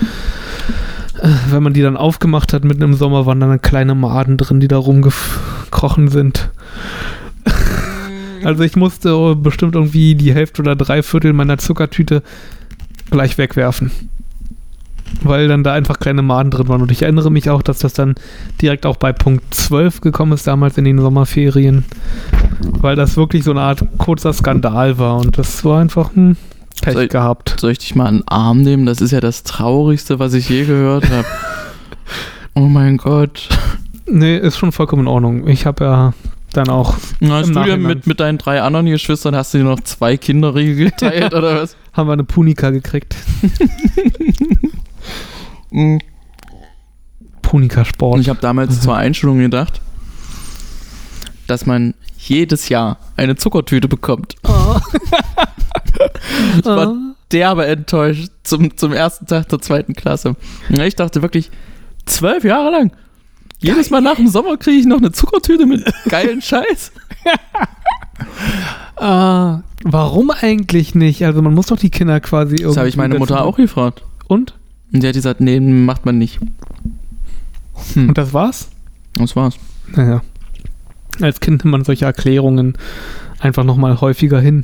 äh, 1.21 1.29
wenn 1.49 1.63
man 1.63 1.73
die 1.73 1.81
dann 1.81 1.97
aufgemacht 1.97 2.53
hat 2.53 2.63
mitten 2.63 2.81
im 2.81 2.93
Sommer, 2.93 3.25
waren 3.25 3.39
dann 3.39 3.61
kleine 3.61 3.95
Maden 3.95 4.37
drin, 4.37 4.59
die 4.59 4.67
da 4.67 4.77
rumgekrochen 4.77 6.07
sind. 6.07 6.49
Also 8.43 8.63
ich 8.63 8.75
musste 8.75 9.35
bestimmt 9.35 9.75
irgendwie 9.75 10.15
die 10.15 10.33
Hälfte 10.33 10.63
oder 10.63 10.75
drei 10.75 11.03
Viertel 11.03 11.31
meiner 11.31 11.59
Zuckertüte 11.59 12.23
gleich 13.11 13.37
wegwerfen. 13.37 13.91
Weil 15.23 15.47
dann 15.47 15.63
da 15.63 15.73
einfach 15.73 15.99
kleine 15.99 16.21
Maden 16.21 16.51
drin 16.51 16.67
waren. 16.67 16.81
Und 16.81 16.91
ich 16.91 17.01
erinnere 17.03 17.29
mich 17.31 17.49
auch, 17.49 17.61
dass 17.61 17.79
das 17.79 17.93
dann 17.93 18.15
direkt 18.61 18.85
auch 18.85 18.97
bei 18.97 19.13
Punkt 19.13 19.53
12 19.53 20.01
gekommen 20.01 20.31
ist, 20.33 20.47
damals 20.47 20.77
in 20.77 20.85
den 20.85 20.99
Sommerferien. 20.99 21.85
Weil 22.61 22.95
das 22.95 23.17
wirklich 23.17 23.43
so 23.43 23.51
eine 23.51 23.61
Art 23.61 23.83
kurzer 23.97 24.33
Skandal 24.33 24.97
war. 24.97 25.17
Und 25.17 25.37
das 25.37 25.63
war 25.65 25.79
einfach 25.81 26.15
ein 26.15 26.37
Pech 26.81 26.93
Soll 26.93 27.03
ich- 27.03 27.09
gehabt. 27.09 27.55
Soll 27.59 27.71
ich 27.71 27.79
dich 27.79 27.95
mal 27.95 28.07
an 28.07 28.17
den 28.19 28.27
Arm 28.27 28.61
nehmen? 28.61 28.85
Das 28.85 29.01
ist 29.01 29.11
ja 29.11 29.19
das 29.19 29.43
Traurigste, 29.43 30.17
was 30.19 30.33
ich 30.33 30.49
je 30.49 30.65
gehört 30.65 31.09
habe. 31.09 31.25
oh 32.55 32.61
mein 32.67 32.97
Gott. 32.97 33.49
Nee, 34.07 34.37
ist 34.37 34.57
schon 34.57 34.71
vollkommen 34.71 35.03
in 35.03 35.07
Ordnung. 35.07 35.47
Ich 35.47 35.65
habe 35.65 35.83
ja 35.83 36.13
dann 36.53 36.69
auch, 36.69 36.95
Na, 37.21 37.35
hast 37.37 37.55
du 37.55 37.63
dir 37.63 37.77
mit, 37.77 38.07
mit 38.07 38.19
deinen 38.19 38.37
drei 38.37 38.61
anderen 38.61 38.85
Geschwistern, 38.87 39.35
hast 39.35 39.53
du 39.53 39.59
dir 39.59 39.63
noch 39.63 39.79
zwei 39.81 40.17
Kinderriegel 40.17 40.75
geteilt 40.89 41.33
oder 41.35 41.61
was? 41.61 41.77
haben 41.93 42.07
wir 42.09 42.13
eine 42.13 42.23
Punika 42.25 42.71
gekriegt. 42.71 43.15
Mhm. 45.71 45.99
Punika-Sport. 47.41 48.15
Und 48.15 48.21
ich 48.21 48.29
habe 48.29 48.39
damals 48.39 48.81
zur 48.81 48.95
Einschulung 48.95 49.39
gedacht, 49.39 49.81
dass 51.47 51.65
man 51.65 51.95
jedes 52.17 52.69
Jahr 52.69 52.97
eine 53.17 53.35
Zuckertüte 53.35 53.87
bekommt. 53.87 54.35
Ich 56.57 56.65
war 56.65 56.95
derbe 57.31 57.65
enttäuscht 57.65 58.29
zum, 58.43 58.75
zum 58.77 58.93
ersten 58.93 59.25
Tag 59.25 59.49
der 59.49 59.59
zweiten 59.59 59.93
Klasse. 59.93 60.35
Ich 60.69 60.95
dachte 60.95 61.21
wirklich, 61.21 61.49
zwölf 62.05 62.43
Jahre 62.43 62.71
lang. 62.71 62.91
Jedes 63.59 63.89
Mal 63.89 64.01
nach 64.01 64.15
dem 64.15 64.27
Sommer 64.27 64.57
kriege 64.57 64.77
ich 64.77 64.85
noch 64.85 64.97
eine 64.97 65.11
Zuckertüte 65.11 65.65
mit 65.65 65.85
geilen 66.09 66.41
Scheiß. 66.41 66.91
Ah, 68.95 69.61
warum 69.83 70.31
eigentlich 70.31 70.95
nicht? 70.95 71.23
Also 71.25 71.41
man 71.41 71.53
muss 71.53 71.67
doch 71.67 71.77
die 71.77 71.91
Kinder 71.91 72.19
quasi 72.19 72.55
irgendwie. 72.55 72.69
Das 72.69 72.77
habe 72.77 72.89
ich 72.89 72.97
meine 72.97 73.19
Mutter 73.19 73.43
auch 73.43 73.57
gefragt. 73.57 74.03
Und? 74.27 74.55
Und 74.93 75.03
die 75.03 75.07
hat 75.07 75.13
gesagt, 75.15 75.39
nee, 75.41 75.59
macht 75.59 76.05
man 76.05 76.17
nicht. 76.17 76.39
Hm. 77.93 78.09
Und 78.09 78.17
das 78.17 78.33
war's? 78.33 78.69
Das 79.15 79.35
war's. 79.35 79.55
Naja. 79.95 80.21
Als 81.21 81.39
Kind 81.39 81.63
nimmt 81.63 81.71
man 81.71 81.83
solche 81.83 82.05
Erklärungen 82.05 82.77
einfach 83.39 83.63
nochmal 83.63 83.99
häufiger 84.01 84.39
hin. 84.39 84.63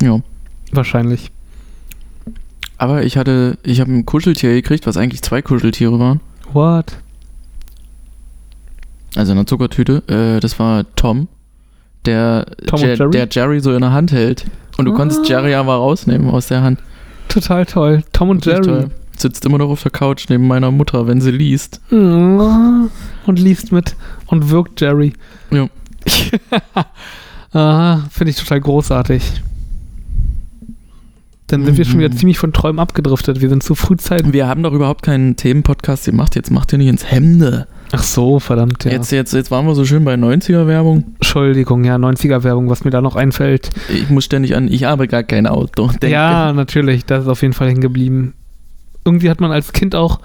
Ja. 0.00 0.20
Wahrscheinlich. 0.72 1.30
Aber 2.78 3.04
ich 3.04 3.16
hatte, 3.16 3.58
ich 3.62 3.80
habe 3.80 3.92
ein 3.92 4.06
Kuscheltier 4.06 4.52
gekriegt, 4.54 4.86
was 4.86 4.96
eigentlich 4.96 5.22
zwei 5.22 5.42
Kuscheltiere 5.42 5.98
waren. 6.00 6.20
What? 6.52 6.96
Also 9.14 9.32
in 9.32 9.38
einer 9.38 9.46
Zuckertüte. 9.46 10.02
Äh, 10.08 10.40
das 10.40 10.58
war 10.58 10.84
Tom, 10.96 11.28
der, 12.06 12.46
Tom 12.66 12.80
Jer- 12.80 12.96
Jerry? 12.96 13.10
der 13.10 13.28
Jerry 13.30 13.60
so 13.60 13.72
in 13.74 13.82
der 13.82 13.92
Hand 13.92 14.10
hält. 14.12 14.46
Und 14.78 14.86
du 14.86 14.92
Ah. 14.94 14.96
konntest 14.96 15.28
Jerry 15.28 15.54
aber 15.54 15.74
rausnehmen 15.74 16.30
aus 16.30 16.48
der 16.48 16.62
Hand. 16.62 16.80
Total 17.32 17.64
toll. 17.66 18.04
Tom 18.12 18.30
und 18.30 18.44
Jerry. 18.46 18.62
toll. 18.62 18.90
Sitzt 19.16 19.44
immer 19.44 19.58
noch 19.58 19.68
auf 19.70 19.82
der 19.82 19.90
Couch 19.92 20.26
neben 20.28 20.46
meiner 20.46 20.70
Mutter, 20.70 21.06
wenn 21.06 21.20
sie 21.20 21.30
liest. 21.30 21.80
Und 21.90 22.90
liest 23.26 23.72
mit 23.72 23.94
und 24.26 24.50
wirkt 24.50 24.80
Jerry. 24.80 25.12
Ja. 25.50 25.68
ah, 27.52 27.98
Finde 28.10 28.30
ich 28.30 28.36
total 28.36 28.60
großartig. 28.60 29.22
Dann 31.46 31.64
sind 31.66 31.76
wir 31.76 31.84
schon 31.84 31.98
wieder 31.98 32.08
Mhm. 32.08 32.16
ziemlich 32.16 32.38
von 32.38 32.52
Träumen 32.52 32.78
abgedriftet. 32.80 33.40
Wir 33.42 33.48
sind 33.50 33.62
zu 33.62 33.74
frühzeitig. 33.74 34.32
Wir 34.32 34.48
haben 34.48 34.62
doch 34.62 34.72
überhaupt 34.72 35.02
keinen 35.02 35.36
Themenpodcast 35.36 36.06
gemacht. 36.06 36.34
Jetzt 36.34 36.50
macht 36.50 36.72
ihr 36.72 36.78
nicht 36.78 36.88
ins 36.88 37.10
Hemde. 37.10 37.66
Ach 37.94 38.02
so, 38.02 38.40
verdammt. 38.40 38.84
Ja. 38.84 38.92
Jetzt, 38.92 39.12
jetzt, 39.12 39.34
jetzt 39.34 39.50
waren 39.50 39.66
wir 39.66 39.74
so 39.74 39.84
schön 39.84 40.02
bei 40.04 40.14
90er-Werbung. 40.14 41.04
Entschuldigung, 41.16 41.84
ja, 41.84 41.96
90er-Werbung, 41.96 42.70
was 42.70 42.84
mir 42.84 42.90
da 42.90 43.02
noch 43.02 43.16
einfällt. 43.16 43.68
Ich 43.90 44.08
muss 44.08 44.24
ständig 44.24 44.56
an, 44.56 44.66
ich 44.68 44.84
habe 44.84 45.08
gar 45.08 45.22
kein 45.22 45.46
Auto. 45.46 45.88
Denken. 45.88 46.08
Ja, 46.08 46.52
natürlich, 46.54 47.04
das 47.04 47.24
ist 47.24 47.28
auf 47.28 47.42
jeden 47.42 47.52
Fall 47.54 47.68
hängen 47.68 47.82
geblieben. 47.82 48.32
Irgendwie 49.04 49.28
hat 49.28 49.40
man 49.40 49.52
als 49.52 49.72
Kind 49.74 49.94
auch, 49.94 50.20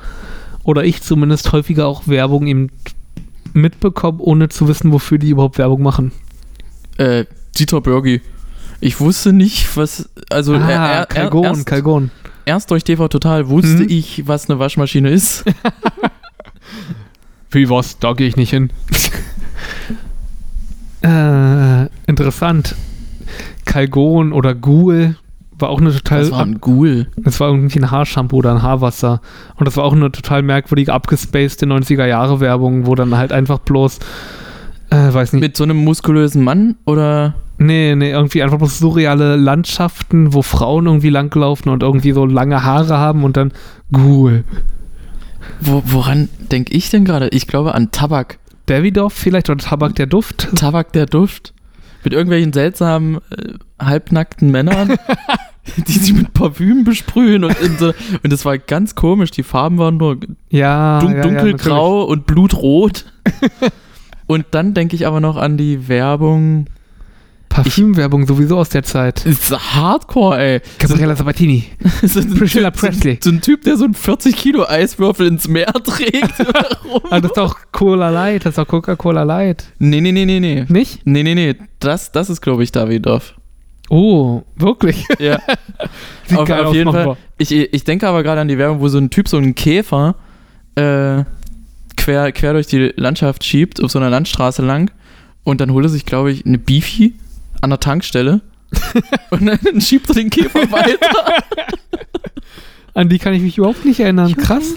oder 0.63 0.85
ich 0.85 1.01
zumindest, 1.01 1.51
häufiger 1.51 1.87
auch 1.87 2.07
Werbung 2.07 2.47
eben 2.47 2.69
mitbekommen, 3.53 4.19
ohne 4.21 4.47
zu 4.49 4.67
wissen, 4.69 4.91
wofür 4.93 5.17
die 5.17 5.29
überhaupt 5.31 5.57
Werbung 5.57 5.81
machen. 5.83 6.11
Äh, 6.97 7.25
Dieter 7.57 7.81
Börgi. 7.81 8.21
Ich 8.79 8.99
wusste 9.01 9.33
nicht, 9.33 9.75
was. 9.75 10.09
Also, 10.29 10.53
er, 10.53 10.61
er, 10.69 10.79
er, 10.99 11.05
Kalgon, 11.07 11.43
erst, 11.43 11.65
Kalgon. 11.65 12.11
erst 12.45 12.69
durch 12.71 12.83
TV 12.83 13.07
Total 13.07 13.49
wusste 13.49 13.83
Mhm. 13.83 13.89
ich, 13.89 14.27
was 14.27 14.49
eine 14.49 14.59
Waschmaschine 14.59 15.09
ist. 15.09 15.43
Wie 17.57 17.71
was? 17.71 17.97
Da 17.97 18.13
gehe 18.13 18.27
ich 18.27 18.37
nicht 18.37 18.51
hin. 18.51 18.69
äh, 21.01 21.87
interessant. 22.05 22.75
Kalgon 23.65 24.31
oder 24.31 24.53
Ghoul 24.53 25.15
war 25.57 25.69
auch 25.69 25.81
eine 25.81 25.91
total. 25.91 26.19
Das 26.19 26.31
war 26.31 26.45
ein 26.45 26.61
Ghoul. 26.61 27.07
Das 27.17 27.39
war 27.39 27.49
irgendwie 27.49 27.79
ein 27.79 27.89
Haarshampoo 27.89 28.37
oder 28.37 28.51
ein 28.51 28.61
Haarwasser. 28.61 29.21
Und 29.55 29.67
das 29.67 29.75
war 29.75 29.85
auch 29.85 29.93
eine 29.93 30.11
total 30.11 30.43
merkwürdige, 30.43 30.93
abgespacede 30.93 31.65
90er-Jahre-Werbung, 31.65 32.85
wo 32.85 32.93
dann 32.93 33.17
halt 33.17 33.31
einfach 33.31 33.57
bloß, 33.57 33.97
äh, 34.91 35.11
weiß 35.11 35.33
nicht, 35.33 35.41
Mit 35.41 35.57
so 35.57 35.63
einem 35.63 35.77
muskulösen 35.77 36.43
Mann 36.43 36.75
oder. 36.85 37.33
nee, 37.57 37.95
nee, 37.95 38.11
irgendwie 38.11 38.43
einfach 38.43 38.59
bloß 38.59 38.77
surreale 38.77 39.35
Landschaften, 39.35 40.31
wo 40.31 40.43
Frauen 40.43 40.85
irgendwie 40.85 41.09
langlaufen 41.09 41.71
und 41.71 41.81
irgendwie 41.81 42.11
so 42.11 42.27
lange 42.27 42.63
Haare 42.63 42.99
haben 42.99 43.23
und 43.23 43.35
dann 43.35 43.51
Ghoul. 43.91 44.43
Wo, 45.61 45.83
woran 45.85 46.29
denke 46.51 46.73
ich 46.73 46.89
denn 46.89 47.05
gerade? 47.05 47.29
Ich 47.29 47.47
glaube 47.47 47.73
an 47.73 47.91
Tabak. 47.91 48.39
Davidoff 48.65 49.13
vielleicht 49.13 49.49
oder 49.49 49.63
Tabak 49.63 49.95
der 49.95 50.07
Duft? 50.07 50.49
Tabak 50.55 50.91
der 50.93 51.05
Duft. 51.05 51.53
Mit 52.03 52.13
irgendwelchen 52.13 52.53
seltsamen, 52.53 53.17
äh, 53.31 53.53
halbnackten 53.83 54.51
Männern, 54.51 54.97
die 55.87 55.91
sich 55.91 56.13
mit 56.13 56.33
Parfüm 56.33 56.83
besprühen 56.83 57.43
und, 57.43 57.55
so, 57.79 57.93
und 58.23 58.31
das 58.31 58.45
war 58.45 58.57
ganz 58.57 58.95
komisch. 58.95 59.31
Die 59.31 59.43
Farben 59.43 59.77
waren 59.77 59.97
nur 59.97 60.17
Ja, 60.49 60.99
dun 60.99 61.11
ja, 61.11 61.17
ja, 61.17 61.23
dunkelgrau 61.23 62.03
und 62.03 62.25
blutrot. 62.25 63.05
und 64.27 64.45
dann 64.51 64.73
denke 64.73 64.95
ich 64.95 65.07
aber 65.07 65.19
noch 65.19 65.37
an 65.37 65.57
die 65.57 65.87
Werbung. 65.87 66.67
Parfümwerbung 67.49 68.27
sowieso 68.27 68.57
aus 68.57 68.69
der 68.69 68.83
Zeit. 68.83 69.25
Das 69.25 69.49
ist 69.49 69.75
Hardcore, 69.75 70.37
ey. 70.39 70.61
Gabriella 70.79 71.15
Sabatini. 71.15 71.63
So 72.03 72.19
ein, 72.19 72.35
Priscilla 72.35 72.71
so, 72.73 72.79
Presley. 72.79 73.19
so 73.21 73.31
ein 73.31 73.41
Typ, 73.41 73.63
der 73.63 73.77
so 73.77 73.85
einen 73.85 73.93
40 73.93 74.35
Kilo 74.35 74.65
Eiswürfel 74.67 75.27
ins 75.27 75.47
Meer 75.47 75.73
trägt. 75.83 76.33
Ah, 77.09 77.19
das 77.19 77.31
ist 77.31 77.37
doch 77.37 77.57
Cola 77.71 78.09
Light, 78.09 78.45
das 78.45 78.51
ist 78.51 78.57
doch 78.57 78.67
Coca-Cola 78.67 79.23
Light. 79.23 79.65
nee, 79.79 80.01
nee, 80.01 80.11
nee, 80.11 80.25
nee, 80.25 80.39
nee. 80.39 80.65
Nicht? 80.67 81.05
Nee, 81.05 81.23
nee, 81.23 81.35
nee. 81.35 81.55
Das, 81.79 82.11
das 82.11 82.29
ist, 82.29 82.41
glaube 82.41 82.63
ich, 82.63 82.71
Davidoff. 82.71 83.33
Oh, 83.89 84.43
wirklich? 84.55 85.05
Ja. 85.19 85.39
Sieht 86.27 86.37
auf, 86.37 86.47
geil 86.47 86.65
auf 86.65 86.73
jeden 86.75 86.91
Fall. 86.91 87.17
Ich, 87.37 87.51
ich 87.51 87.83
denke 87.83 88.07
aber 88.07 88.23
gerade 88.23 88.41
an 88.41 88.47
die 88.47 88.57
Werbung, 88.57 88.79
wo 88.81 88.87
so 88.89 88.97
ein 88.97 89.09
Typ 89.09 89.27
so 89.27 89.37
einen 89.37 89.55
Käfer 89.55 90.15
äh, 90.75 91.23
quer, 91.95 92.31
quer 92.31 92.53
durch 92.53 92.67
die 92.67 92.93
Landschaft 92.95 93.43
schiebt, 93.43 93.81
auf 93.83 93.91
so 93.91 93.99
einer 93.99 94.09
Landstraße 94.09 94.61
lang. 94.61 94.91
Und 95.43 95.61
dann 95.61 95.71
holt 95.71 95.85
er 95.85 95.89
sich, 95.89 96.05
glaube 96.05 96.31
ich, 96.31 96.45
eine 96.45 96.57
Beefy 96.57 97.13
an 97.61 97.69
der 97.69 97.79
Tankstelle. 97.79 98.41
und 99.29 99.45
dann 99.45 99.81
schiebt 99.81 100.09
er 100.09 100.15
den 100.15 100.29
Käfer 100.29 100.59
weiter. 100.71 101.43
An 102.93 103.09
die 103.09 103.19
kann 103.19 103.33
ich 103.33 103.41
mich 103.41 103.57
überhaupt 103.57 103.85
nicht 103.85 103.99
erinnern. 103.99 104.35
Krass. 104.35 104.73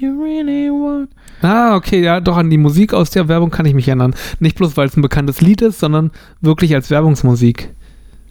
Really. 0.00 0.70
Ah, 1.42 1.76
okay, 1.76 2.02
ja, 2.02 2.20
doch 2.20 2.36
an 2.36 2.48
die 2.48 2.58
Musik 2.58 2.94
aus 2.94 3.10
der 3.10 3.28
Werbung 3.28 3.50
kann 3.50 3.66
ich 3.66 3.74
mich 3.74 3.88
erinnern. 3.88 4.14
Nicht 4.40 4.56
bloß, 4.56 4.76
weil 4.76 4.86
es 4.86 4.96
ein 4.96 5.02
bekanntes 5.02 5.40
Lied 5.40 5.60
ist, 5.60 5.78
sondern 5.78 6.12
wirklich 6.40 6.74
als 6.74 6.90
Werbungsmusik. 6.90 7.74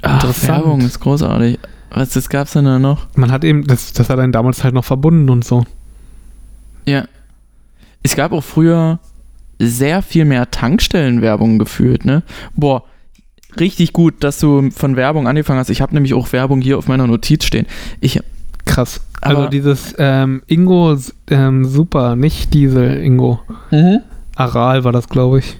Ach, 0.01 0.15
Interessant. 0.15 0.63
Werbung 0.63 0.81
ist 0.81 0.99
großartig. 0.99 1.59
Was 1.91 2.09
das 2.09 2.29
gab's 2.29 2.53
denn 2.53 2.65
da 2.65 2.79
noch? 2.79 3.07
Man 3.15 3.31
hat 3.31 3.43
eben, 3.43 3.67
das, 3.67 3.93
das 3.93 4.09
hat 4.09 4.17
einen 4.17 4.31
damals 4.31 4.63
halt 4.63 4.73
noch 4.73 4.85
verbunden 4.85 5.29
und 5.29 5.43
so. 5.43 5.65
Ja. 6.85 7.05
Es 8.01 8.15
gab 8.15 8.31
auch 8.31 8.43
früher 8.43 8.99
sehr 9.59 10.01
viel 10.01 10.25
mehr 10.25 10.49
Tankstellenwerbung 10.49 11.59
gefühlt, 11.59 12.05
ne? 12.05 12.23
Boah, 12.55 12.83
richtig 13.59 13.93
gut, 13.93 14.15
dass 14.23 14.39
du 14.39 14.69
von 14.71 14.95
Werbung 14.95 15.27
angefangen 15.27 15.59
hast. 15.59 15.69
Ich 15.69 15.81
habe 15.81 15.93
nämlich 15.93 16.13
auch 16.13 16.31
Werbung 16.33 16.61
hier 16.61 16.77
auf 16.77 16.87
meiner 16.87 17.07
Notiz 17.07 17.45
stehen. 17.45 17.65
Ich, 17.99 18.19
Krass. 18.65 19.01
Also 19.21 19.47
dieses 19.47 19.93
ähm, 19.99 20.41
Ingo 20.47 20.95
ähm, 21.29 21.65
Super, 21.65 22.15
nicht 22.15 22.53
Diesel 22.53 22.97
Ingo. 23.03 23.39
Aral 24.35 24.83
war 24.83 24.91
das, 24.91 25.09
glaube 25.09 25.39
ich. 25.39 25.59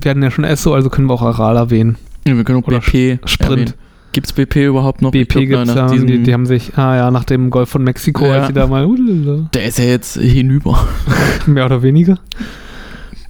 Wir 0.00 0.10
hatten 0.10 0.22
ja 0.22 0.30
schon 0.30 0.44
Esso, 0.44 0.74
also 0.74 0.90
können 0.90 1.08
wir 1.08 1.14
auch 1.14 1.22
Aral 1.22 1.56
erwähnen. 1.56 1.96
Ja, 2.26 2.36
wir 2.36 2.44
können 2.44 2.62
auch 2.62 2.66
Oder 2.66 2.80
BP 2.80 3.18
Sprint. 3.24 3.50
erwähnen. 3.50 3.74
Gibt's 4.12 4.32
BP 4.32 4.66
überhaupt 4.66 5.00
noch? 5.00 5.10
BP 5.10 5.40
ja, 5.48 5.64
diesem- 5.88 6.06
die, 6.06 6.22
die 6.22 6.32
haben 6.34 6.44
sich, 6.44 6.76
ah 6.76 6.96
ja, 6.96 7.10
nach 7.10 7.24
dem 7.24 7.50
Golf 7.50 7.70
von 7.70 7.82
Mexiko, 7.82 8.26
Ja. 8.26 8.32
als 8.34 8.48
sie 8.48 8.52
da 8.52 8.66
mal, 8.66 8.84
ulala, 8.84 9.48
der 9.54 9.64
ist 9.64 9.78
ja 9.78 9.84
jetzt 9.86 10.18
hinüber. 10.18 10.86
mehr 11.46 11.64
oder 11.64 11.82
weniger. 11.82 12.18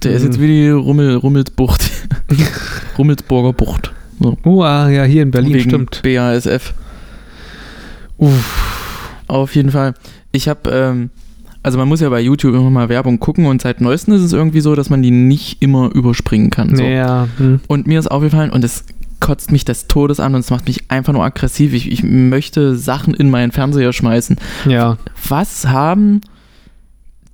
Der 0.03 0.13
ist 0.13 0.21
Mhm. 0.23 0.27
jetzt 0.27 0.41
wie 0.41 0.47
die 0.47 0.69
Rummel, 0.69 1.15
Rummelsbucht. 1.15 1.89
Rummelsburger 2.97 3.53
Bucht. 3.53 3.91
Oh, 4.45 4.61
ah, 4.63 4.89
ja, 4.89 5.03
hier 5.03 5.23
in 5.23 5.31
Berlin, 5.31 5.53
Wegen 5.55 5.69
stimmt. 5.69 6.01
BASF. 6.03 6.73
Uff. 8.17 9.23
Auf 9.27 9.55
jeden 9.55 9.71
Fall. 9.71 9.93
Ich 10.31 10.47
habe, 10.47 10.69
ähm, 10.69 11.09
also 11.63 11.77
man 11.77 11.87
muss 11.87 12.01
ja 12.01 12.09
bei 12.09 12.21
YouTube 12.21 12.53
immer 12.55 12.69
mal 12.69 12.89
Werbung 12.89 13.19
gucken 13.19 13.45
und 13.45 13.61
seit 13.61 13.81
neuestem 13.81 14.13
ist 14.13 14.21
es 14.21 14.33
irgendwie 14.33 14.61
so, 14.61 14.75
dass 14.75 14.89
man 14.89 15.01
die 15.01 15.11
nicht 15.11 15.61
immer 15.61 15.89
überspringen 15.93 16.49
kann. 16.49 16.75
So. 16.75 16.83
Ja. 16.83 17.27
Hm. 17.37 17.61
Und 17.67 17.87
mir 17.87 17.99
ist 17.99 18.09
aufgefallen, 18.11 18.51
und 18.51 18.63
es 18.63 18.85
kotzt 19.19 19.51
mich 19.51 19.63
des 19.65 19.87
Todes 19.87 20.19
an 20.19 20.35
und 20.35 20.41
es 20.41 20.49
macht 20.51 20.67
mich 20.67 20.91
einfach 20.91 21.13
nur 21.13 21.23
aggressiv. 21.23 21.73
Ich, 21.73 21.89
ich 21.91 22.03
möchte 22.03 22.75
Sachen 22.75 23.13
in 23.13 23.29
meinen 23.29 23.51
Fernseher 23.51 23.93
schmeißen. 23.93 24.35
Ja. 24.67 24.97
Was 25.29 25.67
haben 25.67 26.21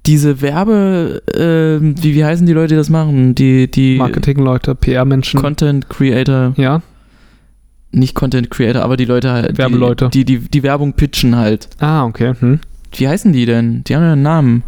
diese 0.05 0.41
Werbe, 0.41 1.21
äh, 1.33 1.79
wie, 2.01 2.15
wie 2.15 2.23
heißen 2.25 2.45
die 2.45 2.53
Leute, 2.53 2.69
die 2.69 2.77
das 2.77 2.89
machen? 2.89 3.35
Die, 3.35 3.69
die 3.69 3.97
Marketingleute, 3.97 4.73
PR-Menschen. 4.75 5.39
Content 5.41 5.89
Creator, 5.89 6.53
Ja. 6.57 6.81
nicht 7.91 8.15
Content 8.15 8.49
Creator, 8.49 8.81
aber 8.81 8.97
die 8.97 9.05
Leute 9.05 9.31
halt. 9.31 9.57
Werbeleute. 9.57 10.09
Die, 10.09 10.25
die, 10.25 10.39
die, 10.39 10.49
die 10.49 10.63
Werbung 10.63 10.93
pitchen 10.93 11.35
halt. 11.35 11.69
Ah, 11.79 12.05
okay. 12.05 12.33
Hm. 12.39 12.59
Wie 12.95 13.07
heißen 13.07 13.33
die 13.33 13.45
denn? 13.45 13.83
Die 13.83 13.95
haben 13.95 14.03
ja 14.03 14.13
einen 14.13 14.21
Namen. 14.23 14.63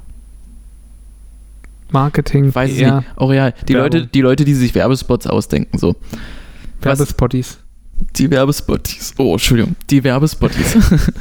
Marketing, 1.91 2.49
Ich 2.49 2.55
weiß 2.55 2.73
PR, 2.75 2.97
nicht. 2.97 3.07
Oh 3.17 3.31
ja, 3.31 3.51
die 3.51 3.73
Werbung. 3.73 3.91
Leute, 3.99 4.07
die 4.07 4.21
Leute, 4.21 4.45
die 4.45 4.53
sich 4.53 4.73
Werbespots 4.75 5.27
ausdenken, 5.27 5.77
so. 5.77 5.95
Was- 6.81 6.99
Werbespotties. 6.99 7.57
Die 8.15 8.31
Werbespotties. 8.31 9.13
Oh, 9.17 9.33
Entschuldigung. 9.33 9.75
Die 9.91 10.03
Werbespotties. 10.03 10.75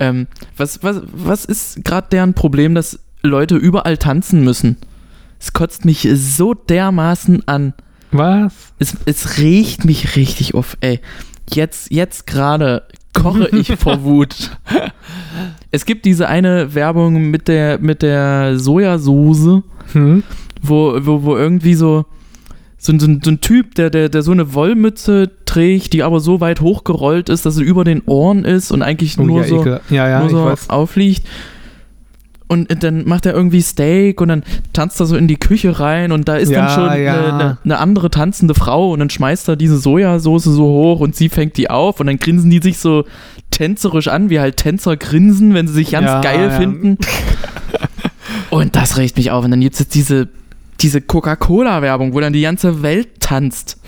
ähm, 0.00 0.26
was, 0.56 0.82
was, 0.82 1.02
was 1.12 1.44
ist 1.44 1.84
gerade 1.84 2.08
deren 2.10 2.34
Problem, 2.34 2.74
dass 2.74 2.98
Leute 3.22 3.56
überall 3.56 3.96
tanzen 3.98 4.44
müssen? 4.44 4.76
Es 5.40 5.52
kotzt 5.52 5.84
mich 5.84 6.08
so 6.14 6.54
dermaßen 6.54 7.46
an. 7.46 7.74
Was? 8.10 8.52
Es, 8.78 8.94
es 9.04 9.38
riecht 9.38 9.84
mich 9.84 10.16
richtig 10.16 10.54
auf, 10.54 10.76
ey. 10.80 11.00
Jetzt, 11.52 11.90
jetzt 11.92 12.26
gerade 12.26 12.84
koche 13.12 13.48
ich 13.52 13.76
vor 13.76 14.02
Wut. 14.04 14.50
Es 15.70 15.84
gibt 15.84 16.04
diese 16.06 16.28
eine 16.28 16.74
Werbung 16.74 17.30
mit 17.30 17.48
der, 17.48 17.78
mit 17.78 18.02
der 18.02 18.58
Sojasauce, 18.58 19.62
Hm? 19.92 20.22
wo, 20.60 20.98
wo, 21.00 21.22
wo 21.22 21.36
irgendwie 21.36 21.74
so, 21.74 22.04
so, 22.78 22.92
ein- 22.92 23.00
so, 23.00 23.06
so 23.22 23.30
ein 23.30 23.40
Typ, 23.40 23.74
der, 23.76 23.90
der, 23.90 24.08
der 24.08 24.22
so 24.22 24.32
eine 24.32 24.52
Wollmütze 24.54 25.30
trägt, 25.46 25.92
die 25.92 26.02
aber 26.02 26.20
so 26.20 26.40
weit 26.40 26.60
hochgerollt 26.60 27.28
ist, 27.28 27.46
dass 27.46 27.54
sie 27.56 27.64
über 27.64 27.84
den 27.84 28.02
Ohren 28.06 28.44
ist 28.44 28.70
und 28.70 28.82
eigentlich 28.82 29.18
Oh, 29.18 29.22
nur 29.22 29.42
ja, 29.42 29.48
so, 29.48 29.64
ja, 29.90 30.08
ja, 30.08 30.20
nur 30.20 30.56
so 30.56 30.72
aufliegt. 30.72 31.26
Und 32.50 32.82
dann 32.82 33.06
macht 33.06 33.26
er 33.26 33.34
irgendwie 33.34 33.60
Steak 33.60 34.20
und 34.22 34.28
dann 34.28 34.42
tanzt 34.72 34.98
er 35.00 35.06
so 35.06 35.16
in 35.16 35.28
die 35.28 35.36
Küche 35.36 35.78
rein 35.80 36.12
und 36.12 36.28
da 36.28 36.36
ist 36.36 36.48
Ja, 36.50 36.64
dann 36.66 36.74
schon 36.74 37.02
ja. 37.02 37.12
eine, 37.14 37.34
eine, 37.34 37.58
eine 37.62 37.78
andere 37.78 38.08
tanzende 38.10 38.54
Frau 38.54 38.90
und 38.92 39.00
dann 39.00 39.10
schmeißt 39.10 39.48
er 39.50 39.56
diese 39.56 39.76
Sojasauce 39.76 40.44
so 40.44 40.64
hoch 40.64 41.00
und 41.00 41.14
sie 41.14 41.28
fängt 41.28 41.58
die 41.58 41.68
auf 41.68 42.00
und 42.00 42.06
dann 42.06 42.18
grinsen 42.18 42.48
die 42.48 42.60
sich 42.60 42.78
so 42.78 43.04
tänzerisch 43.50 44.08
an, 44.08 44.30
wie 44.30 44.40
halt 44.40 44.56
Tänzer 44.56 44.96
grinsen, 44.96 45.52
wenn 45.52 45.68
sie 45.68 45.74
sich 45.74 45.90
ganz 45.90 46.06
Ja, 46.06 46.20
geil 46.22 46.44
ja. 46.48 46.50
finden. 46.58 46.96
Und 48.50 48.76
das 48.76 48.96
regt 48.96 49.16
mich 49.16 49.30
auf. 49.30 49.44
Und 49.44 49.50
dann 49.50 49.60
gibt 49.60 49.74
es 49.74 49.80
jetzt 49.80 49.94
diese, 49.94 50.28
diese 50.80 51.00
Coca-Cola-Werbung, 51.00 52.14
wo 52.14 52.20
dann 52.20 52.32
die 52.32 52.42
ganze 52.42 52.82
Welt 52.82 53.20
tanzt. 53.20 53.78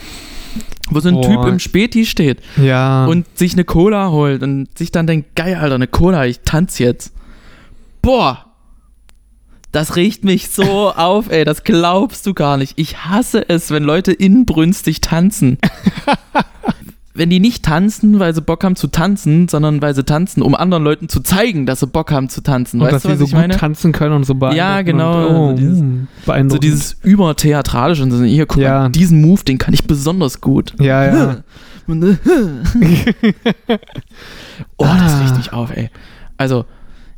Wo 0.90 1.00
so 1.00 1.08
ein 1.08 1.14
Boah. 1.14 1.22
Typ 1.22 1.46
im 1.46 1.58
Späti 1.58 2.04
steht 2.04 2.40
Ja. 2.60 3.06
und 3.06 3.26
sich 3.38 3.52
eine 3.54 3.64
Cola 3.64 4.10
holt 4.10 4.42
und 4.42 4.66
sich 4.76 4.90
dann 4.90 5.06
denkt, 5.06 5.34
geil, 5.36 5.54
Alter, 5.54 5.76
eine 5.76 5.86
Cola, 5.86 6.26
ich 6.26 6.40
tanze 6.40 6.82
jetzt. 6.84 7.12
Boah, 8.02 8.46
das 9.72 9.96
regt 9.96 10.24
mich 10.24 10.50
so 10.50 10.90
auf, 10.96 11.30
ey, 11.30 11.44
das 11.44 11.64
glaubst 11.64 12.26
du 12.26 12.34
gar 12.34 12.56
nicht. 12.56 12.74
Ich 12.76 13.04
hasse 13.06 13.48
es, 13.48 13.70
wenn 13.70 13.84
Leute 13.84 14.12
inbrünstig 14.12 15.00
tanzen. 15.00 15.58
wenn 17.12 17.28
die 17.28 17.40
nicht 17.40 17.64
tanzen, 17.64 18.18
weil 18.18 18.34
sie 18.34 18.40
Bock 18.40 18.64
haben 18.64 18.76
zu 18.76 18.86
tanzen, 18.86 19.46
sondern 19.48 19.82
weil 19.82 19.94
sie 19.94 20.04
tanzen, 20.04 20.42
um 20.42 20.54
anderen 20.54 20.84
Leuten 20.84 21.08
zu 21.08 21.20
zeigen, 21.20 21.66
dass 21.66 21.80
sie 21.80 21.86
Bock 21.86 22.12
haben 22.12 22.28
zu 22.30 22.40
tanzen. 22.40 22.80
und 22.80 22.86
weißt 22.86 22.94
dass 22.94 23.02
du, 23.02 23.08
sie 23.08 23.12
was 23.14 23.18
so 23.18 23.24
ich 23.26 23.30
gut 23.32 23.40
meine? 23.40 23.56
tanzen 23.56 23.92
können 23.92 24.14
und 24.14 24.24
so 24.24 24.34
beeindruckend. 24.34 24.86
genau, 24.86 25.26
Und, 25.28 25.34
oh, 25.36 25.48
also 25.50 25.56
dieses- 25.56 25.80
hm, 25.80 26.50
So 26.50 26.58
dieses 26.58 26.92
übertheatralische 27.02 28.02
und 28.04 28.10
so, 28.12 28.22
hier, 28.24 28.46
guck 28.46 28.62
Ja. 28.62 28.80
mal, 28.84 28.88
diesen 28.90 29.20
Move, 29.20 29.42
den 29.44 29.58
kann 29.58 29.74
ich 29.74 29.84
besonders 29.84 30.40
gut. 30.40 30.72
ja, 30.80 31.04
ja. 31.04 31.36
oh, 34.76 34.86
das 34.86 35.20
riecht 35.20 35.36
mich 35.36 35.52
auf, 35.52 35.76
ey. 35.76 35.90
Also, 36.36 36.64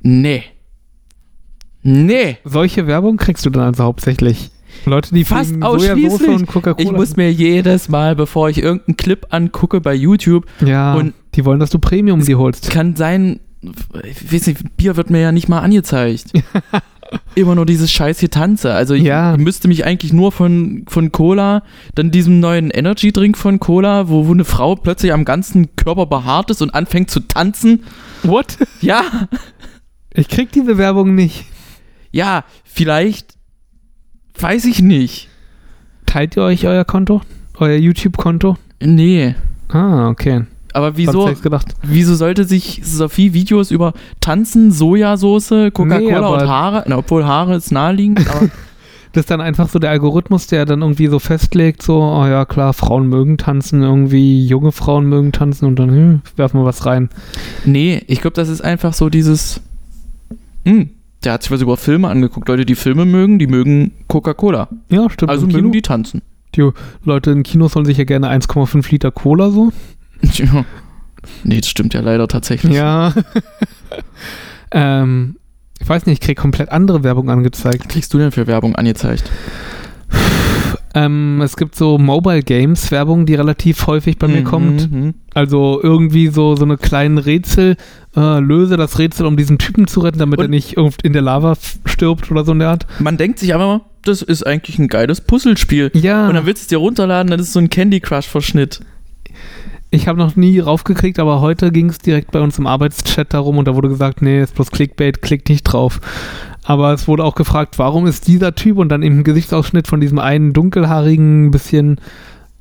nee. 0.02 0.44
Nee. 1.82 2.38
Solche 2.44 2.86
Werbung 2.86 3.16
kriegst 3.16 3.44
du 3.46 3.50
dann 3.50 3.62
also 3.64 3.84
hauptsächlich. 3.84 4.50
Leute, 4.86 5.14
die 5.14 5.24
Fast 5.24 5.60
ausschließlich. 5.62 6.28
und 6.28 6.46
Coca-Cola. 6.46 6.84
Ich 6.88 6.92
muss 6.92 7.16
mir 7.16 7.30
jedes 7.32 7.88
Mal, 7.88 8.16
bevor 8.16 8.48
ich 8.48 8.58
irgendeinen 8.62 8.96
Clip 8.96 9.26
angucke 9.30 9.80
bei 9.80 9.94
YouTube, 9.94 10.46
ja, 10.64 10.94
und- 10.94 11.14
die 11.34 11.44
wollen, 11.44 11.60
dass 11.60 11.70
du 11.70 11.78
Premium 11.78 12.24
die 12.24 12.34
holst. 12.34 12.70
kann 12.70 12.94
sein, 12.96 13.40
ich 14.04 14.32
weiß 14.32 14.46
nicht, 14.48 14.76
Bier 14.76 14.96
wird 14.96 15.08
mir 15.10 15.20
ja 15.20 15.32
nicht 15.32 15.48
mal 15.48 15.60
angezeigt. 15.60 16.32
Immer 17.34 17.54
nur 17.54 17.66
dieses 17.66 17.92
scheiß 17.92 18.18
Getanze. 18.20 18.72
Also 18.72 18.94
ich, 18.94 19.02
Ja. 19.02 19.36
müsste 19.36 19.68
mich 19.68 19.84
eigentlich 19.84 20.12
nur 20.14 20.32
von, 20.32 20.84
von 20.88 21.12
Cola, 21.12 21.62
dann 21.94 22.10
diesem 22.10 22.40
neuen 22.40 22.70
Energy-Drink 22.70 23.36
von 23.36 23.60
Cola, 23.60 24.08
wo, 24.08 24.26
wo 24.26 24.32
eine 24.32 24.44
Frau 24.46 24.74
plötzlich 24.76 25.12
am 25.12 25.24
ganzen 25.26 25.76
Körper 25.76 26.06
behaart 26.06 26.50
ist 26.50 26.62
und 26.62 26.74
anfängt 26.74 27.10
zu 27.10 27.20
tanzen. 27.20 27.84
What? 28.22 28.56
Ja, 28.80 29.02
Ich 30.14 30.28
krieg 30.28 30.52
diese 30.52 30.76
Werbung 30.78 31.14
nicht. 31.14 31.44
Ja, 32.12 32.44
vielleicht, 32.64 33.34
weiß 34.38 34.64
ich 34.66 34.80
nicht. 34.80 35.28
Teilt 36.06 36.36
ihr 36.36 36.42
euch 36.42 36.66
euer 36.66 36.84
Konto? 36.84 37.22
Euer 37.58 37.76
YouTube-Konto? 37.76 38.56
Nee. 38.80 39.34
Ah, 39.68 40.08
okay. 40.08 40.44
Aber 40.74 40.96
wieso, 40.96 41.30
gedacht. 41.42 41.74
wieso 41.82 42.14
sollte 42.14 42.44
sich 42.44 42.80
Sophie 42.82 43.34
Videos 43.34 43.70
über 43.70 43.92
Tanzen, 44.20 44.72
Sojasauce, 44.72 45.70
Coca-Cola 45.72 45.98
Nee, 45.98 46.14
und 46.14 46.48
Haare, 46.48 46.84
na, 46.86 46.96
obwohl 46.96 47.24
Haare 47.26 47.56
ist 47.56 47.72
naheliegend, 47.72 48.26
aber 48.34 48.48
Das 49.12 49.22
ist 49.22 49.30
dann 49.30 49.42
einfach 49.42 49.68
so 49.68 49.78
der 49.78 49.90
Algorithmus, 49.90 50.46
der 50.46 50.64
dann 50.64 50.80
irgendwie 50.80 51.06
so 51.08 51.18
festlegt, 51.18 51.82
so, 51.82 52.00
oh 52.02 52.26
ja 52.26 52.46
klar, 52.46 52.72
Frauen 52.72 53.08
mögen 53.08 53.36
tanzen, 53.36 53.82
irgendwie 53.82 54.46
junge 54.46 54.72
Frauen 54.72 55.06
mögen 55.06 55.32
tanzen 55.32 55.66
und 55.66 55.78
dann 55.78 55.90
hm, 55.90 56.22
werfen 56.36 56.60
wir 56.60 56.64
was 56.64 56.86
rein. 56.86 57.10
nee, 57.66 58.02
ich 58.06 58.22
glaube, 58.22 58.34
das 58.34 58.48
ist 58.48 58.62
einfach 58.62 58.94
so 58.94 59.10
dieses, 59.10 59.60
hm, 60.64 60.90
der 61.24 61.34
hat 61.34 61.42
sich 61.42 61.50
was 61.50 61.60
über 61.60 61.76
Filme 61.76 62.08
angeguckt. 62.08 62.48
Leute, 62.48 62.66
die 62.66 62.74
Filme 62.74 63.04
mögen, 63.04 63.38
die 63.38 63.46
mögen 63.46 63.92
Coca-Cola. 64.08 64.68
Ja, 64.88 65.08
stimmt. 65.10 65.30
Also 65.30 65.46
im 65.46 65.52
mögen 65.52 65.62
Kino. 65.64 65.72
die 65.72 65.82
tanzen. 65.82 66.22
Die 66.54 66.70
Leute 67.04 67.30
in 67.30 67.42
Kinos 67.42 67.72
sollen 67.72 67.86
sich 67.86 67.96
ja 67.96 68.04
gerne 68.04 68.28
1,5 68.30 68.90
Liter 68.90 69.10
Cola 69.10 69.50
so. 69.50 69.72
Ja. 70.22 70.64
Nee, 71.44 71.60
das 71.60 71.68
stimmt 71.68 71.94
ja 71.94 72.00
leider 72.00 72.28
tatsächlich. 72.28 72.74
Ja. 72.74 73.14
ähm, 74.70 75.36
ich 75.80 75.88
weiß 75.88 76.06
nicht, 76.06 76.20
ich 76.20 76.26
krieg 76.26 76.36
komplett 76.38 76.70
andere 76.70 77.04
Werbung 77.04 77.30
angezeigt. 77.30 77.80
Was 77.80 77.88
kriegst 77.88 78.12
du 78.14 78.18
denn 78.18 78.32
für 78.32 78.46
Werbung 78.46 78.76
angezeigt? 78.76 79.30
Ähm, 80.94 81.40
es 81.42 81.56
gibt 81.56 81.74
so 81.74 81.96
Mobile 81.96 82.42
Games 82.42 82.90
Werbung, 82.90 83.24
die 83.24 83.34
relativ 83.34 83.86
häufig 83.86 84.18
bei 84.18 84.28
mir 84.28 84.40
Mhm, 84.40 84.44
kommt. 84.44 84.92
mhm. 84.92 85.14
Also 85.34 85.80
irgendwie 85.82 86.28
so, 86.28 86.54
so 86.56 86.64
eine 86.64 86.76
kleinen 86.76 87.16
Rätsel, 87.18 87.76
äh, 88.14 88.40
löse 88.40 88.76
das 88.76 88.98
Rätsel, 88.98 89.24
um 89.26 89.36
diesen 89.38 89.58
Typen 89.58 89.86
zu 89.86 90.00
retten, 90.00 90.18
damit 90.18 90.38
Und- 90.38 90.44
er 90.46 90.48
nicht 90.50 90.76
in 91.02 91.12
der 91.14 91.22
Lava 91.22 91.54
stirbt 91.86 92.30
oder 92.30 92.44
so 92.44 92.52
in 92.52 92.58
der 92.58 92.68
Art. 92.68 92.86
Man 92.98 93.16
denkt 93.16 93.38
sich 93.38 93.54
aber, 93.54 93.82
das 94.04 94.20
ist 94.20 94.46
eigentlich 94.46 94.78
ein 94.78 94.88
geiles 94.88 95.20
Puzzlespiel. 95.22 95.90
Ja, 95.94 96.28
Und 96.28 96.34
dann 96.34 96.44
willst 96.44 96.62
du 96.62 96.64
es 96.64 96.68
dir 96.68 96.78
runterladen, 96.78 97.30
dann 97.30 97.40
ist 97.40 97.46
es 97.48 97.52
so 97.54 97.60
ein 97.60 97.70
Candy 97.70 98.00
Crush-Verschnitt. 98.00 98.80
ich 99.94 100.08
habe 100.08 100.18
noch 100.18 100.36
nie 100.36 100.58
raufgekriegt, 100.58 101.18
aber 101.18 101.40
heute 101.42 101.70
ging 101.70 101.90
es 101.90 101.98
direkt 101.98 102.30
bei 102.32 102.40
uns 102.40 102.58
im 102.58 102.66
Arbeitschat 102.66 103.34
darum 103.34 103.58
und 103.58 103.68
da 103.68 103.74
wurde 103.74 103.88
gesagt, 103.90 104.22
nee, 104.22 104.40
ist 104.42 104.54
bloß 104.54 104.70
Clickbait, 104.70 105.20
klick 105.20 105.46
nicht 105.50 105.64
drauf. 105.64 106.00
Aber 106.64 106.92
es 106.92 107.08
wurde 107.08 107.24
auch 107.24 107.34
gefragt, 107.34 107.78
warum 107.78 108.06
ist 108.06 108.28
dieser 108.28 108.54
Typ 108.54 108.78
und 108.78 108.88
dann 108.88 109.02
im 109.02 109.24
Gesichtsausschnitt 109.24 109.88
von 109.88 110.00
diesem 110.00 110.18
einen 110.18 110.52
dunkelhaarigen, 110.52 111.50
bisschen 111.50 112.00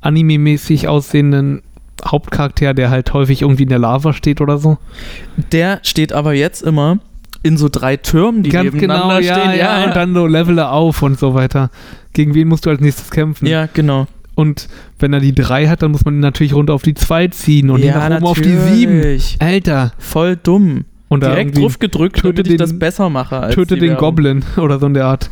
anime-mäßig 0.00 0.88
aussehenden 0.88 1.62
Hauptcharakter, 2.04 2.74
der 2.74 2.90
halt 2.90 3.12
häufig 3.12 3.42
irgendwie 3.42 3.62
in 3.62 3.68
der 3.68 3.78
Lava 3.78 4.12
steht 4.12 4.40
oder 4.40 4.58
so. 4.58 4.78
Der 5.52 5.78
steht 5.82 6.12
aber 6.12 6.34
jetzt 6.34 6.62
immer 6.62 6.98
in 7.44 7.56
so 7.56 7.68
drei 7.68 7.96
Türmen, 7.96 8.42
die 8.42 8.50
Ganz 8.50 8.72
nebeneinander 8.72 9.20
genau, 9.20 9.36
ja, 9.36 9.40
stehen. 9.40 9.58
ja, 9.58 9.84
und 9.84 9.96
dann 9.96 10.14
so 10.14 10.26
Levele 10.26 10.68
auf 10.70 11.02
und 11.02 11.18
so 11.18 11.34
weiter. 11.34 11.70
Gegen 12.12 12.34
wen 12.34 12.48
musst 12.48 12.66
du 12.66 12.70
als 12.70 12.80
nächstes 12.80 13.10
kämpfen? 13.10 13.46
ja, 13.46 13.66
genau. 13.72 14.06
Und 14.34 14.68
wenn 14.98 15.12
er 15.12 15.20
die 15.20 15.34
3 15.34 15.68
hat, 15.68 15.82
dann 15.82 15.90
muss 15.90 16.04
man 16.04 16.14
ihn 16.14 16.20
natürlich 16.20 16.54
runter 16.54 16.72
auf 16.72 16.82
die 16.82 16.94
2 16.94 17.28
ziehen 17.28 17.70
und 17.70 17.80
ja, 17.80 17.92
ihn 17.92 18.10
nach 18.10 18.16
oben 18.16 18.26
auf 18.26 18.40
die 18.40 18.56
7. 18.56 18.96
natürlich. 18.96 19.36
Alter. 19.40 19.92
Voll 19.98 20.36
dumm. 20.36 20.86
Und 21.12 21.22
Direkt 21.22 21.58
drauf 21.58 21.78
gedrückt, 21.78 22.16
töte 22.16 22.42
damit 22.42 22.46
ich 22.46 22.52
den- 22.52 22.58
das 22.58 22.78
besser 22.78 23.10
mache. 23.10 23.38
Als 23.38 23.54
töte 23.54 23.74
den 23.76 23.90
Werbung. 23.90 23.98
Goblin 24.08 24.44
oder 24.56 24.78
so 24.78 24.86
in 24.86 24.94
der 24.94 25.04
Art. 25.06 25.28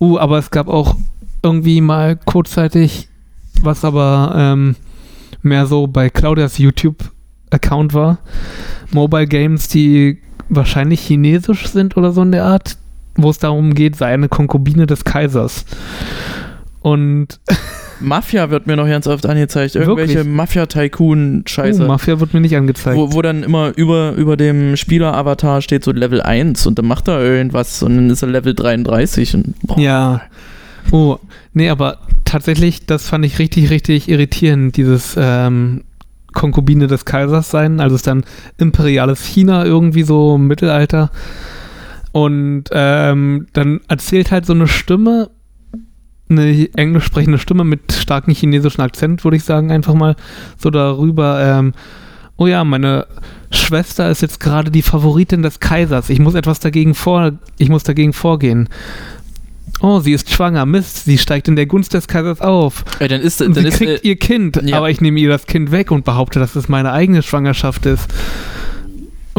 Uh, 0.00 0.16
aber 0.18 0.38
es 0.38 0.50
gab 0.50 0.68
auch 0.68 0.94
irgendwie 1.42 1.80
mal 1.80 2.14
kurzzeitig, 2.16 3.08
was 3.62 3.84
aber 3.84 4.32
ähm, 4.36 4.76
mehr 5.42 5.66
so 5.66 5.88
bei 5.88 6.08
Claudias 6.08 6.58
YouTube-Account 6.58 7.94
war, 7.94 8.18
Mobile 8.92 9.26
Games, 9.26 9.66
die 9.66 10.18
wahrscheinlich 10.48 11.00
chinesisch 11.00 11.66
sind 11.66 11.96
oder 11.96 12.12
so 12.12 12.22
in 12.22 12.30
der 12.30 12.44
Art, 12.44 12.78
wo 13.16 13.28
es 13.30 13.38
darum 13.38 13.74
geht, 13.74 13.96
sei 13.96 14.14
eine 14.14 14.28
Konkubine 14.28 14.86
des 14.86 15.02
Kaisers. 15.04 15.64
Und 16.80 17.40
Mafia 18.00 18.50
wird 18.50 18.66
mir 18.66 18.76
noch 18.76 18.86
ganz 18.86 19.06
oft 19.06 19.26
angezeigt. 19.26 19.74
Irgendwelche? 19.74 20.24
Mafia-Tycoon-Scheiße. 20.24 21.84
uh, 21.84 21.86
Mafia 21.86 22.20
wird 22.20 22.34
mir 22.34 22.40
nicht 22.40 22.56
angezeigt. 22.56 22.96
wo, 22.96 23.12
wo 23.12 23.22
dann 23.22 23.42
immer 23.42 23.72
über, 23.76 24.12
über 24.12 24.36
dem 24.36 24.76
Spieler-Avatar 24.76 25.62
steht 25.62 25.84
so 25.84 25.92
Level 25.92 26.22
1 26.22 26.66
und 26.66 26.78
dann 26.78 26.86
macht 26.86 27.08
er 27.08 27.20
irgendwas 27.20 27.82
und 27.82 27.96
dann 27.96 28.10
ist 28.10 28.22
er 28.22 28.28
Level 28.28 28.54
33 28.54 29.34
und 29.34 29.54
boah, 29.62 29.78
Ja. 29.78 30.22
Oh, 30.90 31.18
nee, 31.52 31.68
aber 31.68 31.98
tatsächlich, 32.24 32.86
das 32.86 33.08
fand 33.08 33.24
ich 33.24 33.38
richtig, 33.38 33.70
richtig 33.70 34.08
irritierend, 34.08 34.76
dieses 34.76 35.16
ähm, 35.18 35.84
Konkubine 36.32 36.86
des 36.86 37.04
Kaisers 37.04 37.50
sein. 37.50 37.80
Also 37.80 37.96
ist 37.96 38.06
dann 38.06 38.24
imperiales 38.58 39.24
China 39.24 39.64
irgendwie 39.64 40.02
so 40.02 40.36
im 40.36 40.46
Mittelalter. 40.46 41.10
Und 42.12 42.64
ähm, 42.72 43.48
dann 43.52 43.80
erzählt 43.88 44.30
halt 44.30 44.46
so 44.46 44.54
eine 44.54 44.66
Stimme, 44.66 45.30
eine 46.28 46.68
englisch 46.74 47.04
sprechende 47.04 47.38
Stimme 47.38 47.64
mit 47.64 47.92
starkem 47.92 48.34
chinesischen 48.34 48.80
Akzent, 48.80 49.24
würde 49.24 49.36
ich 49.36 49.44
sagen, 49.44 49.70
einfach 49.70 49.94
mal 49.94 50.16
so 50.58 50.70
darüber. 50.70 51.40
Ähm, 51.40 51.72
oh 52.36 52.46
ja, 52.46 52.64
meine 52.64 53.06
Schwester 53.50 54.10
ist 54.10 54.22
jetzt 54.22 54.40
gerade 54.40 54.70
die 54.70 54.82
Favoritin 54.82 55.42
des 55.42 55.60
Kaisers. 55.60 56.10
Ich 56.10 56.18
muss 56.18 56.34
etwas 56.34 56.60
dagegen 56.60 56.94
vor, 56.94 57.32
ich 57.58 57.68
muss 57.68 57.82
dagegen 57.82 58.12
vorgehen. 58.12 58.68
Oh, 59.80 60.00
sie 60.00 60.12
ist 60.12 60.30
schwanger. 60.30 60.66
Mist, 60.66 61.04
sie 61.04 61.18
steigt 61.18 61.46
in 61.46 61.56
der 61.56 61.66
Gunst 61.66 61.94
des 61.94 62.08
Kaisers 62.08 62.40
auf. 62.40 62.84
Ey, 62.98 63.08
dann 63.08 63.20
ist, 63.20 63.40
dann 63.40 63.54
sie 63.54 63.66
ist 63.66 63.76
kriegt 63.76 64.04
äh, 64.04 64.08
ihr 64.08 64.16
Kind, 64.16 64.60
ja. 64.64 64.76
aber 64.76 64.90
ich 64.90 65.00
nehme 65.00 65.20
ihr 65.20 65.28
das 65.28 65.46
Kind 65.46 65.70
weg 65.70 65.90
und 65.90 66.04
behaupte, 66.04 66.40
dass 66.40 66.56
es 66.56 66.68
meine 66.68 66.92
eigene 66.92 67.22
Schwangerschaft 67.22 67.86
ist. 67.86 68.08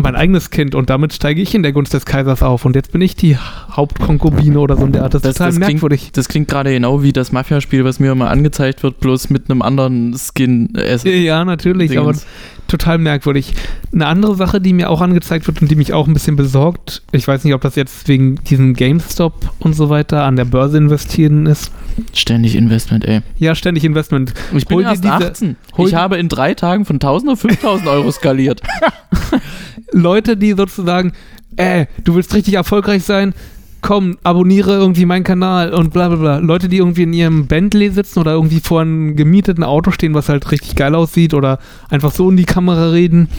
Mein 0.04 0.16
eigenes 0.16 0.50
Kind. 0.50 0.76
Und 0.76 0.90
damit 0.90 1.14
steige 1.14 1.42
ich 1.42 1.54
in 1.56 1.64
der 1.64 1.72
Gunst 1.72 1.94
des 1.94 2.06
Kaisers 2.06 2.42
auf. 2.44 2.66
Und 2.66 2.76
jetzt 2.76 2.92
bin 2.92 3.02
ich 3.02 3.16
die 3.16 3.38
Hauptkonkubine 3.38 4.60
oder 4.60 4.78
so 4.78 4.86
in 4.86 4.92
der 4.92 5.04
Art. 5.04 5.14
Das 5.14 5.22
ist 5.22 5.26
Das- 5.28 5.36
total 5.36 5.48
das 5.50 5.56
klingt- 5.58 5.70
merkwürdig. 5.74 6.10
das 6.14 6.28
klingt 6.28 6.48
gerade 6.48 6.72
genau 6.72 7.04
wie 7.04 7.14
das 7.14 7.32
Mafia-Spiel, 7.32 7.84
was 7.86 8.00
mir 8.00 8.12
immer 8.12 8.30
angezeigt 8.30 8.84
wird, 8.84 9.00
bloß 9.00 9.30
mit 9.30 9.50
einem 9.50 9.62
anderen 9.62 10.16
Skin. 10.18 10.74
Äh, 10.76 10.98
Ja, 11.24 11.46
natürlich, 11.46 11.92
Dingens. 11.92 12.24
aber 12.24 12.68
total 12.68 12.98
merkwürdig. 13.00 13.54
Eine 13.92 14.06
andere 14.06 14.36
Sache, 14.36 14.62
die 14.62 14.74
mir 14.74 14.90
auch 14.92 15.02
angezeigt 15.02 15.48
wird 15.48 15.62
und 15.62 15.72
die 15.72 15.76
mich 15.76 15.94
auch 15.94 16.08
ein 16.08 16.14
bisschen 16.14 16.36
besorgt, 16.36 17.02
ich 17.12 17.28
weiß 17.28 17.44
nicht, 17.44 17.54
ob 17.56 17.62
das 17.62 17.76
jetzt 17.76 18.08
wegen 18.08 18.36
diesem 18.44 18.74
GameStop 18.76 19.52
und 19.60 19.74
so 19.74 19.90
weiter 19.90 20.24
an 20.24 20.36
der 20.36 20.46
Börse 20.46 20.78
investieren 20.78 21.46
ist. 21.48 21.72
Ständig 22.14 22.56
Investment, 22.56 23.06
ey. 23.06 23.22
Ja, 23.40 23.56
ständig 23.56 23.84
Investment. 23.84 24.34
Ich 24.56 24.68
bin 24.68 24.78
Hol 24.78 24.84
erst 24.84 25.04
diese- 25.04 25.14
18. 25.14 25.56
hol 25.78 25.88
ich 25.88 25.96
habe 25.96 26.18
in 26.18 26.30
drei 26.30 26.54
Tagen 26.54 26.86
von 26.86 27.00
1000 27.00 27.32
auf 27.32 27.40
5000 27.40 27.90
Euro 27.90 28.12
skaliert. 28.12 28.62
Leute, 29.92 30.38
die 30.38 30.54
sozusagen, 30.54 31.14
äh, 31.58 31.86
du 32.04 32.16
willst 32.16 32.34
richtig 32.34 32.56
erfolgreich 32.56 33.04
sein, 33.04 33.34
komm, 33.82 34.18
abonniere 34.24 34.74
irgendwie 34.74 35.06
meinen 35.06 35.24
Kanal 35.24 35.74
und 35.74 35.94
bla 35.94 36.10
bla 36.10 36.18
bla. 36.18 36.38
Leute, 36.40 36.68
die 36.68 36.78
irgendwie 36.78 37.04
in 37.04 37.14
ihrem 37.14 37.48
Bentley 37.48 37.90
sitzen 37.92 38.20
oder 38.20 38.34
irgendwie 38.34 38.60
vor 38.60 38.82
einem 38.82 39.16
gemieteten 39.16 39.64
Auto 39.64 39.92
stehen, 39.92 40.14
was 40.14 40.30
halt 40.30 40.52
richtig 40.52 40.76
geil 40.76 40.96
aussieht 40.96 41.34
oder 41.34 41.60
einfach 41.90 42.12
so 42.12 42.30
in 42.30 42.38
die 42.38 42.46
Kamera 42.46 42.90
reden 42.90 43.30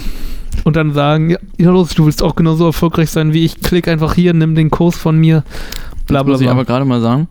und 0.64 0.76
dann 0.76 0.92
sagen, 0.92 1.30
ja, 1.30 1.38
ja 1.58 1.70
los, 1.70 1.94
du 1.94 2.06
willst 2.06 2.22
auch 2.22 2.36
genauso 2.36 2.66
erfolgreich 2.66 3.10
sein 3.10 3.32
wie 3.32 3.44
ich, 3.44 3.60
klick 3.60 3.88
einfach 3.88 4.14
hier, 4.14 4.32
nimm 4.32 4.54
den 4.54 4.70
Kurs 4.70 4.96
von 4.96 5.18
mir, 5.18 5.44
bla 6.06 6.20
Jetzt 6.20 6.24
bla 6.24 6.32
muss 6.32 6.40
ich 6.40 6.48
aber 6.48 6.64
bla. 6.64 6.74
gerade 6.74 6.84
mal 6.84 7.00
sagen, 7.00 7.28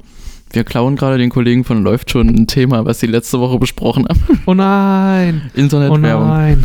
wir 0.52 0.64
klauen 0.64 0.96
gerade 0.96 1.18
den 1.18 1.30
Kollegen 1.30 1.64
von 1.64 1.84
Läuft 1.84 2.12
schon 2.12 2.28
ein 2.28 2.48
Thema, 2.48 2.86
was 2.86 3.00
sie 3.00 3.08
letzte 3.08 3.40
Woche 3.40 3.60
besprochen 3.60 4.06
haben. 4.08 4.20
Oh 4.46 4.54
nein, 4.54 5.44
oh 5.46 5.60
Internetwerbung. 5.60 6.28
nein, 6.28 6.64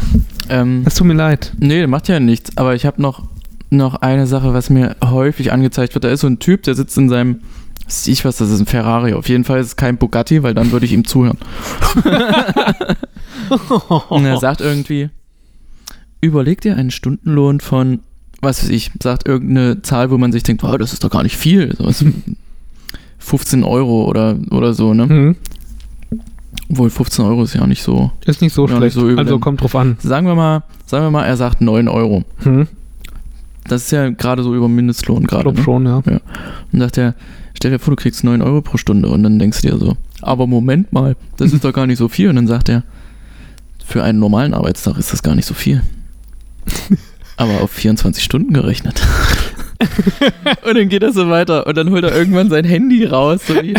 ähm, 0.49 0.83
es 0.87 0.95
tut 0.95 1.07
mir 1.07 1.15
leid. 1.15 1.53
nee, 1.59 1.87
macht 1.87 2.09
ja 2.09 2.21
nichts. 2.21 2.57
Aber 2.57 2.75
ich 2.75 2.87
habe 2.87 3.03
noch, 3.03 3.23
noch 3.71 3.97
eine 3.97 4.27
Sache, 4.27 4.55
was 4.55 4.71
mir 4.71 4.97
häufig 5.05 5.53
angezeigt 5.53 5.95
wird. 5.95 6.05
Da 6.05 6.09
ist 6.09 6.21
so 6.21 6.27
ein 6.27 6.39
Typ, 6.39 6.63
der 6.63 6.75
sitzt 6.75 6.97
in 6.97 7.09
seinem, 7.09 7.41
weiß 7.87 8.07
ich 8.07 8.25
was, 8.25 8.39
das 8.39 8.51
ist 8.51 8.61
ein 8.61 8.67
Ferrari. 8.67 9.13
Auf 9.13 9.29
jeden 9.29 9.45
Fall 9.45 9.61
ist 9.61 9.67
es 9.67 9.77
kein 9.77 9.99
Bugatti, 9.99 10.43
weil 10.43 10.55
dann 10.55 10.73
würde 10.73 10.87
ich 10.87 10.93
ihm 10.93 11.05
zuhören. 11.05 11.39
Und 14.09 14.25
er 14.25 14.39
sagt 14.39 14.63
irgendwie, 14.63 15.11
überleg 16.23 16.63
dir 16.63 16.77
einen 16.77 16.91
Stundenlohn 16.91 17.61
von, 17.61 18.01
was 18.41 18.63
weiß 18.63 18.71
ich, 18.71 18.91
sagt 19.03 19.29
irgendeine 19.29 19.83
Zahl, 19.83 20.11
wo 20.11 20.17
man 20.17 20.33
sich 20.33 20.43
denkt, 20.43 20.65
oh, 20.65 20.77
das 20.79 20.95
ist 20.95 21.05
doch 21.05 21.11
gar 21.11 21.23
nicht 21.23 21.37
viel. 21.37 21.75
So, 21.77 21.85
15 23.25 23.65
Euro 23.65 24.05
oder, 24.05 24.37
oder 24.51 24.75
so, 24.75 24.95
ne? 24.95 25.09
Hm, 25.09 25.37
Obwohl 26.71 26.91
15 26.91 27.25
Euro 27.25 27.43
ist 27.45 27.55
ja 27.55 27.63
auch 27.63 27.67
nicht 27.67 27.83
so. 27.83 28.11
ist 28.27 28.41
nicht 28.41 28.53
so 28.53 28.63
Ja, 28.67 28.73
nicht 28.73 28.79
schlecht, 28.93 28.95
so 28.95 29.07
also 29.07 29.23
denn- 29.35 29.41
kommt 29.41 29.61
drauf 29.63 29.75
an. 29.77 29.97
Sagen 30.01 30.27
wir 30.27 30.35
mal, 30.35 30.63
sagen 30.87 31.05
wir 31.05 31.11
mal, 31.11 31.25
er 31.25 31.37
sagt 31.37 31.61
9 31.61 31.89
Euro. 31.89 32.25
Hm, 32.43 32.67
Das 33.67 33.83
ist 33.85 33.91
ja 33.93 34.11
gerade 34.11 34.43
so 34.43 34.55
über 34.55 34.69
Mindestlohn 34.69 35.23
ich 35.23 35.29
gerade. 35.29 35.45
glaube 35.45 35.59
Ne? 35.59 35.65
schon, 35.65 35.87
ja. 35.87 36.03
Und 36.73 36.81
sagt 36.81 36.99
er, 36.99 37.15
stell 37.55 37.71
dir 37.71 37.79
vor, 37.79 37.93
du 37.95 38.03
kriegst 38.03 38.23
9 38.25 38.43
Euro 38.43 38.61
pro 38.63 38.77
Stunde 38.77 39.09
und 39.09 39.23
dann 39.23 39.39
denkst 39.39 39.63
du 39.63 39.71
dir 39.71 39.79
so, 39.79 39.97
aber 40.21 40.47
Moment 40.47 40.93
mal, 40.93 41.17
das 41.39 41.53
ist 41.53 41.65
doch 41.65 41.73
gar 41.73 41.87
nicht 41.87 41.99
so 41.99 42.09
viel. 42.09 42.29
Und 42.29 42.37
dann 42.37 42.47
sagt 42.47 42.69
er, 42.69 42.83
für 43.85 44.03
einen 44.03 44.19
normalen 44.19 44.55
Arbeitstag 44.55 44.97
ist 44.99 45.13
das 45.13 45.23
gar 45.23 45.35
nicht 45.35 45.47
so 45.47 45.55
viel. 45.55 45.83
Aber 47.37 47.63
auf 47.63 47.71
24 47.73 48.23
Stunden 48.23 48.53
gerechnet. 48.55 49.03
und 50.67 50.77
dann 50.77 50.89
geht 50.89 51.03
er 51.03 51.13
so 51.13 51.29
weiter 51.29 51.67
und 51.67 51.77
dann 51.77 51.91
holt 51.91 52.05
er 52.05 52.15
irgendwann 52.15 52.51
sein 52.51 52.65
Handy 52.65 53.05
raus. 53.05 53.47
So 53.47 53.55
wie, 53.55 53.75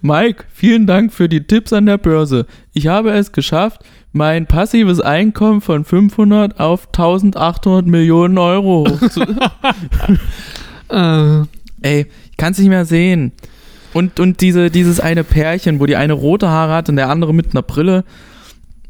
Mike, 0.00 0.44
vielen 0.52 0.86
Dank 0.86 1.12
für 1.12 1.28
die 1.28 1.42
Tipps 1.42 1.72
an 1.72 1.86
der 1.86 1.98
Börse. 1.98 2.46
Ich 2.72 2.86
habe 2.86 3.10
es 3.10 3.32
geschafft, 3.32 3.82
mein 4.12 4.46
passives 4.46 5.00
Einkommen 5.00 5.60
von 5.60 5.84
500 5.84 6.60
auf 6.60 6.86
1800 6.88 7.86
Millionen 7.86 8.38
Euro 8.38 8.86
hochzu 8.88 9.22
Äh, 10.90 11.42
Ey, 11.82 12.06
ich 12.30 12.36
kann 12.36 12.52
es 12.52 12.58
nicht 12.58 12.68
mehr 12.68 12.84
sehen. 12.84 13.32
Und, 13.92 14.20
und 14.20 14.40
diese, 14.40 14.70
dieses 14.70 15.00
eine 15.00 15.24
Pärchen, 15.24 15.80
wo 15.80 15.86
die 15.86 15.96
eine 15.96 16.12
rote 16.12 16.48
Haare 16.48 16.74
hat 16.74 16.88
und 16.88 16.96
der 16.96 17.08
andere 17.08 17.32
mit 17.32 17.52
einer 17.52 17.62
Brille, 17.62 18.04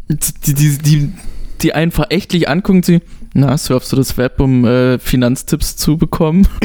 die, 0.09 0.55
die, 0.55 0.79
die, 0.79 1.13
die 1.61 1.75
einen 1.75 1.93
verächtlich 1.93 2.49
angucken, 2.49 2.83
sie, 2.83 3.01
na, 3.35 3.57
surfst 3.57 3.93
du 3.93 3.97
das 3.97 4.17
Web, 4.17 4.41
um 4.41 4.65
äh, 4.65 4.99
Finanztipps 4.99 5.77
zu 5.77 5.97
bekommen? 5.97 6.47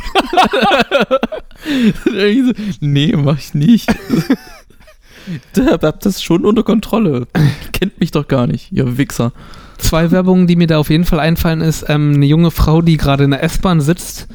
Nee, 2.82 3.14
mach 3.16 3.38
ich 3.38 3.54
nicht. 3.54 3.90
Da 5.54 5.80
hab 5.82 6.02
das 6.02 6.22
schon 6.22 6.44
unter 6.44 6.64
Kontrolle. 6.64 7.28
Kennt 7.72 7.98
mich 8.02 8.12
doch 8.12 8.28
gar 8.28 8.46
nicht, 8.46 8.74
ihr 8.74 8.98
Wichser. 8.98 9.32
Zwei 9.78 10.12
Werbungen, 10.12 10.48
die 10.48 10.58
mir 10.58 10.68
da 10.68 10.80
auf 10.80 10.90
jeden 10.90 11.06
Fall 11.06 11.22
einfallen, 11.22 11.62
ist 11.62 11.86
ähm, 11.88 12.16
eine 12.16 12.26
junge 12.26 12.52
Frau, 12.52 12.82
die 12.82 12.98
gerade 12.98 13.24
in 13.24 13.32
der 13.32 13.42
S-Bahn 13.42 13.80
sitzt 13.80 14.28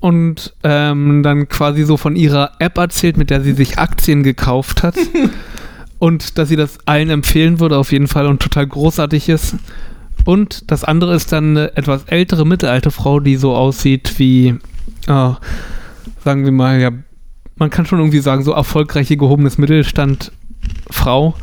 und 0.00 0.54
ähm, 0.62 1.22
dann 1.22 1.48
quasi 1.48 1.84
so 1.84 1.98
von 1.98 2.16
ihrer 2.16 2.52
App 2.60 2.78
erzählt, 2.78 3.18
mit 3.18 3.28
der 3.28 3.42
sie 3.42 3.52
sich 3.52 3.78
Aktien 3.78 4.22
gekauft 4.22 4.82
hat. 4.82 4.96
und 5.98 6.38
dass 6.38 6.48
sie 6.48 6.56
das 6.56 6.78
allen 6.86 7.10
empfehlen 7.10 7.60
würde, 7.60 7.76
auf 7.76 7.92
jeden 7.92 8.08
Fall 8.08 8.26
und 8.26 8.40
total 8.40 8.66
großartig 8.66 9.28
ist. 9.28 9.56
Und 10.26 10.70
das 10.70 10.82
andere 10.84 11.14
ist 11.14 11.32
dann 11.32 11.56
eine 11.56 11.76
etwas 11.76 12.02
ältere, 12.08 12.44
mittelalte 12.44 12.90
Frau, 12.90 13.20
die 13.20 13.36
so 13.36 13.54
aussieht 13.54 14.18
wie, 14.18 14.48
äh, 15.06 15.30
sagen 16.24 16.44
wir 16.44 16.50
mal, 16.50 16.80
ja, 16.80 16.90
man 17.54 17.70
kann 17.70 17.86
schon 17.86 18.00
irgendwie 18.00 18.18
sagen, 18.18 18.42
so 18.42 18.50
erfolgreiche 18.52 19.16
gehobenes 19.16 19.56
Mittelstand 19.56 20.32
Frau, 20.90 21.36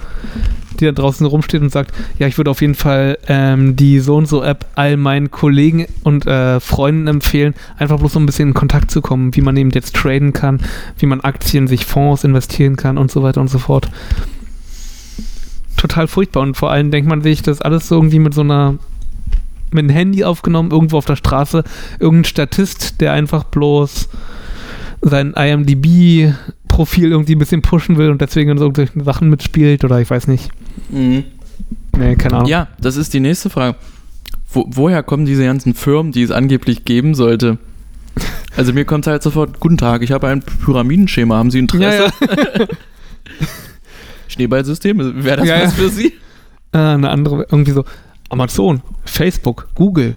die 0.80 0.86
da 0.86 0.92
draußen 0.92 1.26
rumsteht 1.26 1.62
und 1.62 1.72
sagt, 1.72 1.94
ja, 2.20 2.28
ich 2.28 2.38
würde 2.38 2.52
auf 2.52 2.60
jeden 2.60 2.76
Fall 2.76 3.18
ähm, 3.30 3.78
die 3.78 4.02
so 4.02 4.18
und 4.18 4.28
so 4.28 4.44
App 4.44 4.66
all 4.76 4.98
meinen 4.98 5.32
Kollegen 5.32 5.86
und 6.04 6.28
äh, 6.28 6.60
Freunden 6.60 7.08
empfehlen, 7.08 7.54
einfach 7.78 8.00
bloß 8.00 8.12
so 8.12 8.20
ein 8.20 8.26
bisschen 8.26 8.50
in 8.50 8.54
Kontakt 8.54 8.92
zu 8.92 9.02
kommen, 9.02 9.34
wie 9.34 9.42
man 9.42 9.56
eben 9.56 9.70
jetzt 9.72 9.96
traden 9.96 10.34
kann, 10.34 10.60
wie 10.98 11.06
man 11.06 11.22
Aktien, 11.22 11.68
sich 11.68 11.86
Fonds 11.86 12.26
investieren 12.26 12.76
kann 12.76 12.98
und 12.98 13.12
so 13.12 13.24
weiter 13.24 13.40
und 13.40 13.50
so 13.50 13.60
fort. 13.60 13.90
Total 15.84 16.08
furchtbar 16.08 16.44
und 16.44 16.56
vor 16.56 16.72
allem 16.72 16.92
denkt 16.92 17.10
man 17.10 17.22
sich, 17.22 17.42
das 17.42 17.60
alles 17.60 17.90
so 17.90 17.96
irgendwie 17.96 18.20
mit 18.20 18.34
so 18.34 18.40
einer 18.40 18.76
mit 19.70 19.84
dem 19.84 19.90
Handy 19.90 20.24
aufgenommen, 20.24 20.72
irgendwo 20.72 20.98
auf 20.98 21.04
der 21.04 21.18
Straße, 21.18 21.66
irgendein 22.00 22.24
Statist, 22.24 23.02
der 23.02 23.12
einfach 23.12 23.44
bloß 23.44 24.08
sein 25.02 25.34
IMDb-Profil 25.34 27.12
irgendwie 27.12 27.36
ein 27.36 27.40
bisschen 27.40 27.62
pushen 27.64 27.98
will 27.98 28.12
und 28.12 28.22
deswegen 28.22 28.52
in 28.52 28.58
so 28.58 28.64
irgendwelchen 28.64 29.04
Sachen 29.04 29.30
mitspielt 29.30 29.84
oder 29.84 30.00
ich 30.00 30.10
weiß 30.10 30.30
nicht. 30.30 30.52
Mhm. 30.90 31.26
Nee, 31.98 32.16
keine 32.16 32.36
Ahnung. 32.36 32.48
Ja, 32.48 32.70
das 32.80 32.96
ist 32.96 33.14
die 33.14 33.20
nächste 33.20 33.50
Frage. 33.50 33.76
Wo, 34.50 34.66
woher 34.70 35.04
kommen 35.04 35.26
diese 35.26 35.44
ganzen 35.44 35.74
Firmen, 35.74 36.14
die 36.14 36.22
es 36.22 36.32
angeblich 36.32 36.86
geben 36.86 37.14
sollte? 37.14 37.58
Also 38.56 38.72
mir 38.72 38.86
kommt 38.86 39.06
halt 39.06 39.22
sofort, 39.22 39.60
guten 39.60 39.78
Tag, 39.78 40.02
ich 40.02 40.14
habe 40.14 40.30
ein 40.30 40.44
Pyramidenschema, 40.44 41.36
haben 41.36 41.52
Sie 41.52 41.60
Interesse? 41.60 42.14
Ja, 42.22 42.60
ja. 42.60 42.68
Schneeballsystem, 44.28 45.24
wäre 45.24 45.38
das 45.38 45.48
Ja, 45.48 45.64
was 45.64 45.74
für 45.74 45.90
Sie? 45.90 46.14
Äh, 46.72 46.78
eine 46.78 47.10
andere, 47.10 47.48
irgendwie 47.50 47.72
so 47.72 47.86
Amazon, 48.30 48.82
Facebook, 49.06 49.70
Google. 49.76 50.16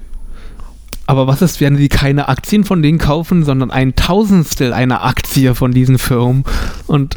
Aber 1.06 1.26
was 1.26 1.40
ist, 1.42 1.60
wenn 1.60 1.76
die 1.76 1.88
keine 1.88 2.28
Aktien 2.28 2.64
von 2.64 2.82
denen 2.82 2.98
kaufen, 2.98 3.44
sondern 3.44 3.70
ein 3.70 3.94
Tausendstel 3.94 4.72
einer 4.72 5.04
Aktie 5.04 5.54
von 5.54 5.70
diesen 5.70 5.98
Firmen? 5.98 6.44
Und 6.88 7.16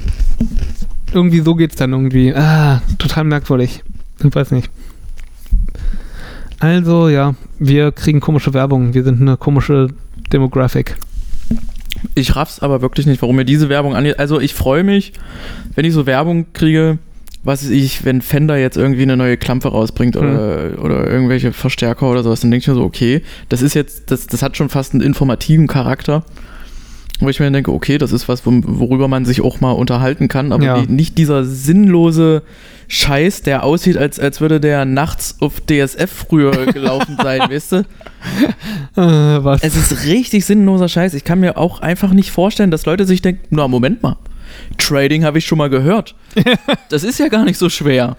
irgendwie 1.11 1.39
so 1.39 1.55
geht's 1.55 1.75
dann 1.75 1.91
irgendwie. 1.91 2.33
Ah, 2.35 2.81
total 2.99 3.23
merkwürdig. 3.23 3.83
Ich 4.23 4.35
weiß 4.35 4.51
nicht. 4.51 4.69
Also, 6.59 7.07
ja, 7.07 7.35
wir 7.57 7.91
kriegen 7.91 8.19
komische 8.19 8.53
Werbung. 8.53 8.93
Wir 8.93 9.03
sind 9.03 9.21
eine 9.21 9.37
komische 9.37 9.87
Demographic. 10.31 10.97
Ich 12.15 12.35
raff's 12.35 12.59
aber 12.59 12.81
wirklich 12.81 13.05
nicht, 13.05 13.21
warum 13.21 13.35
mir 13.35 13.45
diese 13.45 13.69
Werbung 13.69 13.95
angeht. 13.95 14.19
Also 14.19 14.39
ich 14.39 14.53
freue 14.53 14.83
mich, 14.83 15.13
wenn 15.75 15.85
ich 15.85 15.93
so 15.93 16.05
Werbung 16.05 16.53
kriege, 16.53 16.99
was 17.43 17.63
weiß 17.63 17.71
ich, 17.71 18.05
wenn 18.05 18.21
Fender 18.21 18.57
jetzt 18.57 18.77
irgendwie 18.77 19.03
eine 19.03 19.17
neue 19.17 19.37
Klampe 19.37 19.69
rausbringt 19.69 20.17
oder, 20.17 20.77
oder 20.81 21.07
irgendwelche 21.07 21.53
Verstärker 21.53 22.09
oder 22.09 22.23
sowas, 22.23 22.41
dann 22.41 22.51
denke 22.51 22.63
ich 22.63 22.67
mir 22.67 22.75
so, 22.75 22.83
okay, 22.83 23.21
das 23.47 23.61
ist 23.61 23.75
jetzt, 23.75 24.11
das, 24.11 24.27
das 24.27 24.41
hat 24.41 24.57
schon 24.57 24.69
fast 24.69 24.93
einen 24.93 25.01
informativen 25.01 25.67
Charakter. 25.67 26.23
Wo 27.21 27.27
ich 27.29 27.39
mir 27.39 27.51
denke, 27.51 27.71
okay, 27.73 27.97
das 27.97 28.11
ist 28.13 28.29
was, 28.29 28.43
worüber 28.45 29.07
man 29.09 29.25
sich 29.25 29.41
auch 29.41 29.59
mal 29.59 29.71
unterhalten 29.71 30.27
kann, 30.29 30.51
aber 30.53 30.63
Ja. 30.63 30.77
nicht, 30.77 30.89
nicht 30.89 31.17
dieser 31.17 31.43
sinnlose 31.43 32.43
Scheiß, 32.87 33.41
der 33.43 33.63
aussieht, 33.63 33.97
als, 33.97 34.19
als 34.19 34.39
würde 34.41 34.59
der 34.61 34.85
nachts 34.85 35.35
auf 35.41 35.59
DSF 35.61 36.09
früher 36.09 36.65
gelaufen 36.73 37.17
sein, 37.21 37.41
weißt 37.41 37.71
du? 37.73 37.77
Äh, 37.77 37.83
was? 39.43 39.61
Es 39.63 39.75
ist 39.75 40.05
richtig 40.05 40.45
sinnloser 40.45 40.87
Scheiß. 40.87 41.13
Ich 41.13 41.23
kann 41.25 41.39
mir 41.41 41.57
auch 41.57 41.81
einfach 41.81 42.11
nicht 42.13 42.31
vorstellen, 42.31 42.71
dass 42.71 42.85
Leute 42.85 43.05
sich 43.05 43.21
denken, 43.21 43.45
na 43.49 43.67
Moment 43.67 44.01
mal, 44.01 44.15
Trading 44.77 45.23
habe 45.25 45.37
ich 45.39 45.45
schon 45.45 45.57
mal 45.57 45.69
gehört. 45.69 46.15
Das 46.89 47.03
ist 47.03 47.19
ja 47.19 47.27
gar 47.27 47.43
nicht 47.45 47.57
so 47.57 47.69
schwer. 47.69 48.17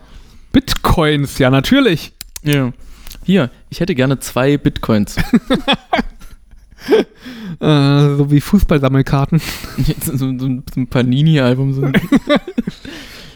Bitcoins, 0.52 1.38
ja, 1.38 1.50
natürlich. 1.50 2.12
Ja. 2.44 2.72
Hier, 3.24 3.50
ich 3.70 3.80
hätte 3.80 3.94
gerne 3.94 4.18
zwei 4.20 4.56
Bitcoins. 4.58 5.16
Äh, 7.60 8.16
so 8.16 8.30
wie 8.30 8.40
Fußballsammelkarten. 8.40 9.40
So, 10.02 10.16
so 10.16 10.26
ein, 10.26 10.62
so 10.72 10.80
ein 10.80 10.86
Panini-Album. 10.86 11.74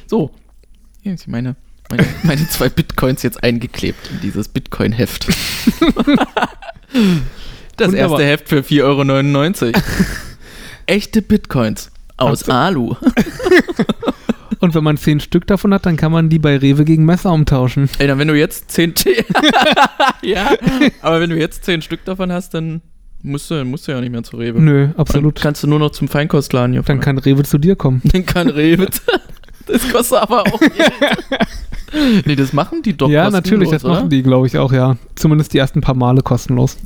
So. 0.07 0.27
so. 0.31 0.31
Hier 1.03 1.13
ist 1.13 1.29
meine, 1.29 1.57
meine, 1.91 2.07
meine 2.23 2.49
zwei 2.49 2.71
Bitcoins 2.71 3.23
jetzt 3.23 3.45
eingeklebt 3.45 4.11
in 4.11 4.21
dieses 4.23 4.49
Bitcoin-Heft. 4.49 5.27
das 7.77 7.89
Wunderbar. 7.89 8.21
erste 8.21 8.25
Heft 8.25 8.49
für 8.49 8.61
4,99 8.61 9.63
Euro. 9.75 9.75
Echte 10.87 11.21
Bitcoins 11.21 11.91
aus 12.17 12.49
Alu. 12.49 12.95
Und 14.61 14.75
wenn 14.75 14.85
man 14.85 14.97
zehn 14.97 15.21
Stück 15.21 15.47
davon 15.47 15.75
hat, 15.75 15.85
dann 15.85 15.99
kann 15.99 16.13
man 16.13 16.31
die 16.31 16.39
bei 16.39 16.57
Rewe 16.57 16.87
gegen 16.87 17.05
Messer 17.05 17.33
umtauschen. 17.33 17.91
Ey, 17.99 18.07
dann 18.07 18.19
wenn 18.19 18.29
du 18.29 18.35
jetzt 18.39 18.71
10 18.71 18.95
T 18.95 19.23
Ja, 20.23 20.53
aber 21.03 21.21
wenn 21.21 21.29
du 21.29 21.37
jetzt 21.37 21.65
10 21.67 21.83
Stück 21.83 22.05
davon 22.07 22.33
hast, 22.33 22.55
dann 22.55 22.81
musst 23.25 23.51
du, 23.51 23.65
musst 23.65 23.89
du 23.89 23.93
ja 23.93 24.01
nicht 24.01 24.11
mehr 24.13 24.23
zu 24.23 24.37
Rewe. 24.37 24.61
Nö, 24.61 24.87
Dann 24.89 24.97
absolut. 24.97 25.41
kannst 25.41 25.63
du 25.63 25.67
nur 25.67 25.79
noch 25.79 25.91
zum 25.91 26.09
Feinkostladen 26.09 26.73
hier 26.73 26.83
Dann 26.83 26.97
fahren. 26.99 27.01
kann 27.01 27.19
Rewe 27.19 27.43
zu 27.43 27.59
dir 27.59 27.75
kommen. 27.75 28.01
Dann 28.13 28.25
kann 28.25 28.49
Rewe. 28.49 28.89
Das 29.67 29.91
kostet 29.91 30.19
aber 30.19 30.43
auch 30.43 30.61
Geld. 30.61 32.27
Nee, 32.27 32.37
das 32.37 32.53
machen 32.53 32.83
die 32.83 32.95
doch 32.95 33.09
ja, 33.09 33.31
natürlich, 33.31 33.71
das 33.71 33.81
kostenlos, 33.81 33.97
machen 34.01 34.11
die, 34.11 34.23
glaube 34.23 34.47
ich, 34.47 34.59
auch, 34.59 34.71
ja. 34.75 34.99
Zumindest 35.15 35.55
die 35.55 35.59
ersten 35.59 35.81
paar 35.81 35.95
Male 35.95 36.21
kostenlos. 36.21 36.77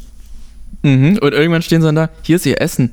oder? 0.85 0.91
Mhm. 0.93 1.19
Und 1.21 1.33
irgendwann 1.33 1.63
stehen 1.63 1.81
sie 1.81 1.89
dann 1.89 1.97
da, 1.97 2.11
hier 2.23 2.37
ist 2.37 2.47
ihr 2.47 2.61
Essen. 2.61 2.93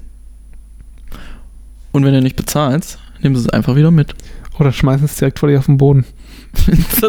Und 1.92 2.04
wenn 2.04 2.16
du 2.16 2.22
nicht 2.24 2.36
bezahlst, 2.36 2.98
nehmen 3.22 3.36
sie 3.36 3.42
es 3.42 3.50
einfach 3.50 3.76
wieder 3.76 3.92
mit. 3.92 4.16
Oder 4.58 4.72
schmeißen 4.72 5.06
es 5.06 5.18
direkt 5.18 5.38
vor 5.38 5.50
dir 5.50 5.60
auf 5.60 5.68
den 5.68 5.78
Boden. 5.78 6.04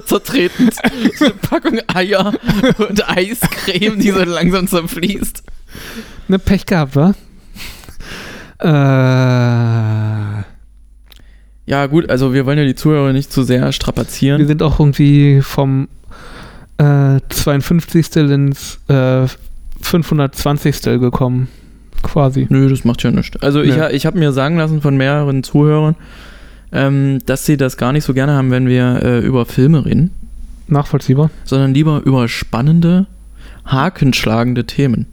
zertreten. 0.04 0.68
So 1.16 1.24
eine 1.24 1.34
Packung 1.34 1.78
Eier 1.86 2.34
und 2.90 3.08
Eiscreme, 3.08 3.98
die 3.98 4.10
so 4.10 4.22
langsam 4.22 4.66
zerfließt. 4.68 5.42
Ne, 6.28 6.38
Pech 6.38 6.66
gehabt, 6.66 6.96
wa? 6.96 7.14
Äh, 8.58 10.42
Ja, 11.66 11.86
gut, 11.86 12.08
also 12.10 12.32
wir 12.32 12.46
wollen 12.46 12.58
ja 12.58 12.64
die 12.64 12.74
Zuhörer 12.74 13.12
nicht 13.12 13.32
zu 13.32 13.42
sehr 13.42 13.62
wir 13.64 13.72
strapazieren. 13.72 14.46
sind 14.46 14.62
auch 14.62 14.78
irgendwie 14.78 15.40
vom 15.42 15.88
äh, 16.78 17.18
52. 17.28 18.16
ins 18.16 18.78
äh, 18.88 19.26
520. 19.82 20.82
gekommen. 21.00 21.48
Quasi. 22.02 22.46
Nö, 22.50 22.68
das 22.68 22.84
macht 22.84 23.02
ja 23.02 23.10
nichts. 23.10 23.36
Also 23.42 23.62
ich, 23.62 23.76
Nö. 23.76 23.88
ich 23.90 24.06
habe 24.06 24.18
mir 24.18 24.32
sagen 24.32 24.56
lassen 24.58 24.80
von 24.80 24.96
mehreren 24.96 25.42
Zuhörern, 25.42 25.96
ähm, 26.72 27.18
dass 27.26 27.46
sie 27.46 27.56
das 27.56 27.76
gar 27.76 27.92
nicht 27.92 28.04
so 28.04 28.14
gerne 28.14 28.32
haben, 28.32 28.50
wenn 28.50 28.68
wir 28.68 29.02
äh, 29.02 29.18
über 29.20 29.44
Filme 29.46 29.84
reden, 29.84 30.10
Nachvollziehbar. 30.68 31.30
sondern 31.44 31.74
lieber 31.74 32.02
über 32.04 32.28
spannende, 32.28 33.06
hakenschlagende 33.66 34.64
Themen. 34.66 35.06